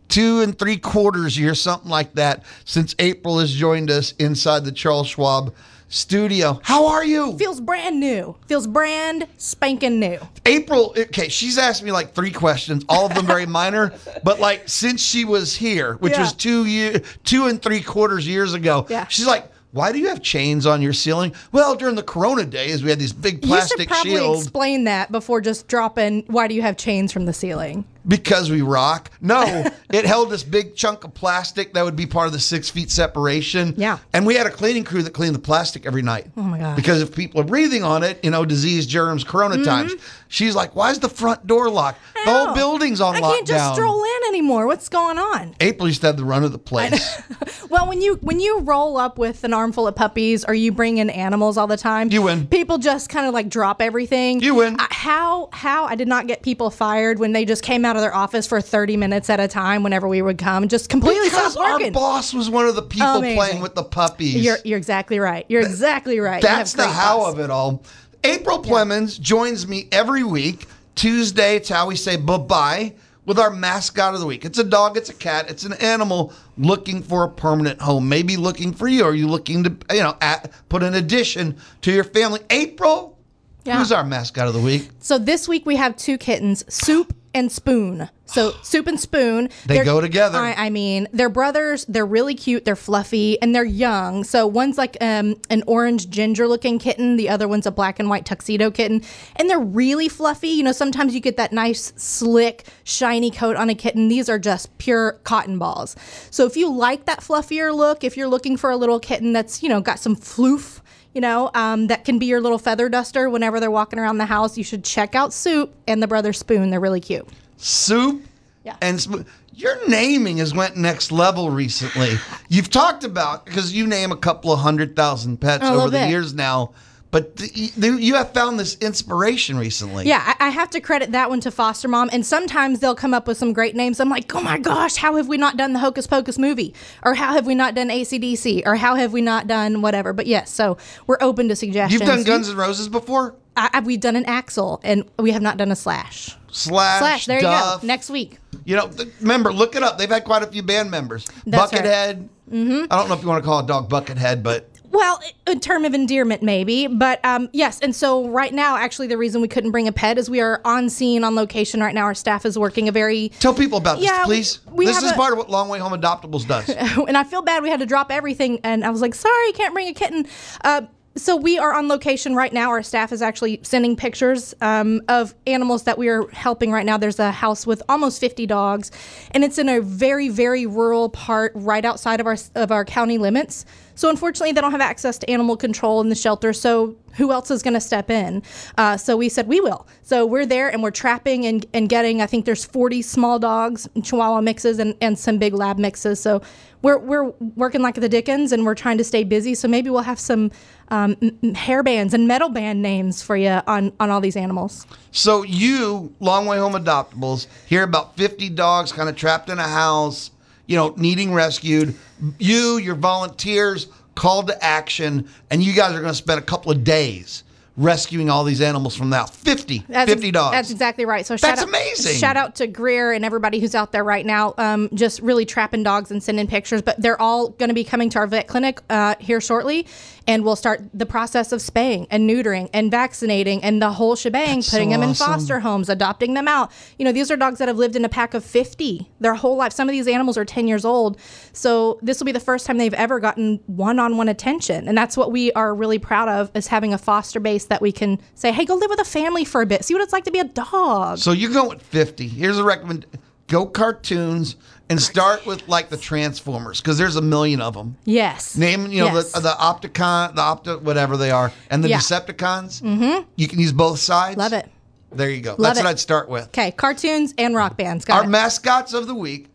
Two 0.09 0.41
and 0.41 0.59
three 0.59 0.79
quarters 0.79 1.39
years, 1.39 1.63
something 1.63 1.89
like 1.89 2.13
that, 2.15 2.45
since 2.65 2.97
April 2.99 3.39
has 3.39 3.55
joined 3.55 3.89
us 3.89 4.15
inside 4.19 4.65
the 4.65 4.73
Charles 4.73 5.11
Schwab 5.11 5.55
studio. 5.93 6.59
How 6.65 6.87
are 6.87 7.05
you? 7.05 7.37
Feels 7.39 7.61
brand 7.61 8.01
new. 8.01 8.35
Feels 8.47 8.67
brand 8.67 9.27
spanking 9.37 10.01
new. 10.01 10.19
April, 10.47 10.95
okay, 10.97 11.29
she's 11.29 11.59
asked 11.59 11.83
me 11.83 11.93
like 11.93 12.15
three 12.15 12.31
questions, 12.33 12.85
all 12.89 13.07
of 13.07 13.15
them 13.15 13.27
very 13.27 13.47
minor, 13.61 13.93
but 14.25 14.41
like 14.41 14.69
since 14.69 15.03
she 15.03 15.25
was 15.25 15.55
here, 15.55 15.95
which 16.01 16.15
Yeah. 16.15 16.21
was 16.23 16.33
two 16.33 16.65
year, 16.67 17.01
two 17.25 17.47
and 17.47 17.61
three 17.61 17.81
quarters 17.83 18.27
years 18.27 18.55
ago, 18.55 18.87
Yeah. 18.89 19.07
she's 19.09 19.27
like, 19.27 19.51
"Why 19.73 19.93
do 19.93 19.99
you 19.99 20.09
have 20.09 20.23
chains 20.23 20.67
on 20.67 20.81
your 20.83 20.93
ceiling?" 20.95 21.35
Well, 21.53 21.75
during 21.75 21.95
the 21.95 22.03
Corona 22.03 22.45
days, 22.45 22.83
we 22.83 22.91
had 22.91 22.99
these 22.99 23.13
big 23.13 23.43
plastic 23.43 23.89
shields. 23.89 23.91
you 23.91 23.95
should 23.95 24.05
probably 24.05 24.11
shields 24.19 24.43
explain 24.45 24.85
that 24.85 25.13
before 25.13 25.41
just 25.41 25.69
dropping. 25.69 26.25
Why 26.27 26.49
do 26.49 26.55
you 26.55 26.63
have 26.63 26.77
chains 26.77 27.13
from 27.13 27.27
the 27.27 27.33
ceiling? 27.35 27.85
Because 28.07 28.51
we 28.51 28.63
rock. 28.63 29.11
No, 29.21 29.43
it 29.93 30.05
held 30.05 30.31
this 30.31 30.43
big 30.43 30.77
chunk 30.77 31.05
of 31.05 31.15
plastic 31.15 31.75
that 31.75 31.85
would 31.85 31.97
be 31.97 32.07
part 32.07 32.27
of 32.27 32.33
the 32.33 32.41
six 32.41 32.71
feet 32.71 32.91
separation. 32.91 33.75
Yeah. 33.77 33.99
and 34.13 34.27
we 34.27 34.35
had 34.35 34.47
a 34.47 34.51
cleaning 34.51 34.85
crew 34.85 35.03
that 35.03 35.13
cleaned 35.13 35.35
the 35.35 35.41
plastic 35.41 35.87
every 35.87 36.03
night. 36.03 36.27
Oh 36.37 36.43
my 36.43 36.59
God. 36.59 36.77
Because 36.77 37.03
if 37.03 37.15
people 37.15 37.41
are 37.41 37.45
breathing 37.45 37.83
on 37.83 38.03
it, 38.03 38.23
you 38.25 38.31
know, 38.31 38.45
disease, 38.45 38.87
germs, 38.87 39.25
Corona 39.25 39.57
mm-hmm. 39.57 39.65
times. 39.65 39.95
She's 40.29 40.55
like, 40.55 40.75
"Why 40.75 40.91
is 40.91 40.99
the 40.99 41.11
front 41.11 41.47
door 41.47 41.69
locked? 41.69 42.01
The 42.25 42.31
whole 42.31 42.55
building's 42.55 43.01
on 43.01 43.17
I 43.17 43.21
lockdown." 43.21 43.33
can't 43.33 43.47
just 43.47 43.75
stroll 43.75 44.03
in 44.03 44.29
anymore. 44.29 44.67
What's 44.67 44.89
going 44.89 45.19
on? 45.19 45.55
April 45.61 45.89
used 45.89 46.01
to 46.01 46.09
have 46.09 46.17
the 46.17 46.25
run 46.25 46.43
of 46.45 46.53
the 46.53 46.59
place. 46.59 47.21
Well, 47.73 47.89
when 47.89 48.03
you 48.03 48.17
when 48.17 48.39
you 48.39 48.61
roll 48.61 48.99
up 48.99 49.17
with 49.17 49.45
an 49.45 49.55
armful 49.55 49.89
of 49.89 49.97
puppies 49.97 50.45
or 50.45 50.53
you 50.53 50.73
bring 50.73 50.99
in 50.99 51.09
animals 51.09 51.57
all 51.57 51.67
the 51.67 51.79
time, 51.79 52.13
You 52.13 52.21
win. 52.21 52.47
People 52.47 52.77
just 52.77 53.09
kind 53.09 53.27
of 53.27 53.33
like 53.33 53.49
drop 53.49 53.81
everything. 53.81 54.43
You 54.43 54.57
win. 54.57 54.77
I, 54.79 54.89
how 54.91 55.49
how 55.55 55.85
I 55.87 55.95
did 55.95 56.07
not 56.07 56.27
get 56.27 56.43
people 56.43 56.69
fired 56.69 57.19
when 57.19 57.33
they 57.33 57.47
just 57.47 57.63
came 57.63 57.87
out 57.87 57.92
of 57.97 58.03
their 58.03 58.15
office 58.15 58.47
for 58.47 58.61
thirty 58.61 58.97
minutes 58.97 59.29
at 59.31 59.41
a 59.41 59.49
time 59.49 59.83
whenever 59.83 60.07
we 60.09 60.23
would 60.23 60.39
come, 60.39 60.69
just 60.69 60.89
completely 60.89 61.29
because 61.29 61.53
stopped 61.53 61.83
our 61.83 61.91
boss 61.91 62.33
was 62.35 62.49
one 62.51 62.67
of 62.67 62.75
the 62.75 62.83
people 62.83 63.07
Amazing. 63.17 63.37
playing 63.37 63.63
with 63.63 63.75
the 63.75 63.85
puppies. 63.85 64.37
You're 64.37 64.59
you're 64.65 64.79
exactly 64.79 65.19
right. 65.19 65.45
You're 65.49 65.63
exactly 65.63 66.19
right. 66.21 66.43
That's 66.43 66.73
the 66.73 66.87
how 66.87 67.19
boss. 67.19 67.35
of 67.35 67.41
it 67.41 67.51
all. 67.51 67.83
April 68.25 68.59
Clemens 68.61 69.19
joins 69.19 69.67
me 69.67 69.89
every 69.91 70.23
week. 70.25 70.67
Tuesday, 70.95 71.57
it's 71.57 71.69
how 71.69 71.87
we 71.89 71.97
say 71.97 72.17
bye 72.17 72.37
bye 72.37 72.93
with 73.25 73.39
our 73.39 73.51
mascot 73.51 74.15
of 74.15 74.21
the 74.21 74.27
week. 74.27 74.45
It's 74.45 74.59
a 74.59 74.65
dog, 74.65 74.97
it's 74.97 75.09
a 75.09 75.15
cat, 75.15 75.49
it's 75.51 75.65
an 75.65 75.75
animal 75.75 76.33
looking 76.59 77.03
for 77.03 77.25
a 77.25 77.29
permanent 77.31 77.81
home. 77.81 78.09
Maybe 78.09 78.37
looking 78.37 78.73
for 78.73 78.89
you. 78.89 79.05
Are 79.05 79.15
you 79.15 79.29
looking 79.29 79.63
to, 79.65 79.77
you 79.95 80.03
know, 80.03 80.17
at, 80.21 80.51
put 80.69 80.83
an 80.83 80.95
addition 80.95 81.57
to 81.83 81.93
your 81.93 82.05
family? 82.05 82.41
April, 82.51 83.17
Yeah. 83.65 83.79
who's 83.79 83.93
our 83.93 84.05
mascot 84.05 84.49
of 84.49 84.55
the 84.55 84.61
week? 84.61 84.89
So 84.99 85.19
this 85.19 85.49
week 85.49 85.65
we 85.67 85.77
have 85.77 85.97
two 85.97 86.19
kittens, 86.19 86.65
Soup 86.73 87.15
and 87.35 87.51
Spoon. 87.51 88.09
So 88.27 88.53
Soup 88.63 88.87
and 88.87 88.99
Spoon. 88.99 89.49
They 89.67 89.77
they're- 89.77 89.85
go 89.85 90.01
together. 90.01 90.39
I, 90.39 90.55
I 90.55 90.71
mean, 90.71 91.09
they're 91.13 91.29
brothers. 91.29 91.85
They're 91.87 92.07
really 92.07 92.35
cute. 92.35 92.65
They're 92.65 92.77
fluffy 92.77 93.41
and 93.41 93.55
they're 93.55 93.65
young. 93.65 94.25
So 94.25 94.47
one's 94.47 94.79
like 94.79 94.97
um, 95.01 95.41
an 95.51 95.63
orange 95.67 96.09
ginger 96.11 96.47
looking 96.49 96.79
kitten. 96.79 97.17
The 97.17 97.29
other 97.29 97.49
one's 97.49 97.67
a 97.67 97.71
black 97.71 97.99
and 97.99 98.09
white 98.09 98.25
tuxedo 98.25 98.71
kitten. 98.71 99.03
And 99.37 99.49
they're 99.49 99.59
really 99.59 100.09
fluffy. 100.09 100.49
You 100.49 100.63
know, 100.63 100.73
sometimes 100.73 101.15
you 101.15 101.21
get 101.21 101.37
that 101.37 101.53
nice, 101.53 101.93
slick, 101.97 102.65
shiny 102.85 103.31
coat 103.31 103.57
on 103.57 103.71
a 103.71 103.75
kitten. 103.75 104.09
These 104.09 104.29
are 104.29 104.39
just 104.39 104.77
pure 104.79 105.13
cotton 105.25 105.59
balls. 105.59 105.97
So 106.31 106.47
if 106.47 106.57
you 106.57 106.73
like 106.73 107.07
that 107.07 107.21
fluffier 107.21 107.75
look, 107.75 108.05
if 108.05 108.17
you're 108.17 108.29
looking 108.29 108.57
for 108.57 108.71
a 108.71 108.77
little 108.77 109.01
kitten 109.01 109.33
that's, 109.33 109.63
you 109.63 109.69
know, 109.69 109.81
got 109.81 109.99
some 109.99 110.17
floof, 110.17 110.81
you 111.15 111.21
know, 111.21 111.51
um, 111.55 111.87
that 111.89 112.05
can 112.05 112.19
be 112.19 112.27
your 112.27 112.41
little 112.41 112.59
feather 112.59 112.89
duster 112.89 113.29
whenever 113.29 113.61
they're 113.61 113.71
walking 113.71 113.99
around 113.99 114.19
the 114.19 114.27
house, 114.27 114.57
you 114.57 114.65
should 114.65 114.85
check 114.85 115.15
out 115.15 115.33
Soup 115.33 115.73
and 115.87 116.03
the 116.03 116.07
brother 116.09 116.33
Spoon. 116.33 116.71
They're 116.71 116.81
really 116.81 117.01
cute. 117.01 117.29
soup 117.57 118.23
Yeah. 118.65 118.77
and 118.81 119.01
sp- 119.01 119.27
your 119.55 119.87
naming 119.87 120.39
has 120.39 120.55
went 120.55 120.77
next 120.77 121.13
level 121.13 121.51
recently. 121.51 122.17
You've 122.49 122.71
talked 122.71 123.05
about 123.05 123.45
because 123.45 123.73
you 123.75 123.87
name 123.87 124.11
a 124.11 124.17
couple 124.17 124.51
of 124.53 124.61
hundred 124.61 124.97
thousand 124.97 125.39
pets 125.43 125.63
over 125.63 125.73
little 125.75 125.91
the 125.91 125.99
bit. 125.99 126.09
years 126.11 126.33
now, 126.33 126.73
but 127.13 127.37
th- 127.37 127.77
you 127.77 128.15
have 128.15 128.33
found 128.33 128.59
this 128.59 128.79
inspiration 128.79 129.59
recently. 129.59 130.07
Yeah, 130.07 130.35
I, 130.41 130.47
I 130.47 130.49
have 130.49 130.71
to 130.71 130.81
credit 130.81 131.13
that 131.13 131.29
one 131.29 131.41
to 131.41 131.51
Foster 131.51 131.87
Mom. 131.87 132.09
And 132.11 132.25
sometimes 132.25 132.81
they'll 132.81 132.95
come 132.95 133.13
up 133.13 133.29
with 133.29 133.37
some 133.37 133.53
great 133.53 133.77
names. 133.77 134.01
I'm 134.01 134.09
like, 134.09 134.35
oh 134.35 134.41
my 134.41 134.59
gosh, 134.59 134.97
how 134.97 135.17
have 135.17 135.29
we 135.29 135.37
not 135.37 135.59
done 135.59 135.75
the 135.75 135.79
Hocus 135.79 136.07
Pocus 136.07 136.39
movie? 136.39 136.75
Or 137.05 137.13
how 137.13 137.35
have 137.35 137.47
we 137.47 137.55
not 137.55 137.75
done 137.75 137.91
ACDC? 137.91 138.63
Or 138.65 138.77
how 138.77 138.95
have 138.95 139.13
we 139.13 139.21
not 139.21 139.47
done 139.47 139.83
whatever? 139.83 140.15
But 140.15 140.27
yes, 140.27 140.51
so 140.51 140.79
we're 141.07 141.19
open 141.21 141.49
to 141.49 141.55
suggestions. 141.55 142.01
You've 142.01 142.09
done 142.09 142.25
Guns 142.25 142.49
N' 142.49 142.57
Roses 142.57 142.89
before? 142.89 143.37
I, 143.59 143.69
I, 143.75 143.81
we've 143.81 144.01
done 144.01 144.17
an 144.17 144.25
Axel, 144.25 144.81
and 144.83 145.05
we 145.19 145.33
have 145.33 145.43
not 145.43 145.59
done 145.59 145.71
a 145.71 145.77
Slash. 145.77 146.35
Slash, 146.51 146.99
Slash, 146.99 147.27
there 147.27 147.43
Duff. 147.43 147.75
you 147.75 147.81
go. 147.83 147.87
Next 147.87 148.09
week. 148.09 148.39
You 148.65 148.77
know, 148.77 148.89
th- 148.89 149.11
remember, 149.21 149.53
look 149.53 149.77
it 149.77 149.83
up. 149.83 149.99
They've 149.99 150.09
had 150.09 150.25
quite 150.25 150.43
a 150.43 150.47
few 150.47 150.63
band 150.63 150.91
members. 150.91 151.27
That's 151.47 151.73
right. 151.75 151.83
Buckethead. 151.83 152.29
Mm-hmm. 152.51 152.85
I 152.91 152.97
don't 152.97 153.09
know 153.09 153.15
if 153.15 153.23
you 153.23 153.29
want 153.29 153.45
to 153.45 153.47
call 153.47 153.59
a 153.61 153.67
dog 153.67 153.91
Buckethead, 153.91 154.43
but 154.43 154.71
Well, 154.93 155.21
a 155.47 155.57
term 155.57 155.85
of 155.87 155.95
endearment, 155.95 156.43
maybe, 156.43 156.87
but 156.87 157.25
um, 157.25 157.49
yes. 157.53 157.81
And 157.81 157.97
so, 157.97 158.29
right 158.29 158.53
now, 158.53 158.77
actually, 158.77 159.07
the 159.07 159.17
reason 159.17 159.41
we 159.41 159.49
couldn't 159.49 159.71
bring 159.71 159.89
a 159.89 159.93
pet 159.93 160.19
is 160.19 160.29
we 160.29 160.41
are 160.43 160.61
on 160.67 160.91
scene, 160.91 161.25
on 161.25 161.35
location 161.35 161.81
right 161.81 161.95
now. 161.95 162.03
Our 162.05 162.15
staff 162.15 162.45
is 162.45 162.59
working 162.59 162.89
a 162.89 162.93
very 162.93 163.31
tell 163.41 163.55
people 163.55 163.79
about 163.79 163.97
this, 163.99 164.05
Yeah, 164.07 164.25
please. 164.25 164.61
we 164.71 164.85
this 164.85 165.03
is 165.03 165.11
a- 165.13 165.15
part 165.15 165.33
of 165.33 165.39
what 165.39 165.49
Long 165.49 165.69
Way 165.71 165.79
Home 165.79 165.93
Adoptables 165.99 166.47
does. 166.47 166.69
and 167.09 167.17
I 167.17 167.25
feel 167.25 167.41
bad 167.41 167.63
we 167.63 167.71
had 167.71 167.81
to 167.81 167.87
drop 167.87 168.13
everything. 168.13 168.61
And 168.65 168.85
I 168.85 168.91
was 168.91 169.01
like, 169.01 169.15
sorry, 169.15 169.53
can't 169.53 169.73
bring 169.73 169.89
a 169.89 169.95
kitten. 169.95 170.27
Uh, 170.63 170.83
so 171.17 171.37
we 171.37 171.59
are 171.59 171.75
on 171.75 171.89
location 171.89 172.35
right 172.35 172.53
now. 172.53 172.71
Our 172.71 172.83
staff 172.83 173.13
is 173.13 173.21
actually 173.21 173.61
sending 173.63 173.97
pictures 173.97 174.55
um, 174.61 175.03
of 175.09 175.35
animals 175.47 175.83
that 175.85 175.99
we 175.99 176.09
are 176.09 176.27
helping 176.29 176.73
right 176.73 176.87
now. 176.87 176.97
There's 176.97 177.19
a 177.19 177.31
house 177.31 177.67
with 177.67 177.83
almost 177.89 178.19
50 178.21 178.47
dogs, 178.47 178.91
and 179.33 179.45
it's 179.45 179.59
in 179.59 179.69
a 179.69 179.81
very, 179.81 180.29
very 180.31 180.65
rural 180.65 181.11
part 181.11 181.53
right 181.55 181.85
outside 181.85 182.21
of 182.21 182.27
our 182.27 182.37
of 182.55 182.73
our 182.73 182.85
county 182.85 183.19
limits. 183.19 183.67
So 183.95 184.09
unfortunately, 184.09 184.53
they 184.53 184.61
don't 184.61 184.73
have 184.73 184.81
access 184.81 185.19
to 185.19 185.31
animal 185.31 185.57
control 185.57 186.01
in 186.01 186.09
the 186.09 186.15
shelter. 186.15 186.53
So 186.53 186.97
who 187.17 187.31
else 187.31 187.51
is 187.51 187.63
going 187.63 187.75
to 187.75 187.81
step 187.81 188.11
in? 188.11 188.43
Uh, 188.79 188.97
so 188.97 189.17
we 189.17 189.29
said 189.29 189.47
we 189.47 189.61
will. 189.61 189.87
So 190.03 190.25
we're 190.25 190.47
there 190.47 190.71
and 190.71 190.83
we're 190.83 190.91
trapping 190.91 191.45
and, 191.45 191.67
and 191.75 191.89
getting. 191.89 192.23
I 192.23 192.27
think 192.27 192.47
there's 192.47 192.65
40 192.65 193.03
small 193.03 193.39
dogs, 193.39 193.89
Chihuahua 194.03 194.41
mixes, 194.41 194.79
and, 194.79 194.97
and 195.01 195.19
some 195.19 195.39
big 195.39 195.53
lab 195.53 195.79
mixes. 195.79 196.21
So 196.21 196.43
we're 196.81 196.99
we're 196.99 197.29
working 197.55 197.83
like 197.83 197.95
the 197.97 198.09
Dickens, 198.09 198.53
and 198.53 198.65
we're 198.65 198.75
trying 198.75 198.99
to 198.99 199.05
stay 199.05 199.25
busy. 199.25 199.55
So 199.55 199.69
maybe 199.69 199.91
we'll 199.91 200.03
have 200.03 200.19
some 200.19 200.51
um, 200.93 201.17
hair 201.55 201.83
bands 201.83 202.13
and 202.13 202.29
metal 202.29 202.51
band 202.51 202.83
names 202.83 203.23
for 203.23 203.35
you 203.35 203.61
on 203.67 203.93
on 203.99 204.11
all 204.11 204.21
these 204.21 204.37
animals. 204.37 204.87
So 205.11 205.43
you, 205.43 206.15
Long 206.21 206.47
Way 206.47 206.59
Home 206.59 206.75
Adoptables, 206.75 207.47
hear 207.67 207.83
about 207.83 208.17
50 208.17 208.51
dogs 208.51 208.93
kind 208.93 209.09
of 209.09 209.17
trapped 209.17 209.49
in 209.49 209.59
a 209.59 209.67
house, 209.67 210.31
you 210.67 210.77
know, 210.77 210.95
needing 210.97 211.33
rescued. 211.33 211.95
You, 212.39 212.77
your 212.77 212.95
volunteers, 212.95 213.89
called 214.15 214.49
to 214.49 214.65
action, 214.65 215.29
and 215.51 215.63
you 215.63 215.73
guys 215.73 215.93
are 215.93 216.01
going 216.01 216.13
to 216.13 216.15
spend 216.15 216.39
a 216.39 216.45
couple 216.45 216.71
of 216.71 216.85
days 216.85 217.43
rescuing 217.77 218.29
all 218.29 218.45
these 218.45 218.61
animals 218.61 218.95
from 218.95 219.11
that 219.11 219.31
50, 219.31 219.85
That's 219.89 220.11
50 220.11 220.31
dogs. 220.31 220.53
That's 220.53 220.71
exactly 220.71 221.07
right. 221.07 221.25
So 221.25 221.35
That's 221.35 221.43
shout 221.43 221.59
out, 221.59 221.69
amazing. 221.69 222.17
Shout 222.17 222.37
out 222.37 222.55
to 222.57 222.67
Greer 222.67 223.13
and 223.13 223.25
everybody 223.25 223.61
who's 223.61 223.75
out 223.75 223.93
there 223.93 224.05
right 224.05 224.27
now, 224.27 224.55
um, 224.59 224.91
just 224.93 225.21
really 225.21 225.47
trapping 225.47 225.83
dogs 225.83 226.11
and 226.11 226.23
sending 226.23 226.47
pictures. 226.47 226.83
But 226.83 227.01
they're 227.01 227.21
all 227.21 227.51
going 227.51 227.69
to 227.69 227.75
be 227.75 227.85
coming 227.85 228.11
to 228.11 228.19
our 228.19 228.27
vet 228.27 228.47
clinic 228.47 228.81
uh, 228.91 229.15
here 229.19 229.41
shortly, 229.41 229.87
and 230.27 230.45
we'll 230.45 230.57
start 230.57 230.83
the 230.95 231.07
process 231.07 231.53
of 231.53 231.61
spaying 231.61 232.07
and 232.11 232.29
neutering 232.29 232.69
and 232.73 232.91
vaccinating 232.91 233.63
and 233.63 233.81
the 233.81 233.91
whole 233.91 234.17
shebang. 234.17 234.57
That's 234.57 234.71
putting 234.71 234.91
so 234.91 234.99
them 234.99 235.09
in 235.09 235.15
foster 235.15 235.61
homes, 235.61 235.89
adopting 235.89 236.35
them 236.35 236.49
out. 236.49 236.71
You 236.99 237.05
know, 237.05 237.13
these 237.13 237.31
are 237.31 237.37
dogs 237.37 237.59
that 237.59 237.69
have 237.69 237.77
lived 237.77 237.97
in 237.97 238.05
a 238.05 238.09
pack 238.09 238.35
of 238.35 238.45
fifty 238.45 239.11
their 239.21 239.35
whole 239.35 239.57
life. 239.57 239.73
Some 239.73 239.89
of 239.89 239.93
these 239.93 240.09
animals 240.09 240.37
are 240.37 240.45
ten 240.45 240.69
years 240.69 240.85
old, 240.85 241.19
so 241.53 241.99
this 242.03 242.19
will 242.19 242.27
be 242.27 242.33
the 242.33 242.41
first 242.41 242.67
time 242.67 242.79
they've 242.79 242.95
ever 242.95 243.21
gotten 243.21 243.61
one-on-one 243.67 244.29
attention, 244.29 244.89
and 244.89 244.97
that's 244.97 245.17
what 245.17 245.33
we 245.33 245.53
are 245.53 245.75
really 245.75 245.99
proud 245.99 246.29
of 246.29 246.51
is 246.55 246.67
having 246.67 246.93
a 246.93 246.99
foster 246.99 247.41
base 247.41 247.67
that 247.67 247.81
we 247.81 247.93
can 247.93 248.21
say, 248.35 248.53
hey, 248.53 248.65
go 248.65 248.75
live 248.75 248.91
with 248.91 249.01
a 249.01 249.05
family 249.05 249.45
for 249.45 249.63
a 249.63 249.67
bit, 249.67 249.85
see 249.85 249.95
what 249.95 250.03
it's 250.03 250.13
like 250.13 250.25
to 250.25 250.31
be 250.31 250.39
a 250.39 250.45
dog. 250.45 251.19
So 251.19 251.33
you 251.33 251.53
go 251.53 251.69
with 251.69 251.83
50. 251.83 252.29
Here's 252.29 252.59
a 252.59 252.65
recommend 252.65 253.07
go 253.49 253.67
cartoons 253.67 254.57
and 254.91 255.01
start 255.01 255.47
with 255.47 255.67
like 255.69 255.89
the 255.89 255.97
Transformers 255.97 256.81
because 256.81 256.99
there's 256.99 257.17
a 257.17 257.23
million 257.23 257.61
of 257.61 257.75
them. 257.75 257.97
Yes. 258.05 258.57
Name, 258.57 258.87
you 258.91 259.01
know, 259.05 259.13
Yes. 259.15 259.33
the, 259.33 259.41
the 259.41 259.49
Opticon, 259.51 260.35
the 260.35 260.43
Opta, 260.43 260.83
whatever 260.83 261.17
they 261.17 261.31
are, 261.31 261.53
and 261.71 261.83
the 261.83 261.89
Yeah. 261.89 261.99
Decepticons. 261.99 262.83
Mm-hmm. 262.83 263.23
You 263.37 263.49
can 263.49 263.59
use 263.59 263.73
both 263.73 263.99
sides. 263.99 264.37
Love 264.37 264.53
it. 264.53 264.69
There 265.13 265.31
you 265.31 265.41
go. 265.41 265.51
Love 265.51 265.59
That's 265.59 265.79
it. 265.79 265.83
what 265.85 265.91
I'd 265.91 265.99
start 266.01 266.29
with. 266.29 266.45
Okay, 266.49 266.71
cartoons 266.73 267.35
and 267.39 267.55
rock 267.55 267.77
bands. 267.77 268.05
Got 268.05 268.19
Our 268.19 268.25
it. 268.25 268.29
mascots 268.29 268.93
of 268.95 269.07
the 269.07 269.15
week 269.15 269.49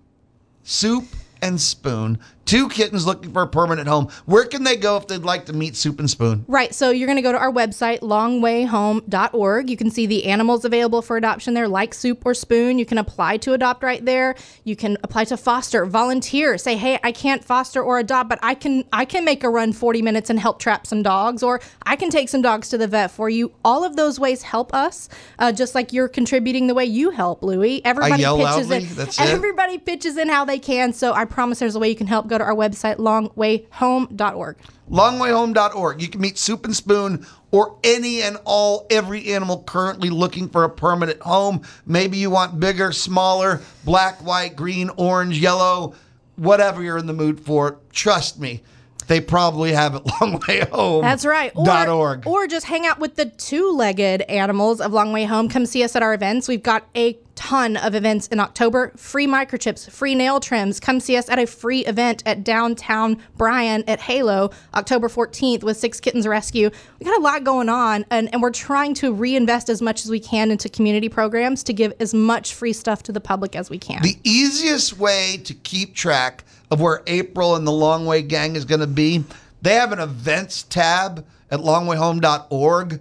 Soup 0.63 1.05
and 1.41 1.59
Spoon. 1.59 2.19
Two 2.47 2.69
kittens 2.69 3.05
looking 3.05 3.33
for 3.33 3.41
a 3.41 3.47
permanent 3.47 3.89
home. 3.89 4.07
Where 4.25 4.45
can 4.45 4.63
they 4.63 4.77
go 4.77 4.95
if 4.95 5.05
they'd 5.07 5.17
like 5.17 5.47
to 5.47 5.53
meet 5.53 5.75
Soup 5.75 5.99
and 5.99 6.09
Spoon? 6.09 6.45
Right. 6.47 6.73
So 6.73 6.91
you're 6.91 7.05
going 7.05 7.17
to 7.17 7.21
go 7.21 7.33
to 7.33 7.37
our 7.37 7.51
website, 7.51 7.99
longwayhome.org. 7.99 9.69
You 9.69 9.75
can 9.75 9.91
see 9.91 10.05
the 10.05 10.23
animals 10.25 10.63
available 10.63 11.01
for 11.01 11.17
adoption 11.17 11.55
there, 11.55 11.67
like 11.67 11.93
Soup 11.93 12.25
or 12.25 12.33
Spoon. 12.33 12.79
You 12.79 12.85
can 12.85 12.97
apply 12.97 13.35
to 13.37 13.51
adopt 13.51 13.83
right 13.83 14.03
there. 14.03 14.33
You 14.63 14.77
can 14.77 14.97
apply 15.03 15.25
to 15.25 15.35
foster, 15.35 15.85
volunteer. 15.85 16.57
Say, 16.57 16.77
hey, 16.77 16.97
I 17.03 17.11
can't 17.11 17.43
foster 17.43 17.83
or 17.83 17.99
adopt, 17.99 18.29
but 18.29 18.39
I 18.41 18.55
can 18.55 18.85
I 18.93 19.03
can 19.03 19.25
make 19.25 19.43
a 19.43 19.49
run 19.49 19.73
40 19.73 20.01
minutes 20.01 20.29
and 20.29 20.39
help 20.39 20.59
trap 20.59 20.87
some 20.87 21.03
dogs, 21.03 21.43
or 21.43 21.59
I 21.83 21.97
can 21.97 22.09
take 22.09 22.29
some 22.29 22.41
dogs 22.41 22.69
to 22.69 22.77
the 22.77 22.87
vet 22.87 23.11
for 23.11 23.29
you. 23.29 23.51
All 23.65 23.83
of 23.83 23.97
those 23.97 24.21
ways 24.21 24.43
help 24.43 24.73
us, 24.73 25.09
uh, 25.39 25.51
just 25.51 25.75
like 25.75 25.91
you're 25.91 26.07
contributing 26.07 26.67
the 26.67 26.73
way 26.73 26.85
you 26.85 27.09
help, 27.09 27.43
Louie. 27.43 27.81
Everybody 27.83 28.23
pitches 28.23 28.39
loudly? 28.39 28.77
in. 28.77 28.95
That's 28.95 29.19
it? 29.19 29.27
Everybody 29.27 29.77
pitches 29.79 30.15
in 30.15 30.29
how 30.29 30.45
they 30.45 30.59
can. 30.59 30.93
So 30.93 31.11
I 31.11 31.25
promise 31.25 31.59
there's 31.59 31.75
a 31.75 31.79
way 31.79 31.89
you 31.89 31.95
can 31.95 32.07
help. 32.07 32.27
Go 32.27 32.36
to 32.38 32.43
our 32.43 32.55
website, 32.55 32.97
longwayhome.org. 32.97 34.57
longwayhome.org. 34.89 36.01
You 36.01 36.07
can 36.07 36.21
meet 36.21 36.38
Soup 36.38 36.65
and 36.65 36.75
Spoon 36.75 37.25
or 37.51 37.77
any 37.83 38.21
and 38.21 38.38
all 38.45 38.85
every 38.89 39.33
animal 39.33 39.63
currently 39.63 40.09
looking 40.09 40.49
for 40.49 40.63
a 40.63 40.69
permanent 40.69 41.21
home. 41.21 41.61
Maybe 41.85 42.17
you 42.17 42.29
want 42.29 42.59
bigger, 42.59 42.91
smaller, 42.91 43.61
black, 43.85 44.23
white, 44.25 44.55
green, 44.55 44.89
orange, 44.97 45.39
yellow, 45.39 45.95
whatever 46.35 46.83
you're 46.83 46.97
in 46.97 47.07
the 47.07 47.13
mood 47.13 47.39
for. 47.39 47.79
Trust 47.91 48.39
me, 48.39 48.61
they 49.07 49.21
probably 49.21 49.71
have 49.71 49.95
it 49.95 50.03
Long 50.21 50.41
Way 50.47 50.65
Home. 50.71 51.01
That's 51.01 51.25
right. 51.25 51.51
Or, 51.55 51.65
dot 51.65 51.89
org. 51.89 52.27
Or 52.27 52.47
just 52.47 52.65
hang 52.65 52.85
out 52.85 52.99
with 52.99 53.15
the 53.15 53.25
two-legged 53.25 54.21
animals 54.23 54.81
of 54.81 54.91
Long 54.93 55.13
Way 55.13 55.25
Home. 55.25 55.49
Come 55.49 55.65
see 55.65 55.83
us 55.83 55.95
at 55.95 56.03
our 56.03 56.13
events. 56.13 56.47
We've 56.47 56.63
got 56.63 56.88
a 56.95 57.17
ton 57.38 57.77
of 57.77 57.95
events 57.95 58.27
in 58.27 58.39
October. 58.39 58.91
Free 58.97 59.27
microchips, 59.27 59.89
free 59.89 60.15
nail 60.15 60.39
trims. 60.39 60.79
Come 60.79 60.99
see 60.99 61.15
us 61.15 61.29
at 61.29 61.39
a 61.39 61.45
free 61.45 61.85
event 61.85 62.23
at 62.25 62.43
downtown 62.43 63.21
Bryan 63.38 63.83
at 63.88 64.01
Halo, 64.01 64.49
October 64.73 65.07
14th 65.07 65.63
with 65.63 65.77
Six 65.77 66.01
Kittens 66.01 66.27
Rescue. 66.27 66.69
We 66.99 67.05
got 67.05 67.17
a 67.17 67.21
lot 67.21 67.43
going 67.43 67.69
on, 67.69 68.05
and, 68.09 68.33
and 68.33 68.41
we're 68.41 68.51
trying 68.51 68.95
to 68.95 69.13
reinvest 69.13 69.69
as 69.69 69.81
much 69.81 70.03
as 70.03 70.11
we 70.11 70.19
can 70.19 70.51
into 70.51 70.67
community 70.67 71.07
programs 71.07 71.63
to 71.63 71.73
give 71.73 71.93
as 71.99 72.13
much 72.13 72.53
free 72.55 72.73
stuff 72.73 73.03
to 73.03 73.11
the 73.11 73.21
public 73.21 73.55
as 73.55 73.69
we 73.69 73.77
can. 73.77 74.01
The 74.01 74.17
easiest 74.23 74.97
way 74.97 75.38
to 75.43 75.53
keep 75.53 75.93
track 75.93 76.43
of 76.71 76.81
where 76.81 77.03
April 77.07 77.55
and 77.55 77.65
the 77.65 77.71
Long 77.71 78.05
Way 78.05 78.23
Gang 78.23 78.55
is 78.55 78.65
going 78.65 78.81
to 78.81 78.88
be, 78.88 79.23
they 79.61 79.75
have 79.75 79.91
an 79.91 79.99
events 79.99 80.63
tab 80.63 81.25
at 81.51 81.59
longwayhome.org. 81.59 82.99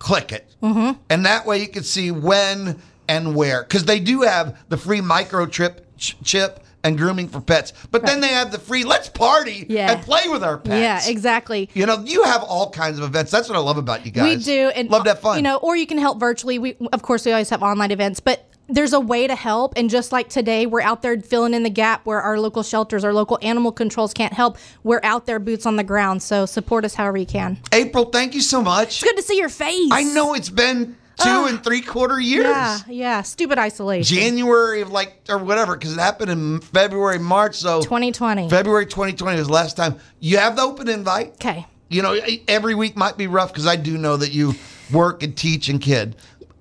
Click 0.00 0.32
it. 0.32 0.54
Mm-hmm. 0.62 1.00
And 1.08 1.26
that 1.26 1.46
way 1.46 1.60
you 1.60 1.68
can 1.68 1.84
see 1.84 2.10
when 2.10 2.80
and 3.08 3.34
where. 3.34 3.62
Because 3.62 3.84
they 3.84 4.00
do 4.00 4.22
have 4.22 4.58
the 4.68 4.76
free 4.76 5.00
microchip 5.00 5.80
ch- 5.96 6.16
chip 6.22 6.60
and 6.84 6.96
grooming 6.96 7.28
for 7.28 7.40
pets. 7.40 7.72
But 7.90 8.06
then 8.06 8.20
they 8.20 8.28
have 8.28 8.52
the 8.52 8.58
free 8.58 8.84
let's 8.84 9.08
party 9.08 9.66
Yeah. 9.68 9.92
and 9.92 10.02
play 10.02 10.22
with 10.28 10.44
our 10.44 10.58
pets. 10.58 11.06
yeah, 11.06 11.10
exactly. 11.12 11.68
You 11.74 11.86
know, 11.86 12.02
you 12.04 12.22
have 12.22 12.42
all 12.44 12.70
kinds 12.70 12.98
of 12.98 13.04
events. 13.04 13.32
That's 13.32 13.48
what 13.48 13.56
I 13.56 13.60
love 13.60 13.78
about 13.78 14.06
you 14.06 14.12
guys. 14.12 14.38
We 14.38 14.44
do, 14.44 14.68
and 14.68 14.88
love 14.88 15.04
that 15.04 15.20
fun. 15.20 15.36
You 15.38 15.42
know, 15.42 15.56
or 15.56 15.76
you 15.76 15.86
can 15.86 15.98
help 15.98 16.20
virtually. 16.20 16.58
We 16.58 16.76
of 16.92 17.02
course 17.02 17.24
we 17.26 17.32
always 17.32 17.50
have 17.50 17.62
online 17.62 17.90
events, 17.90 18.20
but 18.20 18.44
there's 18.70 18.92
a 18.92 19.00
way 19.00 19.26
to 19.26 19.34
help. 19.34 19.72
And 19.76 19.88
just 19.90 20.12
like 20.12 20.28
today, 20.28 20.66
we're 20.66 20.82
out 20.82 21.02
there 21.02 21.18
filling 21.20 21.52
in 21.54 21.62
the 21.64 21.70
gap 21.70 22.04
where 22.06 22.20
our 22.20 22.38
local 22.38 22.62
shelters, 22.62 23.02
our 23.02 23.12
local 23.14 23.38
animal 23.42 23.72
controls 23.72 24.12
can't 24.14 24.32
help. 24.34 24.56
We're 24.84 25.00
out 25.02 25.26
there, 25.26 25.38
boots 25.40 25.64
on 25.66 25.76
the 25.76 25.84
ground. 25.84 26.22
So 26.22 26.46
support 26.46 26.84
us 26.84 26.94
however 26.94 27.16
you 27.16 27.26
can. 27.26 27.58
April, 27.72 28.04
thank 28.04 28.34
you 28.34 28.40
so 28.42 28.62
much. 28.62 28.88
It's 28.88 29.02
good 29.02 29.16
to 29.16 29.22
see 29.22 29.36
your 29.38 29.48
face. 29.48 29.88
I 29.90 30.04
know 30.04 30.34
it's 30.34 30.50
been 30.50 30.96
two 31.18 31.46
and 31.48 31.62
three 31.62 31.80
quarter 31.80 32.18
years. 32.20 32.44
Yeah, 32.46 32.78
yeah. 32.88 33.22
Stupid 33.22 33.58
isolation. 33.58 34.16
January 34.16 34.80
of 34.80 34.90
like 34.90 35.20
or 35.28 35.38
whatever, 35.38 35.76
because 35.76 35.92
it 35.92 36.00
happened 36.00 36.30
in 36.30 36.60
February, 36.60 37.18
March. 37.18 37.56
So 37.56 37.82
2020. 37.82 38.48
February 38.48 38.86
2020 38.86 39.38
was 39.38 39.48
the 39.48 39.52
last 39.52 39.76
time 39.76 39.96
you 40.20 40.38
have 40.38 40.56
the 40.56 40.62
open 40.62 40.88
invite. 40.88 41.34
Okay. 41.34 41.66
You 41.88 42.02
know, 42.02 42.18
every 42.46 42.74
week 42.74 42.96
might 42.96 43.16
be 43.16 43.26
rough 43.26 43.52
because 43.52 43.66
I 43.66 43.76
do 43.76 43.96
know 43.96 44.16
that 44.16 44.32
you 44.32 44.54
work 44.92 45.22
and 45.22 45.36
teach 45.36 45.68
and 45.68 45.80
kid. 45.80 46.16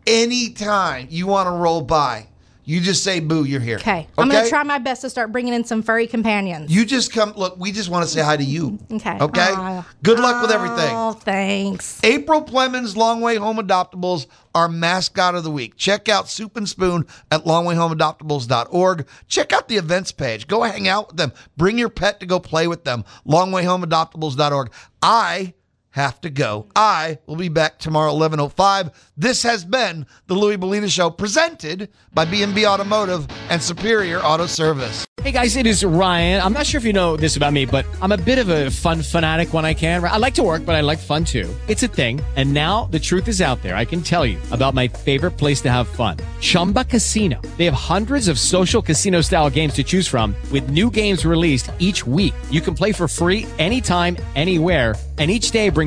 Anytime 0.05 1.08
you 1.10 1.28
want 1.28 1.47
to 1.47 1.51
roll 1.51 1.82
by, 1.82 2.28
you 2.68 2.82
just 2.82 3.01
say 3.01 3.22
boo, 3.22 3.45
you're 3.45 3.61
here. 3.61 3.78
Okay. 3.78 4.09
I'm 4.18 4.28
going 4.28 4.43
to 4.43 4.49
try 4.49 4.61
my 4.63 4.78
best 4.78 4.99
to 5.03 5.09
start 5.09 5.32
bringing 5.32 5.53
in 5.53 5.63
some 5.63 5.82
furry 5.82 6.05
companions. 6.05 6.70
You 6.70 6.86
just 6.86 7.13
come. 7.13 7.32
Look, 7.38 7.57
we 7.57 7.72
just 7.72 7.88
want 7.88 8.03
to 8.03 8.11
say 8.11 8.22
hi 8.22 8.36
to 8.36 8.43
you. 8.43 8.78
Okay. 8.91 9.18
Okay. 9.22 9.53
Aw. 9.53 9.88
Good 10.03 10.20
luck 10.20 10.41
with 10.41 10.51
everything. 10.51 10.89
Oh, 10.91 11.13
thanks. 11.13 12.03
April 12.03 12.41
Plemons 12.43 12.97
Long 12.97 13.22
Way 13.22 13.38
Home 13.38 13.55
Adoptables, 13.55 14.28
our 14.53 14.68
mascot 14.68 15.34
of 15.34 15.45
the 15.45 15.49
week. 15.49 15.78
Check 15.78 16.09
out 16.09 16.28
Soup 16.28 16.57
and 16.57 16.68
Spoon 16.68 17.07
at 17.32 17.45
longwayhomeadoptables.org. 17.45 19.07
Check 19.30 19.53
out 19.53 19.70
the 19.70 19.78
events 19.78 20.11
page. 20.11 20.45
Go 20.47 20.63
hang 20.63 20.89
out 20.89 21.07
with 21.07 21.15
them. 21.15 21.32
Bring 21.55 21.78
your 21.78 21.88
pet 21.88 22.20
to 22.20 22.26
go 22.26 22.38
play 22.38 22.68
with 22.68 22.84
them. 22.84 23.05
Longwayhomeadoptables.org. 23.26 24.74
I 25.01 25.53
have 25.98 26.22
to 26.22 26.30
go. 26.30 26.68
I 26.76 27.18
will 27.26 27.36
be 27.36 27.50
back 27.50 27.80
tomorrow 27.80 28.12
11:05. 28.14 28.91
This 29.18 29.43
has 29.43 29.66
been 29.66 30.06
the 30.28 30.36
Louie 30.36 30.56
Belina 30.56 30.89
show 30.89 31.10
presented 31.10 31.89
by 32.14 32.24
B&B 32.26 32.66
Automotive 32.66 33.28
and 33.50 33.62
Superior 33.62 34.20
Auto 34.20 34.45
Service. 34.45 35.06
Hey 35.24 35.32
guys, 35.32 35.56
it 35.58 35.66
is 35.66 35.84
Ryan. 35.84 36.41
I'm 36.41 36.54
not 36.54 36.68
sure 36.68 36.78
if 36.78 36.86
you 36.86 36.93
know 36.93 37.18
this 37.18 37.36
about 37.36 37.52
me, 37.52 37.66
but 37.66 37.86
I'm 38.02 38.12
a 38.12 38.18
bit 38.18 38.38
of 38.38 38.50
a 38.50 38.70
fun 38.70 39.02
fanatic 39.02 39.54
when 39.54 39.66
I 39.66 39.74
can. 39.74 40.04
I 40.06 40.18
like 40.18 40.36
to 40.36 40.43
work, 40.43 40.64
but 40.66 40.76
I 40.76 40.82
like 40.82 41.00
fun 41.00 41.26
too. 41.26 41.50
It's 41.68 41.84
a 41.84 41.88
thing. 41.88 42.22
And 42.36 42.54
now 42.54 42.86
the 42.91 43.00
truth 43.00 43.28
is 43.28 43.41
out 43.41 43.62
there. 43.64 43.76
I 43.76 43.84
can 43.84 44.02
tell 44.04 44.26
you 44.26 44.38
about 44.52 44.76
my 44.76 44.88
favorite 44.88 45.32
place 45.32 45.60
to 45.62 45.72
have 45.72 45.88
fun. 45.88 46.18
Chumba 46.39 46.84
Casino. 46.86 47.41
They 47.58 47.66
have 47.66 47.74
hundreds 47.74 48.28
of 48.28 48.38
social 48.38 48.82
casino 48.82 49.22
style 49.22 49.50
games 49.50 49.74
to 49.74 49.84
choose 49.84 50.08
from 50.08 50.36
with 50.52 50.70
new 50.70 50.91
games 50.91 51.26
released 51.26 51.72
each 51.80 52.06
week. 52.06 52.36
You 52.52 52.62
can 52.62 52.76
play 52.76 52.91
for 52.93 53.08
free 53.08 53.48
anytime, 53.58 54.16
anywhere 54.36 54.93
and 55.18 55.32
each 55.32 55.52
day 55.52 55.70
brings 55.70 55.87